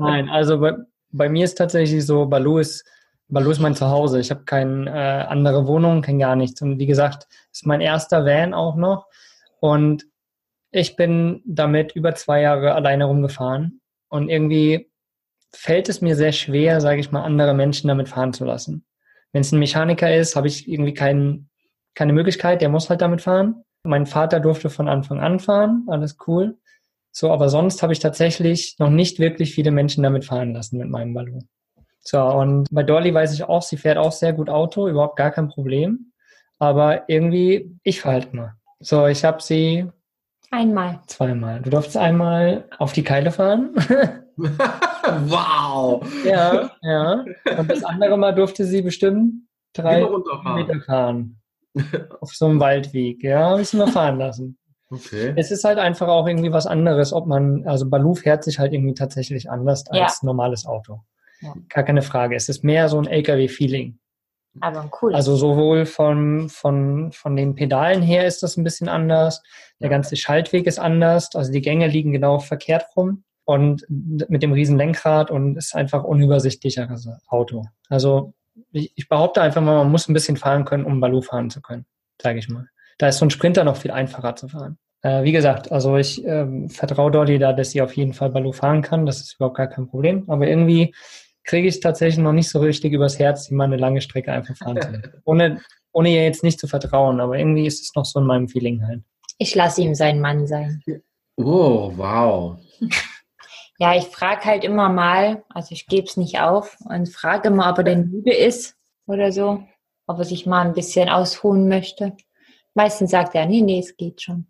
Nein, 0.00 0.28
also 0.28 0.58
bei, 0.58 0.72
bei 1.12 1.28
mir 1.28 1.44
ist 1.44 1.54
tatsächlich 1.54 2.04
so, 2.04 2.26
Balu 2.26 2.58
ist, 2.58 2.84
Balu 3.28 3.52
ist 3.52 3.60
mein 3.60 3.76
Zuhause. 3.76 4.18
Ich 4.18 4.32
habe 4.32 4.42
keine 4.46 4.90
äh, 4.90 5.26
andere 5.28 5.68
Wohnung, 5.68 6.02
kein 6.02 6.18
gar 6.18 6.34
nichts. 6.34 6.60
Und 6.60 6.80
wie 6.80 6.86
gesagt, 6.86 7.28
ist 7.52 7.66
mein 7.66 7.80
erster 7.80 8.24
Van 8.24 8.52
auch 8.52 8.74
noch. 8.74 9.06
Und 9.60 10.04
ich 10.72 10.96
bin 10.96 11.42
damit 11.46 11.92
über 11.92 12.16
zwei 12.16 12.40
Jahre 12.40 12.74
alleine 12.74 13.04
rumgefahren. 13.04 13.80
Und 14.08 14.28
irgendwie 14.28 14.90
fällt 15.56 15.88
es 15.88 16.00
mir 16.00 16.16
sehr 16.16 16.32
schwer, 16.32 16.80
sage 16.80 17.00
ich 17.00 17.10
mal, 17.10 17.22
andere 17.22 17.54
Menschen 17.54 17.88
damit 17.88 18.08
fahren 18.08 18.32
zu 18.32 18.44
lassen. 18.44 18.84
Wenn 19.32 19.40
es 19.40 19.52
ein 19.52 19.58
Mechaniker 19.58 20.14
ist, 20.14 20.36
habe 20.36 20.48
ich 20.48 20.68
irgendwie 20.68 20.94
kein, 20.94 21.48
keine 21.94 22.12
Möglichkeit, 22.12 22.60
der 22.60 22.68
muss 22.68 22.90
halt 22.90 23.00
damit 23.00 23.22
fahren. 23.22 23.64
Mein 23.82 24.06
Vater 24.06 24.40
durfte 24.40 24.70
von 24.70 24.88
Anfang 24.88 25.20
an 25.20 25.40
fahren, 25.40 25.86
alles 25.88 26.16
cool. 26.26 26.58
So, 27.10 27.32
aber 27.32 27.48
sonst 27.48 27.82
habe 27.82 27.92
ich 27.92 27.98
tatsächlich 27.98 28.76
noch 28.78 28.90
nicht 28.90 29.18
wirklich 29.18 29.54
viele 29.54 29.70
Menschen 29.70 30.02
damit 30.02 30.24
fahren 30.24 30.52
lassen 30.52 30.78
mit 30.78 30.90
meinem 30.90 31.14
Ballon. 31.14 31.48
So, 32.00 32.22
und 32.22 32.68
bei 32.70 32.82
Dolly 32.82 33.12
weiß 33.12 33.32
ich 33.32 33.44
auch, 33.44 33.62
sie 33.62 33.78
fährt 33.78 33.98
auch 33.98 34.12
sehr 34.12 34.32
gut 34.32 34.50
Auto, 34.50 34.88
überhaupt 34.88 35.16
gar 35.16 35.30
kein 35.30 35.48
Problem. 35.48 36.12
Aber 36.58 37.08
irgendwie, 37.08 37.78
ich 37.82 38.00
fahre 38.00 38.14
halt 38.14 38.32
immer. 38.32 38.56
So, 38.80 39.06
ich 39.06 39.24
habe 39.24 39.42
sie 39.42 39.90
Einmal. 40.50 41.00
zweimal. 41.06 41.60
Du 41.62 41.70
durftest 41.70 41.96
einmal 41.96 42.68
auf 42.78 42.92
die 42.92 43.02
Keile 43.02 43.32
fahren. 43.32 43.74
wow! 45.26 46.02
ja, 46.24 46.70
ja. 46.82 47.24
Und 47.58 47.70
das 47.70 47.84
andere 47.84 48.16
Mal 48.16 48.34
durfte 48.34 48.64
sie 48.64 48.82
bestimmt 48.82 49.46
drei. 49.72 50.00
Kilometer 50.00 50.80
fahren. 50.80 51.40
Auf 52.20 52.34
so 52.34 52.46
einem 52.46 52.60
Waldweg. 52.60 53.22
Ja, 53.22 53.56
müssen 53.56 53.78
wir 53.78 53.88
fahren 53.88 54.18
lassen. 54.18 54.58
Okay. 54.90 55.34
Es 55.36 55.50
ist 55.50 55.64
halt 55.64 55.78
einfach 55.78 56.08
auch 56.08 56.26
irgendwie 56.26 56.52
was 56.52 56.66
anderes, 56.66 57.12
ob 57.12 57.26
man, 57.26 57.66
also 57.66 57.88
Baloo 57.88 58.14
fährt 58.14 58.44
sich 58.44 58.58
halt 58.58 58.72
irgendwie 58.72 58.94
tatsächlich 58.94 59.50
anders 59.50 59.84
Ja. 59.92 60.04
als 60.04 60.22
normales 60.22 60.64
Auto. 60.64 61.00
Ja. 61.40 61.54
Gar 61.68 61.84
keine 61.84 62.02
Frage. 62.02 62.36
Es 62.36 62.48
ist 62.48 62.64
mehr 62.64 62.88
so 62.88 62.98
ein 62.98 63.06
LKW-Feeling. 63.06 63.98
Aber 64.60 64.84
cooles. 64.90 65.16
Also 65.16 65.36
sowohl 65.36 65.84
von, 65.84 66.48
von, 66.48 67.12
von 67.12 67.36
den 67.36 67.54
Pedalen 67.54 68.00
her 68.00 68.26
ist 68.26 68.42
das 68.42 68.56
ein 68.56 68.64
bisschen 68.64 68.88
anders. 68.88 69.42
Der 69.80 69.90
ganze 69.90 70.16
Schaltweg 70.16 70.66
ist 70.66 70.78
anders. 70.78 71.34
Also 71.34 71.52
die 71.52 71.60
Gänge 71.60 71.88
liegen 71.88 72.12
genau 72.12 72.38
verkehrt 72.38 72.86
rum. 72.96 73.24
Und 73.46 73.86
mit 73.88 74.42
dem 74.42 74.52
riesen 74.52 74.76
Lenkrad 74.76 75.30
und 75.30 75.56
ist 75.56 75.74
einfach 75.74 76.02
unübersichtlicheres 76.02 77.08
Auto. 77.28 77.64
Also 77.88 78.34
ich, 78.72 78.92
ich 78.96 79.08
behaupte 79.08 79.40
einfach 79.40 79.62
mal, 79.62 79.76
man 79.76 79.90
muss 79.90 80.08
ein 80.08 80.14
bisschen 80.14 80.36
fahren 80.36 80.64
können, 80.64 80.84
um 80.84 81.00
Baloo 81.00 81.22
fahren 81.22 81.48
zu 81.48 81.62
können, 81.62 81.86
sage 82.20 82.40
ich 82.40 82.48
mal. 82.48 82.66
Da 82.98 83.08
ist 83.08 83.18
so 83.18 83.26
ein 83.26 83.30
Sprinter 83.30 83.62
noch 83.62 83.76
viel 83.76 83.92
einfacher 83.92 84.34
zu 84.34 84.48
fahren. 84.48 84.78
Äh, 85.02 85.22
wie 85.22 85.30
gesagt, 85.30 85.70
also 85.70 85.96
ich 85.96 86.24
ähm, 86.24 86.68
vertraue 86.70 87.12
Dolly 87.12 87.38
da, 87.38 87.52
dass 87.52 87.70
sie 87.70 87.82
auf 87.82 87.96
jeden 87.96 88.14
Fall 88.14 88.30
Baloo 88.30 88.52
fahren 88.52 88.82
kann. 88.82 89.06
Das 89.06 89.20
ist 89.20 89.34
überhaupt 89.36 89.56
gar 89.56 89.68
kein 89.68 89.86
Problem. 89.86 90.24
Aber 90.28 90.48
irgendwie 90.48 90.94
kriege 91.44 91.68
ich 91.68 91.76
es 91.76 91.80
tatsächlich 91.80 92.18
noch 92.18 92.32
nicht 92.32 92.48
so 92.48 92.58
richtig 92.58 92.92
übers 92.92 93.18
Herz, 93.18 93.46
die 93.46 93.54
mal 93.54 93.64
eine 93.64 93.76
lange 93.76 94.00
Strecke 94.00 94.32
einfach 94.32 94.56
fahren 94.56 94.80
zu 94.80 94.90
lassen. 94.90 95.12
Ohne, 95.24 95.60
ohne 95.92 96.10
ihr 96.10 96.24
jetzt 96.24 96.42
nicht 96.42 96.58
zu 96.58 96.66
vertrauen. 96.66 97.20
Aber 97.20 97.38
irgendwie 97.38 97.66
ist 97.66 97.82
es 97.82 97.94
noch 97.94 98.04
so 98.04 98.18
in 98.18 98.26
meinem 98.26 98.48
Feeling 98.48 98.84
halt. 98.86 99.02
ich 99.38 99.54
lasse 99.54 99.82
ihm 99.82 99.94
sein 99.94 100.20
Mann 100.20 100.46
sein. 100.46 100.82
Oh, 101.36 101.92
wow. 101.96 102.58
Ja, 103.78 103.94
ich 103.94 104.04
frage 104.04 104.44
halt 104.44 104.64
immer 104.64 104.88
mal, 104.88 105.44
also 105.50 105.72
ich 105.72 105.86
gebe 105.86 106.06
es 106.06 106.16
nicht 106.16 106.40
auf 106.40 106.78
und 106.88 107.08
frage 107.08 107.50
mal, 107.50 107.70
ob 107.70 107.78
er 107.78 107.84
denn 107.84 108.10
müde 108.10 108.32
ist 108.32 108.76
oder 109.06 109.32
so, 109.32 109.64
ob 110.06 110.18
er 110.18 110.24
sich 110.24 110.46
mal 110.46 110.66
ein 110.66 110.74
bisschen 110.74 111.08
ausruhen 111.08 111.68
möchte. 111.68 112.16
Meistens 112.74 113.10
sagt 113.10 113.34
er, 113.34 113.46
nee, 113.46 113.60
nee, 113.60 113.80
es 113.80 113.96
geht 113.96 114.22
schon. 114.22 114.46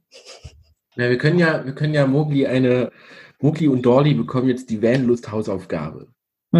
Ja, 0.94 1.10
wir 1.10 1.18
können 1.18 1.38
ja, 1.38 1.64
wir 1.64 1.74
können 1.74 1.94
ja 1.94 2.06
Mowgli 2.06 2.46
eine, 2.46 2.92
Mowgli 3.40 3.68
und 3.68 3.82
Dolly 3.82 4.14
bekommen 4.14 4.48
jetzt 4.48 4.70
die 4.70 4.80
Vanlust-Hausaufgabe. 4.80 6.08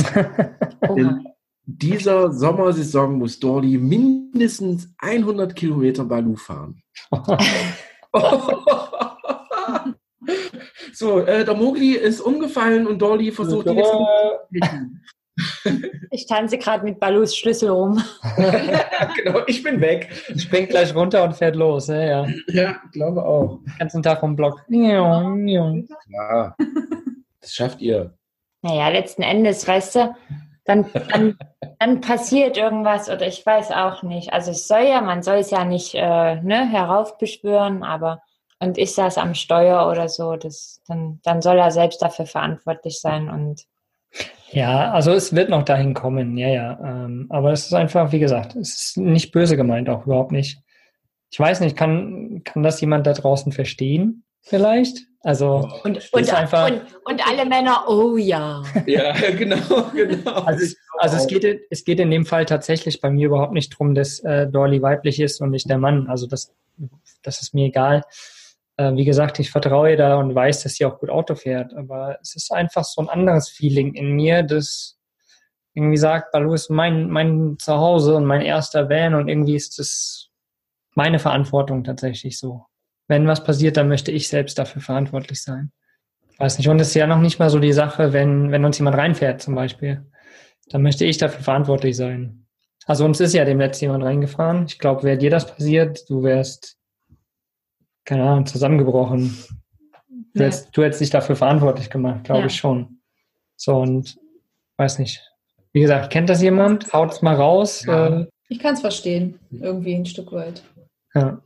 In 0.96 1.24
dieser 1.64 2.32
Sommersaison 2.32 3.16
muss 3.16 3.38
Dolly 3.38 3.78
mindestens 3.78 4.92
100 4.98 5.54
Kilometer 5.54 6.04
Balu 6.04 6.34
fahren. 6.36 6.82
so, 10.96 11.20
äh, 11.20 11.44
der 11.44 11.54
Mowgli 11.54 11.92
ist 11.92 12.20
umgefallen 12.20 12.86
und 12.86 13.02
Dolly 13.02 13.30
versucht 13.30 13.66
ihn 13.66 13.76
jetzt 13.76 13.92
Ich 16.10 16.26
tanze 16.26 16.56
gerade 16.56 16.84
mit 16.84 16.98
Balus 16.98 17.36
Schlüssel 17.36 17.68
rum. 17.68 18.02
genau, 19.16 19.40
ich 19.46 19.62
bin 19.62 19.82
weg. 19.82 20.08
Springt 20.38 20.70
gleich 20.70 20.94
runter 20.94 21.24
und 21.24 21.34
fährt 21.34 21.54
los. 21.54 21.88
Ja, 21.88 22.00
ja. 22.00 22.26
Ja, 22.48 22.80
glaube 22.92 23.22
auch. 23.22 23.58
Den 23.58 23.78
ganzen 23.78 24.02
Tag 24.02 24.20
vom 24.20 24.34
Block. 24.34 24.64
Ja, 24.68 26.56
das 27.42 27.52
schafft 27.52 27.82
ihr. 27.82 28.14
Naja, 28.62 28.88
letzten 28.88 29.22
Endes, 29.22 29.68
weißt 29.68 29.96
du, 29.96 30.16
dann, 30.64 30.86
dann, 31.10 31.36
dann 31.78 32.00
passiert 32.00 32.56
irgendwas 32.56 33.10
oder 33.10 33.26
ich 33.26 33.44
weiß 33.44 33.70
auch 33.72 34.02
nicht. 34.02 34.32
Also 34.32 34.52
es 34.52 34.66
soll 34.66 34.84
ja, 34.84 35.02
man 35.02 35.22
soll 35.22 35.36
es 35.36 35.50
ja 35.50 35.66
nicht 35.66 35.94
äh, 35.94 36.40
ne, 36.40 36.66
heraufbeschwören, 36.66 37.82
aber 37.82 38.22
und 38.58 38.78
ich 38.78 38.94
saß 38.94 39.18
am 39.18 39.34
Steuer 39.34 39.88
oder 39.90 40.08
so, 40.08 40.36
das, 40.36 40.80
dann, 40.86 41.20
dann 41.24 41.42
soll 41.42 41.58
er 41.58 41.70
selbst 41.70 42.00
dafür 42.02 42.26
verantwortlich 42.26 43.00
sein 43.00 43.28
und 43.28 43.62
Ja, 44.50 44.92
also 44.92 45.12
es 45.12 45.34
wird 45.34 45.50
noch 45.50 45.64
dahin 45.64 45.92
kommen, 45.94 46.36
ja, 46.38 46.48
ja. 46.48 46.78
Ähm, 46.82 47.26
aber 47.30 47.52
es 47.52 47.66
ist 47.66 47.74
einfach, 47.74 48.12
wie 48.12 48.18
gesagt, 48.20 48.56
es 48.56 48.74
ist 48.88 48.96
nicht 48.98 49.32
böse 49.32 49.56
gemeint, 49.56 49.88
auch 49.88 50.06
überhaupt 50.06 50.32
nicht. 50.32 50.58
Ich 51.30 51.38
weiß 51.40 51.60
nicht, 51.60 51.76
kann, 51.76 52.42
kann 52.44 52.62
das 52.62 52.80
jemand 52.80 53.06
da 53.06 53.12
draußen 53.12 53.52
verstehen? 53.52 54.22
Vielleicht? 54.42 54.98
Also, 55.22 55.68
Und, 55.82 56.08
und, 56.12 56.32
einfach- 56.34 56.70
und, 56.70 56.82
und 57.04 57.28
alle 57.28 57.44
Männer, 57.44 57.84
oh 57.88 58.16
ja. 58.16 58.62
Ja, 58.86 59.12
genau, 59.36 59.90
genau. 59.92 60.30
also, 60.44 60.64
es, 60.64 60.76
also 60.98 61.16
es, 61.16 61.26
geht, 61.26 61.42
in- 61.42 61.58
es 61.68 61.84
geht 61.84 61.98
in 61.98 62.12
dem 62.12 62.24
Fall 62.24 62.46
tatsächlich 62.46 63.00
bei 63.00 63.10
mir 63.10 63.26
überhaupt 63.26 63.52
nicht 63.52 63.70
drum, 63.76 63.96
dass 63.96 64.20
äh, 64.20 64.46
Dorley 64.46 64.80
weiblich 64.82 65.18
ist 65.18 65.40
und 65.40 65.50
nicht 65.50 65.68
der 65.68 65.78
Mann. 65.78 66.06
Also 66.06 66.28
das, 66.28 66.54
das 67.24 67.42
ist 67.42 67.54
mir 67.54 67.66
egal. 67.66 68.02
Äh, 68.76 68.94
wie 68.94 69.04
gesagt, 69.04 69.38
ich 69.38 69.50
vertraue 69.50 69.96
da 69.96 70.16
und 70.16 70.34
weiß, 70.34 70.62
dass 70.62 70.74
sie 70.74 70.84
auch 70.84 70.98
gut 70.98 71.10
Auto 71.10 71.34
fährt. 71.34 71.74
Aber 71.74 72.18
es 72.20 72.36
ist 72.36 72.52
einfach 72.52 72.84
so 72.84 73.00
ein 73.00 73.08
anderes 73.08 73.48
Feeling 73.48 73.94
in 73.94 74.12
mir, 74.12 74.42
das 74.42 74.98
irgendwie 75.74 75.98
sagt, 75.98 76.32
Balu 76.32 76.54
ist 76.54 76.70
mein, 76.70 77.10
mein 77.10 77.56
Zuhause 77.58 78.16
und 78.16 78.24
mein 78.24 78.40
erster 78.40 78.88
Van 78.88 79.14
und 79.14 79.28
irgendwie 79.28 79.56
ist 79.56 79.78
es 79.78 80.30
meine 80.94 81.18
Verantwortung 81.18 81.84
tatsächlich 81.84 82.38
so. 82.38 82.64
Wenn 83.08 83.26
was 83.26 83.44
passiert, 83.44 83.76
dann 83.76 83.88
möchte 83.88 84.10
ich 84.10 84.28
selbst 84.28 84.58
dafür 84.58 84.80
verantwortlich 84.80 85.42
sein. 85.42 85.70
Weiß 86.38 86.58
nicht. 86.58 86.68
Und 86.68 86.80
es 86.80 86.88
ist 86.88 86.94
ja 86.94 87.06
noch 87.06 87.20
nicht 87.20 87.38
mal 87.38 87.50
so 87.50 87.58
die 87.58 87.72
Sache, 87.72 88.12
wenn, 88.12 88.50
wenn 88.50 88.64
uns 88.64 88.78
jemand 88.78 88.96
reinfährt 88.96 89.42
zum 89.42 89.54
Beispiel. 89.54 90.04
Dann 90.68 90.82
möchte 90.82 91.04
ich 91.04 91.18
dafür 91.18 91.42
verantwortlich 91.42 91.96
sein. 91.96 92.46
Also 92.86 93.04
uns 93.04 93.20
ist 93.20 93.34
ja 93.34 93.44
dem 93.44 93.60
letzten 93.60 93.86
jemand 93.86 94.04
reingefahren. 94.04 94.64
Ich 94.66 94.78
glaube, 94.78 95.02
wäre 95.02 95.18
dir 95.18 95.30
das 95.30 95.46
passiert, 95.46 96.08
du 96.08 96.22
wärst, 96.22 96.78
keine 98.06 98.22
Ahnung, 98.24 98.46
zusammengebrochen. 98.46 99.36
Du, 100.34 100.40
Ja. 100.40 100.46
hättest, 100.46 100.76
du 100.76 100.82
hättest 100.82 101.00
dich 101.02 101.10
dafür 101.10 101.36
verantwortlich 101.36 101.90
gemacht, 101.90 102.24
glaube 102.24 102.40
Ja. 102.40 102.46
ich 102.46 102.56
schon. 102.56 103.00
So 103.56 103.76
und 103.76 104.16
weiß 104.78 104.98
nicht. 104.98 105.22
Wie 105.72 105.80
gesagt, 105.80 106.10
kennt 106.10 106.30
das 106.30 106.40
jemand? 106.42 106.92
Haut's 106.92 107.20
mal 107.22 107.34
raus. 107.34 107.84
Ja. 107.86 108.20
Äh, 108.22 108.26
Ich 108.48 108.58
kann 108.60 108.74
es 108.74 108.80
verstehen, 108.80 109.38
irgendwie 109.50 109.94
ein 109.94 110.06
Stück 110.06 110.30
weit. 110.32 110.62
ja. 111.14 111.40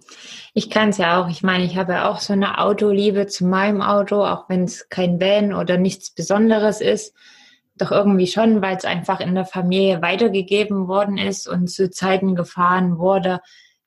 Ich 0.52 0.68
kann 0.68 0.90
es 0.90 0.98
ja 0.98 1.20
auch. 1.22 1.28
Ich 1.30 1.42
meine, 1.42 1.64
ich 1.64 1.76
habe 1.76 1.92
ja 1.94 2.10
auch 2.10 2.18
so 2.20 2.32
eine 2.32 2.58
Autoliebe 2.58 3.26
zu 3.26 3.46
meinem 3.46 3.80
Auto, 3.82 4.24
auch 4.24 4.48
wenn 4.48 4.64
es 4.64 4.88
kein 4.88 5.20
Van 5.20 5.54
oder 5.54 5.78
nichts 5.78 6.10
Besonderes 6.10 6.80
ist. 6.80 7.14
Doch 7.76 7.90
irgendwie 7.92 8.26
schon, 8.26 8.60
weil 8.60 8.76
es 8.76 8.84
einfach 8.84 9.20
in 9.20 9.34
der 9.34 9.46
Familie 9.46 10.02
weitergegeben 10.02 10.88
worden 10.88 11.16
ist 11.16 11.48
und 11.48 11.68
zu 11.70 11.88
Zeiten 11.90 12.34
gefahren 12.34 12.98
wurde, 12.98 13.40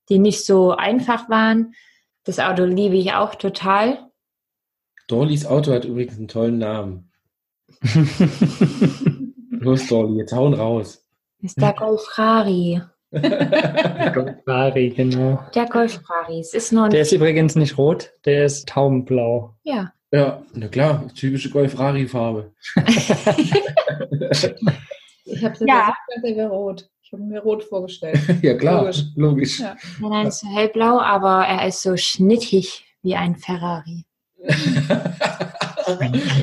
die 0.10 0.18
nicht 0.20 0.46
so 0.46 0.72
einfach 0.72 1.30
waren. 1.30 1.74
Das 2.26 2.40
Auto 2.40 2.64
liebe 2.66 2.96
ich 2.96 3.14
auch 3.14 3.36
total. 3.36 4.00
Dorlys 5.08 5.46
Auto 5.46 5.74
hat 5.74 5.86
übrigens 5.86 6.18
einen 6.18 6.28
tollen 6.30 6.58
Namen. 6.58 7.12
Los, 9.52 9.88
Dorly, 9.88 10.20
jetzt 10.20 10.34
hauen 10.34 10.54
raus. 10.54 11.04
ist 11.42 11.60
der 11.62 11.74
Golf 11.74 12.02
Ferrari. 12.14 12.82
Ferrari, 13.12 14.90
genau. 14.90 15.44
Der 15.54 15.66
Golf 15.68 16.02
Ferrari. 16.06 16.40
Es 16.40 16.54
ist 16.54 16.72
nur 16.72 16.86
ein, 16.86 16.92
Der 16.92 17.02
ist 17.02 17.12
übrigens 17.12 17.56
nicht 17.56 17.78
rot, 17.78 18.12
der 18.26 18.46
ist 18.46 18.68
taubenblau. 18.70 19.56
ja. 19.64 19.92
Ja, 20.16 20.44
na 20.54 20.68
klar, 20.68 21.08
typische 21.16 21.50
Golf-Rari-Farbe. 21.50 22.52
Ich 25.26 25.44
habe 25.44 25.56
Ja. 25.62 25.66
ja. 25.66 25.80
gesagt, 25.80 25.98
der 26.24 26.36
wäre 26.36 26.50
rot. 26.50 26.88
Ich 27.14 27.20
habe 27.20 27.30
mir 27.30 27.42
rot 27.44 27.64
vorgestellt. 27.64 28.20
ja, 28.42 28.56
klar, 28.56 28.82
Logisch. 28.82 29.04
logisch. 29.16 29.60
Ja. 29.60 29.76
Nein, 30.00 30.10
nein, 30.10 30.28
ist 30.28 30.44
hellblau, 30.44 31.00
aber 31.00 31.46
er 31.46 31.68
ist 31.68 31.84
so 31.84 31.96
schnittig 31.96 32.84
wie 33.04 33.16
ein 33.16 33.36
Ferrari. 33.36 34.04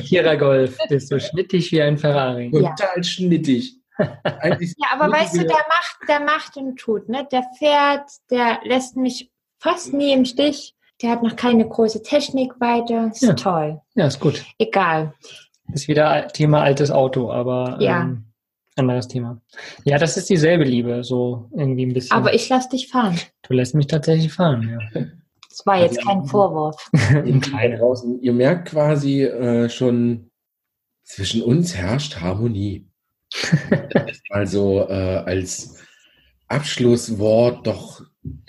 Vierer 0.05 0.37
Golf, 0.37 0.77
der 0.89 0.99
ist 0.99 1.09
so 1.09 1.18
schnittig 1.18 1.73
wie 1.73 1.83
ein 1.83 1.99
Ferrari. 1.99 2.51
Ja. 2.55 2.71
Total 2.71 3.03
schnittig. 3.03 3.79
Eigentlich 4.23 4.75
Ja, 4.79 4.89
aber 4.99 5.12
weißt 5.12 5.35
du, 5.35 5.39
der 5.41 5.57
macht, 5.68 6.09
der 6.09 6.21
macht 6.21 6.57
und 6.57 6.77
tut, 6.79 7.09
ne? 7.09 7.27
Der 7.33 7.43
fährt, 7.59 8.09
der 8.31 8.61
lässt 8.64 8.97
mich 8.97 9.31
fast 9.59 9.93
nie 9.93 10.12
im 10.12 10.25
Stich. 10.25 10.75
Der 11.03 11.11
hat 11.11 11.25
noch 11.25 11.35
keine 11.35 11.66
große 11.68 12.03
Technik 12.05 12.61
weiter. 12.61 13.09
Ist 13.12 13.23
Ja. 13.23 13.33
toll. 13.35 13.81
Ja, 13.97 14.07
ist 14.07 14.21
gut. 14.21 14.45
Egal. 14.59 15.14
Ist 15.73 15.89
wieder 15.89 16.29
Thema 16.29 16.62
altes 16.62 16.91
Auto, 16.93 17.33
aber 17.33 17.77
Ja. 17.81 18.03
ähm, 18.03 18.30
anderes 18.81 19.09
Thema. 19.09 19.41
Ja, 19.85 19.99
das 19.99 20.16
ist 20.16 20.31
dieselbe 20.31 20.64
Liebe, 20.64 21.05
so 21.05 21.49
irgendwie 21.55 21.87
ein 21.87 21.93
bisschen. 21.93 22.16
Aber 22.16 22.33
ich 22.35 22.49
lass 22.49 22.68
dich 22.68 22.89
fahren. 22.89 23.18
du 23.43 23.55
lässt 23.55 23.74
mich 23.74 23.87
tatsächlich 23.87 24.33
fahren, 24.33 24.68
ja. 24.95 25.03
Das 25.49 25.66
war 25.66 25.81
jetzt 25.81 26.03
kein 26.05 26.24
Vorwurf. 26.24 26.91
Draußen, 27.78 28.20
ihr 28.22 28.33
merkt 28.33 28.68
quasi 28.70 29.24
äh, 29.24 29.68
schon, 29.68 30.31
zwischen 31.03 31.43
uns 31.43 31.74
herrscht 31.76 32.20
Harmonie. 32.20 32.87
also 34.31 34.87
äh, 34.89 35.22
als 35.26 35.76
Abschlusswort 36.49 37.66
doch 37.66 38.01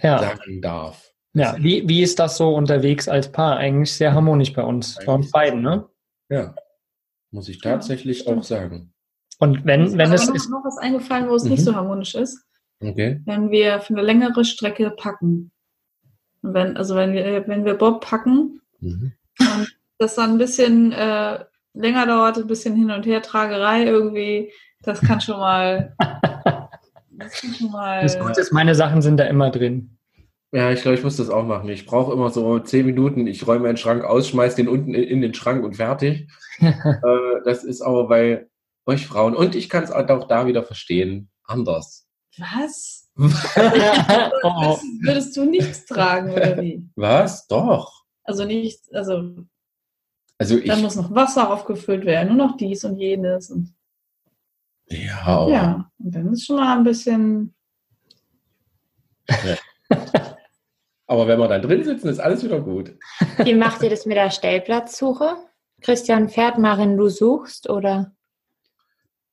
Ja, 0.01 0.19
sagen 0.19 0.61
darf. 0.61 1.11
ja. 1.33 1.55
Wie, 1.59 1.87
wie 1.87 2.01
ist 2.01 2.19
das 2.19 2.37
so 2.37 2.55
unterwegs 2.55 3.07
als 3.07 3.31
Paar? 3.31 3.57
Eigentlich 3.57 3.93
sehr 3.93 4.13
harmonisch 4.13 4.53
bei 4.53 4.63
uns, 4.63 4.97
bei 5.05 5.13
uns 5.13 5.31
beiden, 5.31 5.61
ne? 5.61 5.87
Ja, 6.29 6.55
muss 7.31 7.49
ich 7.49 7.59
tatsächlich 7.61 8.27
auch 8.27 8.43
sagen. 8.43 8.93
Und 9.41 9.65
wenn, 9.65 9.83
Mir 9.91 9.97
wenn 9.97 10.13
ist 10.13 10.21
es 10.21 10.27
aber 10.29 10.35
ist, 10.37 10.49
noch, 10.49 10.59
noch 10.59 10.65
was 10.65 10.77
eingefallen, 10.77 11.27
wo 11.27 11.33
es 11.35 11.43
Mhm. 11.45 11.49
nicht 11.51 11.63
so 11.63 11.75
harmonisch 11.75 12.13
ist, 12.15 12.45
Okay. 12.79 13.19
wenn 13.25 13.49
wir 13.49 13.81
für 13.81 13.93
eine 13.93 14.03
längere 14.03 14.45
Strecke 14.45 14.91
packen. 14.91 15.51
Und 16.43 16.53
wenn, 16.53 16.77
also 16.77 16.95
wenn 16.95 17.13
wir, 17.13 17.47
wenn 17.47 17.65
wir 17.65 17.73
Bob 17.73 18.01
packen 18.05 18.61
Mhm. 18.79 19.13
und 19.39 19.75
das 19.97 20.15
dann 20.15 20.31
ein 20.33 20.37
bisschen 20.37 20.91
äh, 20.91 21.43
länger 21.73 22.05
dauert, 22.05 22.37
ein 22.37 22.47
bisschen 22.47 22.75
hin 22.75 22.91
und 22.91 23.05
her 23.07 23.21
Tragerei 23.23 23.83
irgendwie, 23.85 24.51
das 24.83 25.01
kann 25.01 25.21
schon 25.21 25.39
mal, 25.39 25.95
das 27.11 27.41
kann 27.41 27.53
schon 27.55 27.71
mal, 27.71 28.01
das 28.03 28.19
Gute 28.19 28.41
ist, 28.41 28.51
meine 28.53 28.75
Sachen 28.75 29.01
sind 29.01 29.17
da 29.17 29.23
immer 29.25 29.49
drin. 29.49 29.97
Ja, 30.53 30.69
ich 30.71 30.81
glaube, 30.81 30.97
ich 30.97 31.03
muss 31.03 31.17
das 31.17 31.29
auch 31.29 31.45
machen. 31.45 31.69
Ich 31.69 31.85
brauche 31.85 32.11
immer 32.13 32.29
so 32.29 32.59
zehn 32.59 32.85
Minuten. 32.85 33.25
Ich 33.25 33.47
räume 33.47 33.63
meinen 33.67 33.77
Schrank 33.77 34.03
aus, 34.03 34.27
schmeiß 34.27 34.55
den 34.55 34.67
unten 34.67 34.93
in, 34.93 35.21
den 35.21 35.33
Schrank 35.33 35.63
und 35.63 35.77
fertig. 35.77 36.27
äh, 36.59 36.71
das 37.45 37.63
ist 37.63 37.81
aber 37.81 38.07
bei 38.07 38.47
euch 38.85 39.07
Frauen. 39.07 39.35
Und 39.35 39.55
ich 39.55 39.69
kann 39.69 39.83
es 39.83 39.91
auch 39.91 40.27
da 40.27 40.47
wieder 40.47 40.63
verstehen. 40.63 41.29
Anders. 41.43 42.07
was? 42.37 43.09
oh? 43.17 44.77
Würdest 45.01 45.35
du 45.35 45.45
nichts 45.45 45.85
tragen 45.85 46.31
oder 46.31 46.61
wie? 46.61 46.87
Was? 46.95 47.47
Doch. 47.47 48.05
Also 48.23 48.45
nichts, 48.45 48.91
also 48.93 49.45
Also 50.37 50.57
ich. 50.57 50.67
dann 50.67 50.81
muss 50.81 50.95
noch 50.95 51.13
Wasser 51.13 51.51
aufgefüllt 51.51 52.05
werden, 52.05 52.35
nur 52.35 52.47
noch 52.47 52.57
dies 52.57 52.83
und 52.85 52.97
jenes 52.97 53.49
und 53.49 53.73
ja, 54.87 55.21
aber, 55.23 55.51
ja, 55.51 55.91
und 55.99 56.15
dann 56.15 56.33
ist 56.33 56.45
schon 56.45 56.57
mal 56.57 56.77
ein 56.77 56.83
bisschen, 56.83 57.55
aber 61.07 61.27
wenn 61.27 61.39
wir 61.39 61.47
dann 61.47 61.61
drin 61.61 61.83
sitzen, 61.83 62.09
ist 62.09 62.19
alles 62.19 62.43
wieder 62.43 62.59
gut. 62.59 62.97
Wie 63.37 63.53
macht 63.53 63.81
ihr 63.83 63.89
das 63.89 64.05
mit 64.05 64.17
der 64.17 64.31
Stellplatzsuche? 64.31 65.37
Christian 65.81 66.29
fährt, 66.29 66.57
Marin, 66.57 66.97
du 66.97 67.09
suchst 67.09 67.69
oder, 67.69 68.13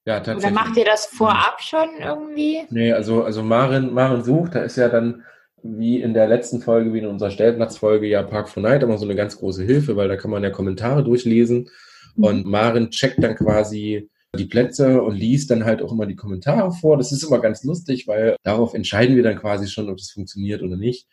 Ja, 0.08 0.16
oder 0.16 0.24
tatsächlich. 0.24 0.54
macht 0.54 0.76
ihr 0.76 0.84
das 0.86 1.06
vorab 1.06 1.60
schon 1.60 1.88
irgendwie? 2.00 2.62
Nee, 2.70 2.92
also, 2.92 3.24
also 3.24 3.42
Maren, 3.42 3.92
Maren 3.92 4.24
sucht, 4.24 4.54
da 4.54 4.62
ist 4.62 4.76
ja 4.76 4.88
dann 4.88 5.22
wie 5.62 6.00
in 6.00 6.14
der 6.14 6.26
letzten 6.28 6.60
Folge, 6.62 6.94
wie 6.94 7.00
in 7.00 7.06
unserer 7.06 7.30
Stellplatzfolge, 7.30 8.06
ja 8.06 8.22
Park 8.22 8.48
for 8.48 8.62
Night 8.62 8.82
immer 8.82 8.96
so 8.96 9.04
eine 9.04 9.14
ganz 9.16 9.36
große 9.36 9.64
Hilfe, 9.64 9.96
weil 9.96 10.08
da 10.08 10.16
kann 10.16 10.30
man 10.30 10.42
ja 10.42 10.50
Kommentare 10.50 11.04
durchlesen 11.04 11.68
und 12.16 12.46
Maren 12.46 12.90
checkt 12.90 13.22
dann 13.22 13.34
quasi 13.36 14.08
die 14.36 14.46
Plätze 14.46 15.02
und 15.02 15.14
liest 15.16 15.50
dann 15.50 15.64
halt 15.64 15.82
auch 15.82 15.92
immer 15.92 16.06
die 16.06 16.16
Kommentare 16.16 16.72
vor. 16.72 16.96
Das 16.96 17.12
ist 17.12 17.22
immer 17.24 17.40
ganz 17.40 17.64
lustig, 17.64 18.06
weil 18.08 18.36
darauf 18.44 18.72
entscheiden 18.74 19.14
wir 19.16 19.22
dann 19.22 19.38
quasi 19.38 19.68
schon, 19.68 19.88
ob 19.90 19.96
das 19.98 20.10
funktioniert 20.10 20.62
oder 20.62 20.76
nicht. 20.76 21.06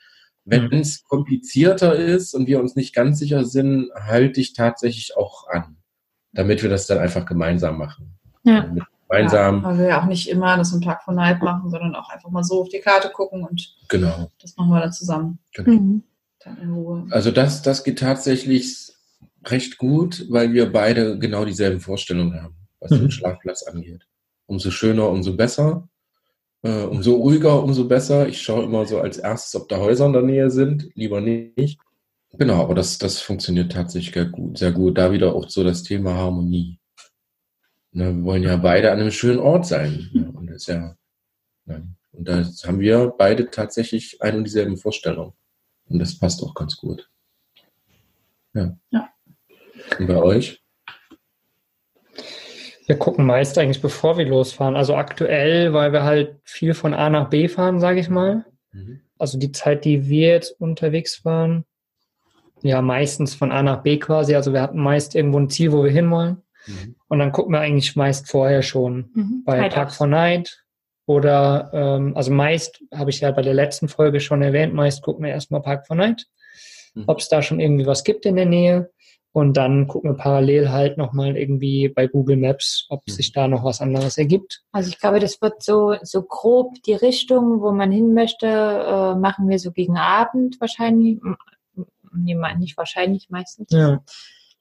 Wenn 0.45 0.65
Mhm. 0.65 0.73
es 0.73 1.03
komplizierter 1.03 1.95
ist 1.95 2.33
und 2.33 2.47
wir 2.47 2.59
uns 2.59 2.75
nicht 2.75 2.93
ganz 2.93 3.19
sicher 3.19 3.45
sind, 3.45 3.89
halte 3.95 4.39
ich 4.39 4.53
tatsächlich 4.53 5.17
auch 5.17 5.47
an, 5.49 5.77
damit 6.33 6.61
wir 6.61 6.69
das 6.69 6.87
dann 6.87 6.99
einfach 6.99 7.25
gemeinsam 7.25 7.77
machen. 7.77 8.14
Ja. 8.45 8.61
Damit 8.61 8.83
gemeinsam, 9.09 9.57
Ja, 9.57 9.63
weil 9.63 9.77
wir 9.77 9.87
ja 9.87 10.01
auch 10.01 10.05
nicht 10.05 10.29
immer 10.29 10.57
das 10.57 10.73
im 10.73 10.81
Tag 10.81 11.03
von 11.03 11.15
Night 11.15 11.41
machen, 11.41 11.69
sondern 11.69 11.95
auch 11.95 12.09
einfach 12.09 12.29
mal 12.29 12.43
so 12.43 12.61
auf 12.61 12.69
die 12.69 12.79
Karte 12.79 13.09
gucken 13.09 13.43
und 13.43 13.75
genau. 13.87 14.31
das 14.41 14.55
machen 14.57 14.69
wir 14.69 14.79
dann 14.81 14.93
zusammen, 14.93 15.39
genau. 15.53 15.71
Mhm. 15.71 16.03
dann 16.43 16.57
in 16.61 16.71
Ruhe. 16.73 17.07
Also 17.11 17.31
das, 17.31 17.61
das 17.61 17.83
geht 17.83 17.99
tatsächlich 17.99 18.91
recht 19.45 19.77
gut, 19.77 20.25
weil 20.29 20.53
wir 20.53 20.71
beide 20.71 21.19
genau 21.19 21.45
dieselben 21.45 21.79
Vorstellungen 21.79 22.41
haben, 22.41 22.55
was 22.79 22.91
Mhm. 22.91 22.99
den 22.99 23.11
Schlafplatz 23.11 23.63
angeht. 23.63 24.07
Umso 24.47 24.71
schöner, 24.71 25.09
umso 25.09 25.35
besser. 25.35 25.87
Äh, 26.63 26.83
umso 26.85 27.13
ruhiger, 27.15 27.63
umso 27.63 27.87
besser. 27.87 28.27
Ich 28.27 28.41
schaue 28.41 28.63
immer 28.63 28.85
so 28.85 28.99
als 28.99 29.17
erstes, 29.17 29.55
ob 29.59 29.69
da 29.69 29.77
Häuser 29.77 30.07
in 30.07 30.13
der 30.13 30.21
Nähe 30.23 30.49
sind. 30.49 30.89
Lieber 30.95 31.21
nicht. 31.21 31.77
Genau, 32.33 32.61
aber 32.61 32.73
das, 32.73 32.97
das 32.97 33.21
funktioniert 33.21 33.71
tatsächlich 33.71 34.13
sehr 34.13 34.25
gut. 34.25 34.57
Sehr 34.57 34.71
gut. 34.71 34.97
Da 34.97 35.11
wieder 35.11 35.35
auch 35.35 35.47
so 35.47 35.63
das 35.63 35.83
Thema 35.83 36.15
Harmonie. 36.15 36.79
Wir 37.95 38.23
wollen 38.23 38.43
ja 38.43 38.57
beide 38.57 38.91
an 38.91 38.99
einem 38.99 39.11
schönen 39.11 39.39
Ort 39.39 39.65
sein. 39.65 40.09
Und 40.35 40.47
das 40.47 40.57
ist 40.57 40.67
ja, 40.67 40.97
ja, 41.65 41.81
und 42.11 42.27
da 42.27 42.43
haben 42.65 42.81
wir 42.81 43.13
beide 43.17 43.49
tatsächlich 43.49 44.21
ein 44.21 44.35
und 44.35 44.43
dieselben 44.43 44.75
Vorstellungen. 44.75 45.31
Und 45.87 45.99
das 45.99 46.19
passt 46.19 46.43
auch 46.43 46.53
ganz 46.53 46.75
gut. 46.75 47.09
Ja. 48.53 48.77
Ja. 48.89 49.09
Und 49.97 50.07
bei 50.07 50.21
euch? 50.21 50.61
Wir 52.85 52.97
gucken 52.97 53.25
meist 53.25 53.57
eigentlich, 53.57 53.81
bevor 53.81 54.17
wir 54.17 54.25
losfahren. 54.25 54.75
Also 54.75 54.95
aktuell, 54.95 55.71
weil 55.71 55.93
wir 55.93 56.03
halt 56.03 56.35
viel 56.43 56.73
von 56.73 56.93
A 56.93 57.09
nach 57.09 57.29
B 57.29 57.47
fahren, 57.47 57.79
sage 57.79 58.01
ich 58.01 58.09
mal. 58.09 58.45
Also 59.17 59.37
die 59.37 59.53
Zeit, 59.53 59.85
die 59.85 60.09
wir 60.09 60.27
jetzt 60.27 60.59
unterwegs 60.59 61.23
waren, 61.23 61.63
ja, 62.61 62.81
meistens 62.81 63.35
von 63.35 63.53
A 63.53 63.63
nach 63.63 63.83
B 63.83 63.99
quasi. 63.99 64.35
Also 64.35 64.51
wir 64.51 64.61
hatten 64.61 64.79
meist 64.79 65.15
irgendwo 65.15 65.39
ein 65.39 65.49
Ziel, 65.49 65.71
wo 65.71 65.81
wir 65.81 65.91
hinwollen. 65.91 66.41
Mhm. 66.67 66.95
Und 67.07 67.19
dann 67.19 67.31
gucken 67.31 67.53
wir 67.53 67.59
eigentlich 67.59 67.95
meist 67.95 68.29
vorher 68.29 68.61
schon 68.61 69.09
Mhm. 69.13 69.43
bei 69.45 69.69
Park 69.69 69.87
aufs- 69.87 69.97
for 69.97 70.07
Night 70.07 70.63
oder, 71.05 71.69
ähm, 71.73 72.15
also 72.15 72.31
meist, 72.31 72.83
habe 72.93 73.09
ich 73.09 73.19
ja 73.21 73.31
bei 73.31 73.41
der 73.41 73.53
letzten 73.53 73.87
Folge 73.87 74.19
schon 74.19 74.41
erwähnt, 74.41 74.73
meist 74.73 75.01
gucken 75.03 75.23
wir 75.25 75.31
erstmal 75.31 75.61
Park 75.61 75.85
for 75.87 75.95
Night, 75.95 76.25
Mhm. 76.93 77.03
ob 77.07 77.19
es 77.19 77.29
da 77.29 77.41
schon 77.41 77.59
irgendwie 77.59 77.85
was 77.85 78.03
gibt 78.03 78.25
in 78.25 78.35
der 78.35 78.45
Nähe. 78.45 78.89
Und 79.31 79.57
dann 79.57 79.87
gucken 79.87 80.11
wir 80.11 80.15
parallel 80.17 80.69
halt 80.71 80.97
nochmal 80.97 81.35
irgendwie 81.35 81.89
bei 81.89 82.07
Google 82.07 82.37
Maps, 82.37 82.85
ob 82.87 83.01
Mhm. 83.05 83.11
sich 83.11 83.33
da 83.33 83.49
noch 83.49 83.65
was 83.65 83.81
anderes 83.81 84.17
ergibt. 84.17 84.63
Also 84.71 84.87
ich 84.89 84.97
glaube, 84.97 85.19
das 85.19 85.41
wird 85.41 85.61
so, 85.61 85.95
so 86.03 86.21
grob 86.23 86.73
die 86.85 86.93
Richtung, 86.93 87.59
wo 87.59 87.71
man 87.73 87.91
hin 87.91 88.13
möchte, 88.13 88.47
äh, 88.47 89.15
machen 89.19 89.49
wir 89.49 89.59
so 89.59 89.71
gegen 89.73 89.97
Abend 89.97 90.59
wahrscheinlich. 90.61 91.19
Nee, 92.13 92.37
nicht 92.59 92.77
wahrscheinlich, 92.77 93.29
meistens. 93.29 93.67
Ja. 93.71 94.01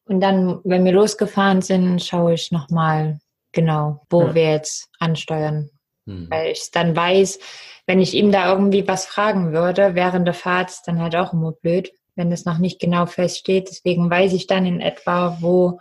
Und 0.06 0.20
dann, 0.20 0.60
wenn 0.64 0.84
wir 0.84 0.92
losgefahren 0.92 1.62
sind, 1.62 2.02
schaue 2.02 2.34
ich 2.34 2.52
nochmal 2.52 3.18
genau, 3.52 4.02
wo 4.10 4.22
Ja. 4.22 4.34
wir 4.34 4.50
jetzt 4.52 4.88
ansteuern. 4.98 5.70
Mhm. 6.04 6.30
Weil 6.30 6.52
ich 6.52 6.70
dann 6.70 6.94
weiß, 6.94 7.38
wenn 7.86 8.00
ich 8.00 8.14
ihm 8.14 8.30
da 8.30 8.50
irgendwie 8.50 8.86
was 8.86 9.06
fragen 9.06 9.52
würde, 9.52 9.94
während 9.94 10.26
der 10.26 10.34
Fahrt 10.34 10.70
ist 10.70 10.82
dann 10.86 11.00
halt 11.00 11.16
auch 11.16 11.32
immer 11.32 11.52
blöd, 11.52 11.92
wenn 12.16 12.30
es 12.32 12.44
noch 12.44 12.58
nicht 12.58 12.80
genau 12.80 13.06
feststeht. 13.06 13.68
Deswegen 13.70 14.10
weiß 14.10 14.32
ich 14.34 14.46
dann 14.46 14.66
in 14.66 14.80
etwa, 14.80 15.38
wo 15.40 15.80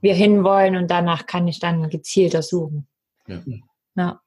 wir 0.00 0.14
hinwollen 0.14 0.76
und 0.76 0.90
danach 0.90 1.26
kann 1.26 1.48
ich 1.48 1.58
dann 1.58 1.88
gezielter 1.88 2.42
suchen. 2.42 2.86
Ja. 3.26 3.42
Ja. 3.96 4.20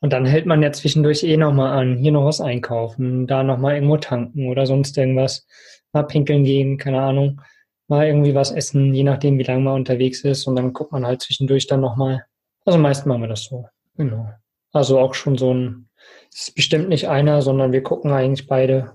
Und 0.00 0.12
dann 0.12 0.26
hält 0.26 0.46
man 0.46 0.62
ja 0.62 0.72
zwischendurch 0.72 1.22
eh 1.24 1.36
nochmal 1.36 1.78
an, 1.78 1.96
hier 1.98 2.12
noch 2.12 2.24
was 2.24 2.40
einkaufen, 2.40 3.26
da 3.26 3.42
nochmal 3.42 3.74
irgendwo 3.74 3.96
tanken 3.96 4.48
oder 4.48 4.66
sonst 4.66 4.96
irgendwas, 4.96 5.46
mal 5.92 6.04
pinkeln 6.04 6.44
gehen, 6.44 6.78
keine 6.78 7.00
Ahnung, 7.00 7.40
mal 7.88 8.06
irgendwie 8.06 8.34
was 8.34 8.50
essen, 8.50 8.94
je 8.94 9.04
nachdem, 9.04 9.38
wie 9.38 9.44
lange 9.44 9.62
man 9.62 9.74
unterwegs 9.74 10.22
ist. 10.22 10.46
Und 10.46 10.56
dann 10.56 10.72
guckt 10.72 10.92
man 10.92 11.06
halt 11.06 11.22
zwischendurch 11.22 11.66
dann 11.66 11.80
nochmal. 11.80 12.24
Also 12.64 12.78
meist 12.78 13.06
machen 13.06 13.22
wir 13.22 13.28
das 13.28 13.44
so. 13.44 13.68
Genau. 13.96 14.28
Also 14.72 14.98
auch 14.98 15.14
schon 15.14 15.38
so 15.38 15.54
ein, 15.54 15.88
es 16.32 16.48
ist 16.48 16.54
bestimmt 16.54 16.88
nicht 16.88 17.08
einer, 17.08 17.42
sondern 17.42 17.72
wir 17.72 17.82
gucken 17.82 18.12
eigentlich 18.12 18.46
beide 18.46 18.92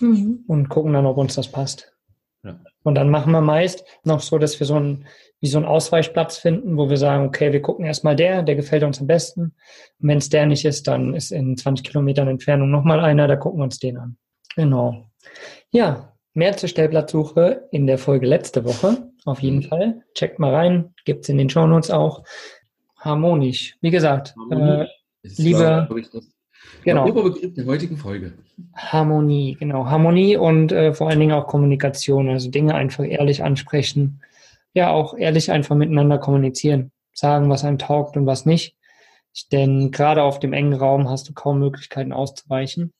Mhm. 0.00 0.44
und 0.46 0.68
gucken 0.68 0.92
dann, 0.92 1.06
ob 1.06 1.16
uns 1.16 1.34
das 1.34 1.48
passt. 1.48 1.92
Ja. 2.44 2.60
Und 2.82 2.94
dann 2.94 3.10
machen 3.10 3.32
wir 3.32 3.40
meist 3.40 3.84
noch 4.04 4.20
so, 4.20 4.38
dass 4.38 4.58
wir 4.60 4.66
so 4.66 4.78
ein, 4.78 5.06
wie 5.40 5.48
so 5.48 5.58
einen 5.58 5.66
Ausweichplatz 5.66 6.38
finden, 6.38 6.76
wo 6.76 6.88
wir 6.88 6.96
sagen, 6.96 7.26
okay, 7.26 7.52
wir 7.52 7.62
gucken 7.62 7.84
erstmal 7.84 8.16
der, 8.16 8.42
der 8.42 8.56
gefällt 8.56 8.82
uns 8.82 9.00
am 9.00 9.06
besten. 9.06 9.54
Und 9.98 10.08
wenn 10.08 10.18
es 10.18 10.28
der 10.28 10.46
nicht 10.46 10.64
ist, 10.64 10.86
dann 10.86 11.14
ist 11.14 11.32
in 11.32 11.56
20 11.56 11.84
Kilometern 11.86 12.28
Entfernung 12.28 12.70
nochmal 12.70 13.00
einer, 13.00 13.26
da 13.26 13.36
gucken 13.36 13.60
wir 13.60 13.64
uns 13.64 13.78
den 13.78 13.96
an. 13.96 14.16
Genau. 14.54 15.06
Ja, 15.70 16.15
mehr 16.36 16.56
zur 16.56 16.68
Stellplatzsuche 16.68 17.68
in 17.70 17.86
der 17.86 17.98
Folge 17.98 18.26
letzte 18.26 18.64
Woche. 18.64 19.10
Auf 19.24 19.40
jeden 19.40 19.62
Fall. 19.62 20.02
Checkt 20.14 20.38
mal 20.38 20.54
rein. 20.54 20.94
Gibt's 21.04 21.28
in 21.28 21.38
den 21.38 21.50
Shownotes 21.50 21.90
auch. 21.90 22.22
Harmonisch. 22.98 23.76
Wie 23.80 23.90
gesagt, 23.90 24.34
äh, 24.50 24.86
liebe- 25.22 25.84
glaub 25.88 25.98
ich, 25.98 26.10
das- 26.10 26.28
genau. 26.84 27.04
der 27.06 27.16
Oberbegriff 27.16 27.54
der 27.54 27.66
heutigen 27.66 27.96
Folge. 27.96 28.32
Harmonie, 28.74 29.56
genau. 29.58 29.86
Harmonie 29.86 30.36
und 30.36 30.72
äh, 30.72 30.92
vor 30.94 31.08
allen 31.08 31.20
Dingen 31.20 31.32
auch 31.32 31.46
Kommunikation. 31.46 32.28
Also 32.28 32.50
Dinge 32.50 32.74
einfach 32.74 33.04
ehrlich 33.04 33.42
ansprechen. 33.42 34.20
Ja, 34.74 34.90
auch 34.90 35.16
ehrlich 35.16 35.50
einfach 35.50 35.76
miteinander 35.76 36.18
kommunizieren. 36.18 36.90
Sagen, 37.12 37.48
was 37.48 37.64
einem 37.64 37.78
taugt 37.78 38.16
und 38.16 38.26
was 38.26 38.44
nicht. 38.46 38.76
Denn 39.52 39.90
gerade 39.90 40.22
auf 40.22 40.38
dem 40.38 40.52
engen 40.52 40.74
Raum 40.74 41.08
hast 41.08 41.28
du 41.28 41.32
kaum 41.34 41.58
Möglichkeiten 41.60 42.12
auszuweichen. 42.12 42.92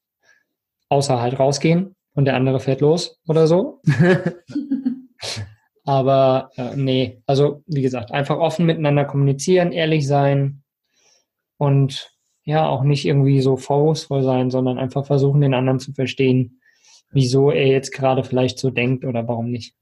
Außer 0.88 1.20
halt 1.20 1.38
rausgehen 1.38 1.95
und 2.16 2.24
der 2.24 2.34
andere 2.34 2.58
fährt 2.58 2.80
los 2.80 3.20
oder 3.28 3.46
so. 3.46 3.80
Aber 5.84 6.50
äh, 6.56 6.74
nee, 6.74 7.22
also 7.26 7.62
wie 7.66 7.82
gesagt, 7.82 8.10
einfach 8.10 8.38
offen 8.38 8.66
miteinander 8.66 9.04
kommunizieren, 9.04 9.70
ehrlich 9.70 10.06
sein 10.06 10.62
und 11.58 12.12
ja, 12.44 12.66
auch 12.66 12.82
nicht 12.82 13.04
irgendwie 13.04 13.40
so 13.40 13.56
vorwurfsvoll 13.56 14.22
sein, 14.22 14.50
sondern 14.50 14.78
einfach 14.78 15.06
versuchen, 15.06 15.40
den 15.40 15.54
anderen 15.54 15.78
zu 15.78 15.92
verstehen, 15.92 16.60
wieso 17.10 17.50
er 17.50 17.66
jetzt 17.66 17.92
gerade 17.92 18.24
vielleicht 18.24 18.58
so 18.58 18.70
denkt 18.70 19.04
oder 19.04 19.28
warum 19.28 19.50
nicht. 19.50 19.74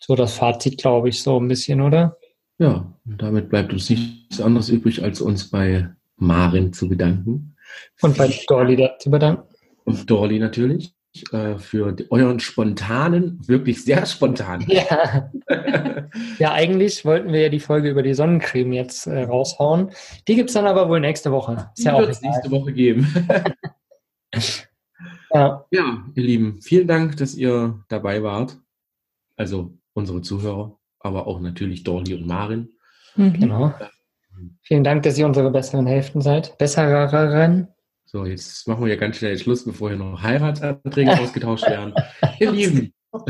So 0.00 0.16
das 0.16 0.34
Fazit, 0.34 0.78
glaube 0.78 1.10
ich, 1.10 1.22
so 1.22 1.38
ein 1.38 1.48
bisschen, 1.48 1.80
oder? 1.80 2.16
Ja, 2.58 2.92
und 3.04 3.22
damit 3.22 3.48
bleibt 3.48 3.72
uns 3.72 3.90
nichts 3.90 4.40
anderes 4.40 4.68
übrig, 4.68 5.02
als 5.02 5.20
uns 5.20 5.50
bei 5.50 5.88
Marin 6.16 6.72
zu 6.72 6.88
bedanken. 6.88 7.56
Und 8.00 8.16
bei 8.16 8.32
Dolly 8.48 8.76
da 8.76 8.98
zu 8.98 9.10
bedanken. 9.10 9.48
Und 9.84 10.08
Dorli 10.10 10.38
natürlich. 10.38 10.94
Äh, 11.30 11.58
für 11.58 11.94
euren 12.08 12.40
spontanen, 12.40 13.38
wirklich 13.46 13.84
sehr 13.84 14.06
spontanen. 14.06 14.66
Ja. 14.68 15.30
ja, 16.38 16.52
eigentlich 16.52 17.04
wollten 17.04 17.32
wir 17.32 17.42
ja 17.42 17.48
die 17.50 17.60
Folge 17.60 17.90
über 17.90 18.02
die 18.02 18.14
Sonnencreme 18.14 18.72
jetzt 18.72 19.06
äh, 19.06 19.24
raushauen. 19.24 19.90
Die 20.26 20.34
gibt 20.34 20.48
es 20.48 20.54
dann 20.54 20.66
aber 20.66 20.88
wohl 20.88 21.00
nächste 21.00 21.30
Woche. 21.30 21.70
Ist 21.76 21.80
die 21.80 21.84
ja 21.84 21.98
wird 21.98 22.10
es 22.10 22.22
nächste 22.22 22.50
Woche 22.50 22.72
geben. 22.72 23.06
ja. 25.34 25.66
ja, 25.70 26.04
ihr 26.14 26.22
Lieben, 26.22 26.62
vielen 26.62 26.88
Dank, 26.88 27.18
dass 27.18 27.34
ihr 27.34 27.84
dabei 27.88 28.22
wart. 28.22 28.58
Also 29.36 29.76
unsere 29.92 30.22
Zuhörer, 30.22 30.78
aber 30.98 31.26
auch 31.26 31.40
natürlich 31.40 31.84
Dorli 31.84 32.14
und 32.14 32.26
Marin. 32.26 32.70
Mhm. 33.16 33.32
Genau. 33.34 33.74
Vielen 34.62 34.84
Dank, 34.84 35.02
dass 35.02 35.18
ihr 35.18 35.26
unsere 35.26 35.50
besseren 35.50 35.86
Hälften 35.86 36.22
seid. 36.22 36.56
Bessereren. 36.56 37.68
So, 38.14 38.26
jetzt 38.26 38.68
machen 38.68 38.84
wir 38.84 38.90
ja 38.92 38.96
ganz 38.96 39.16
schnell 39.16 39.38
Schluss, 39.38 39.64
bevor 39.64 39.88
hier 39.88 39.96
noch 39.96 40.20
Heiratsanträge 40.20 41.12
ausgetauscht 41.18 41.66
werden. 41.66 41.94
Ihr 42.38 42.52
Lieben, 42.52 42.92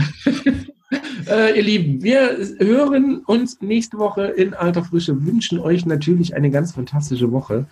äh, 1.28 1.56
ihr 1.56 1.62
Lieben, 1.62 2.02
wir 2.02 2.36
hören 2.58 3.22
uns 3.26 3.60
nächste 3.60 3.98
Woche 3.98 4.24
in 4.24 4.54
alter 4.54 4.82
Frische, 4.82 5.24
wünschen 5.24 5.60
euch 5.60 5.86
natürlich 5.86 6.34
eine 6.34 6.50
ganz 6.50 6.72
fantastische 6.72 7.30
Woche. 7.30 7.66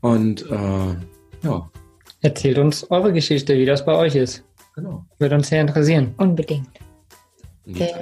Und 0.00 0.50
äh, 0.50 0.96
ja. 1.42 1.70
Erzählt 2.22 2.56
uns 2.56 2.90
eure 2.90 3.12
Geschichte, 3.12 3.58
wie 3.58 3.66
das 3.66 3.84
bei 3.84 3.94
euch 3.94 4.14
ist. 4.14 4.42
Genau. 4.74 5.04
Würde 5.18 5.34
uns 5.34 5.48
sehr 5.48 5.60
interessieren. 5.60 6.14
Unbedingt. 6.16 6.70
Und 7.66 7.78
jetzt 7.78 7.94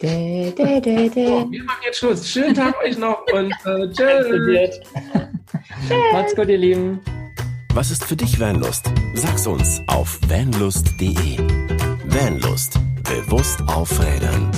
wir 0.00 1.64
machen 1.64 1.82
jetzt 1.84 1.98
Schluss. 1.98 2.26
Schönen 2.26 2.54
Tag 2.54 2.82
euch 2.82 2.96
noch 2.96 3.26
und 3.30 3.52
äh, 3.66 5.31
Macht's 6.12 6.34
gut, 6.36 6.48
ihr 6.48 6.58
Lieben. 6.58 7.00
Was 7.74 7.90
ist 7.90 8.04
für 8.04 8.16
dich 8.16 8.38
Vanlust? 8.38 8.90
Sag's 9.14 9.46
uns 9.46 9.80
auf 9.86 10.18
vanlust.de. 10.28 11.38
Vanlust. 12.04 12.78
Bewusst 13.02 13.60
aufrädern. 13.66 14.50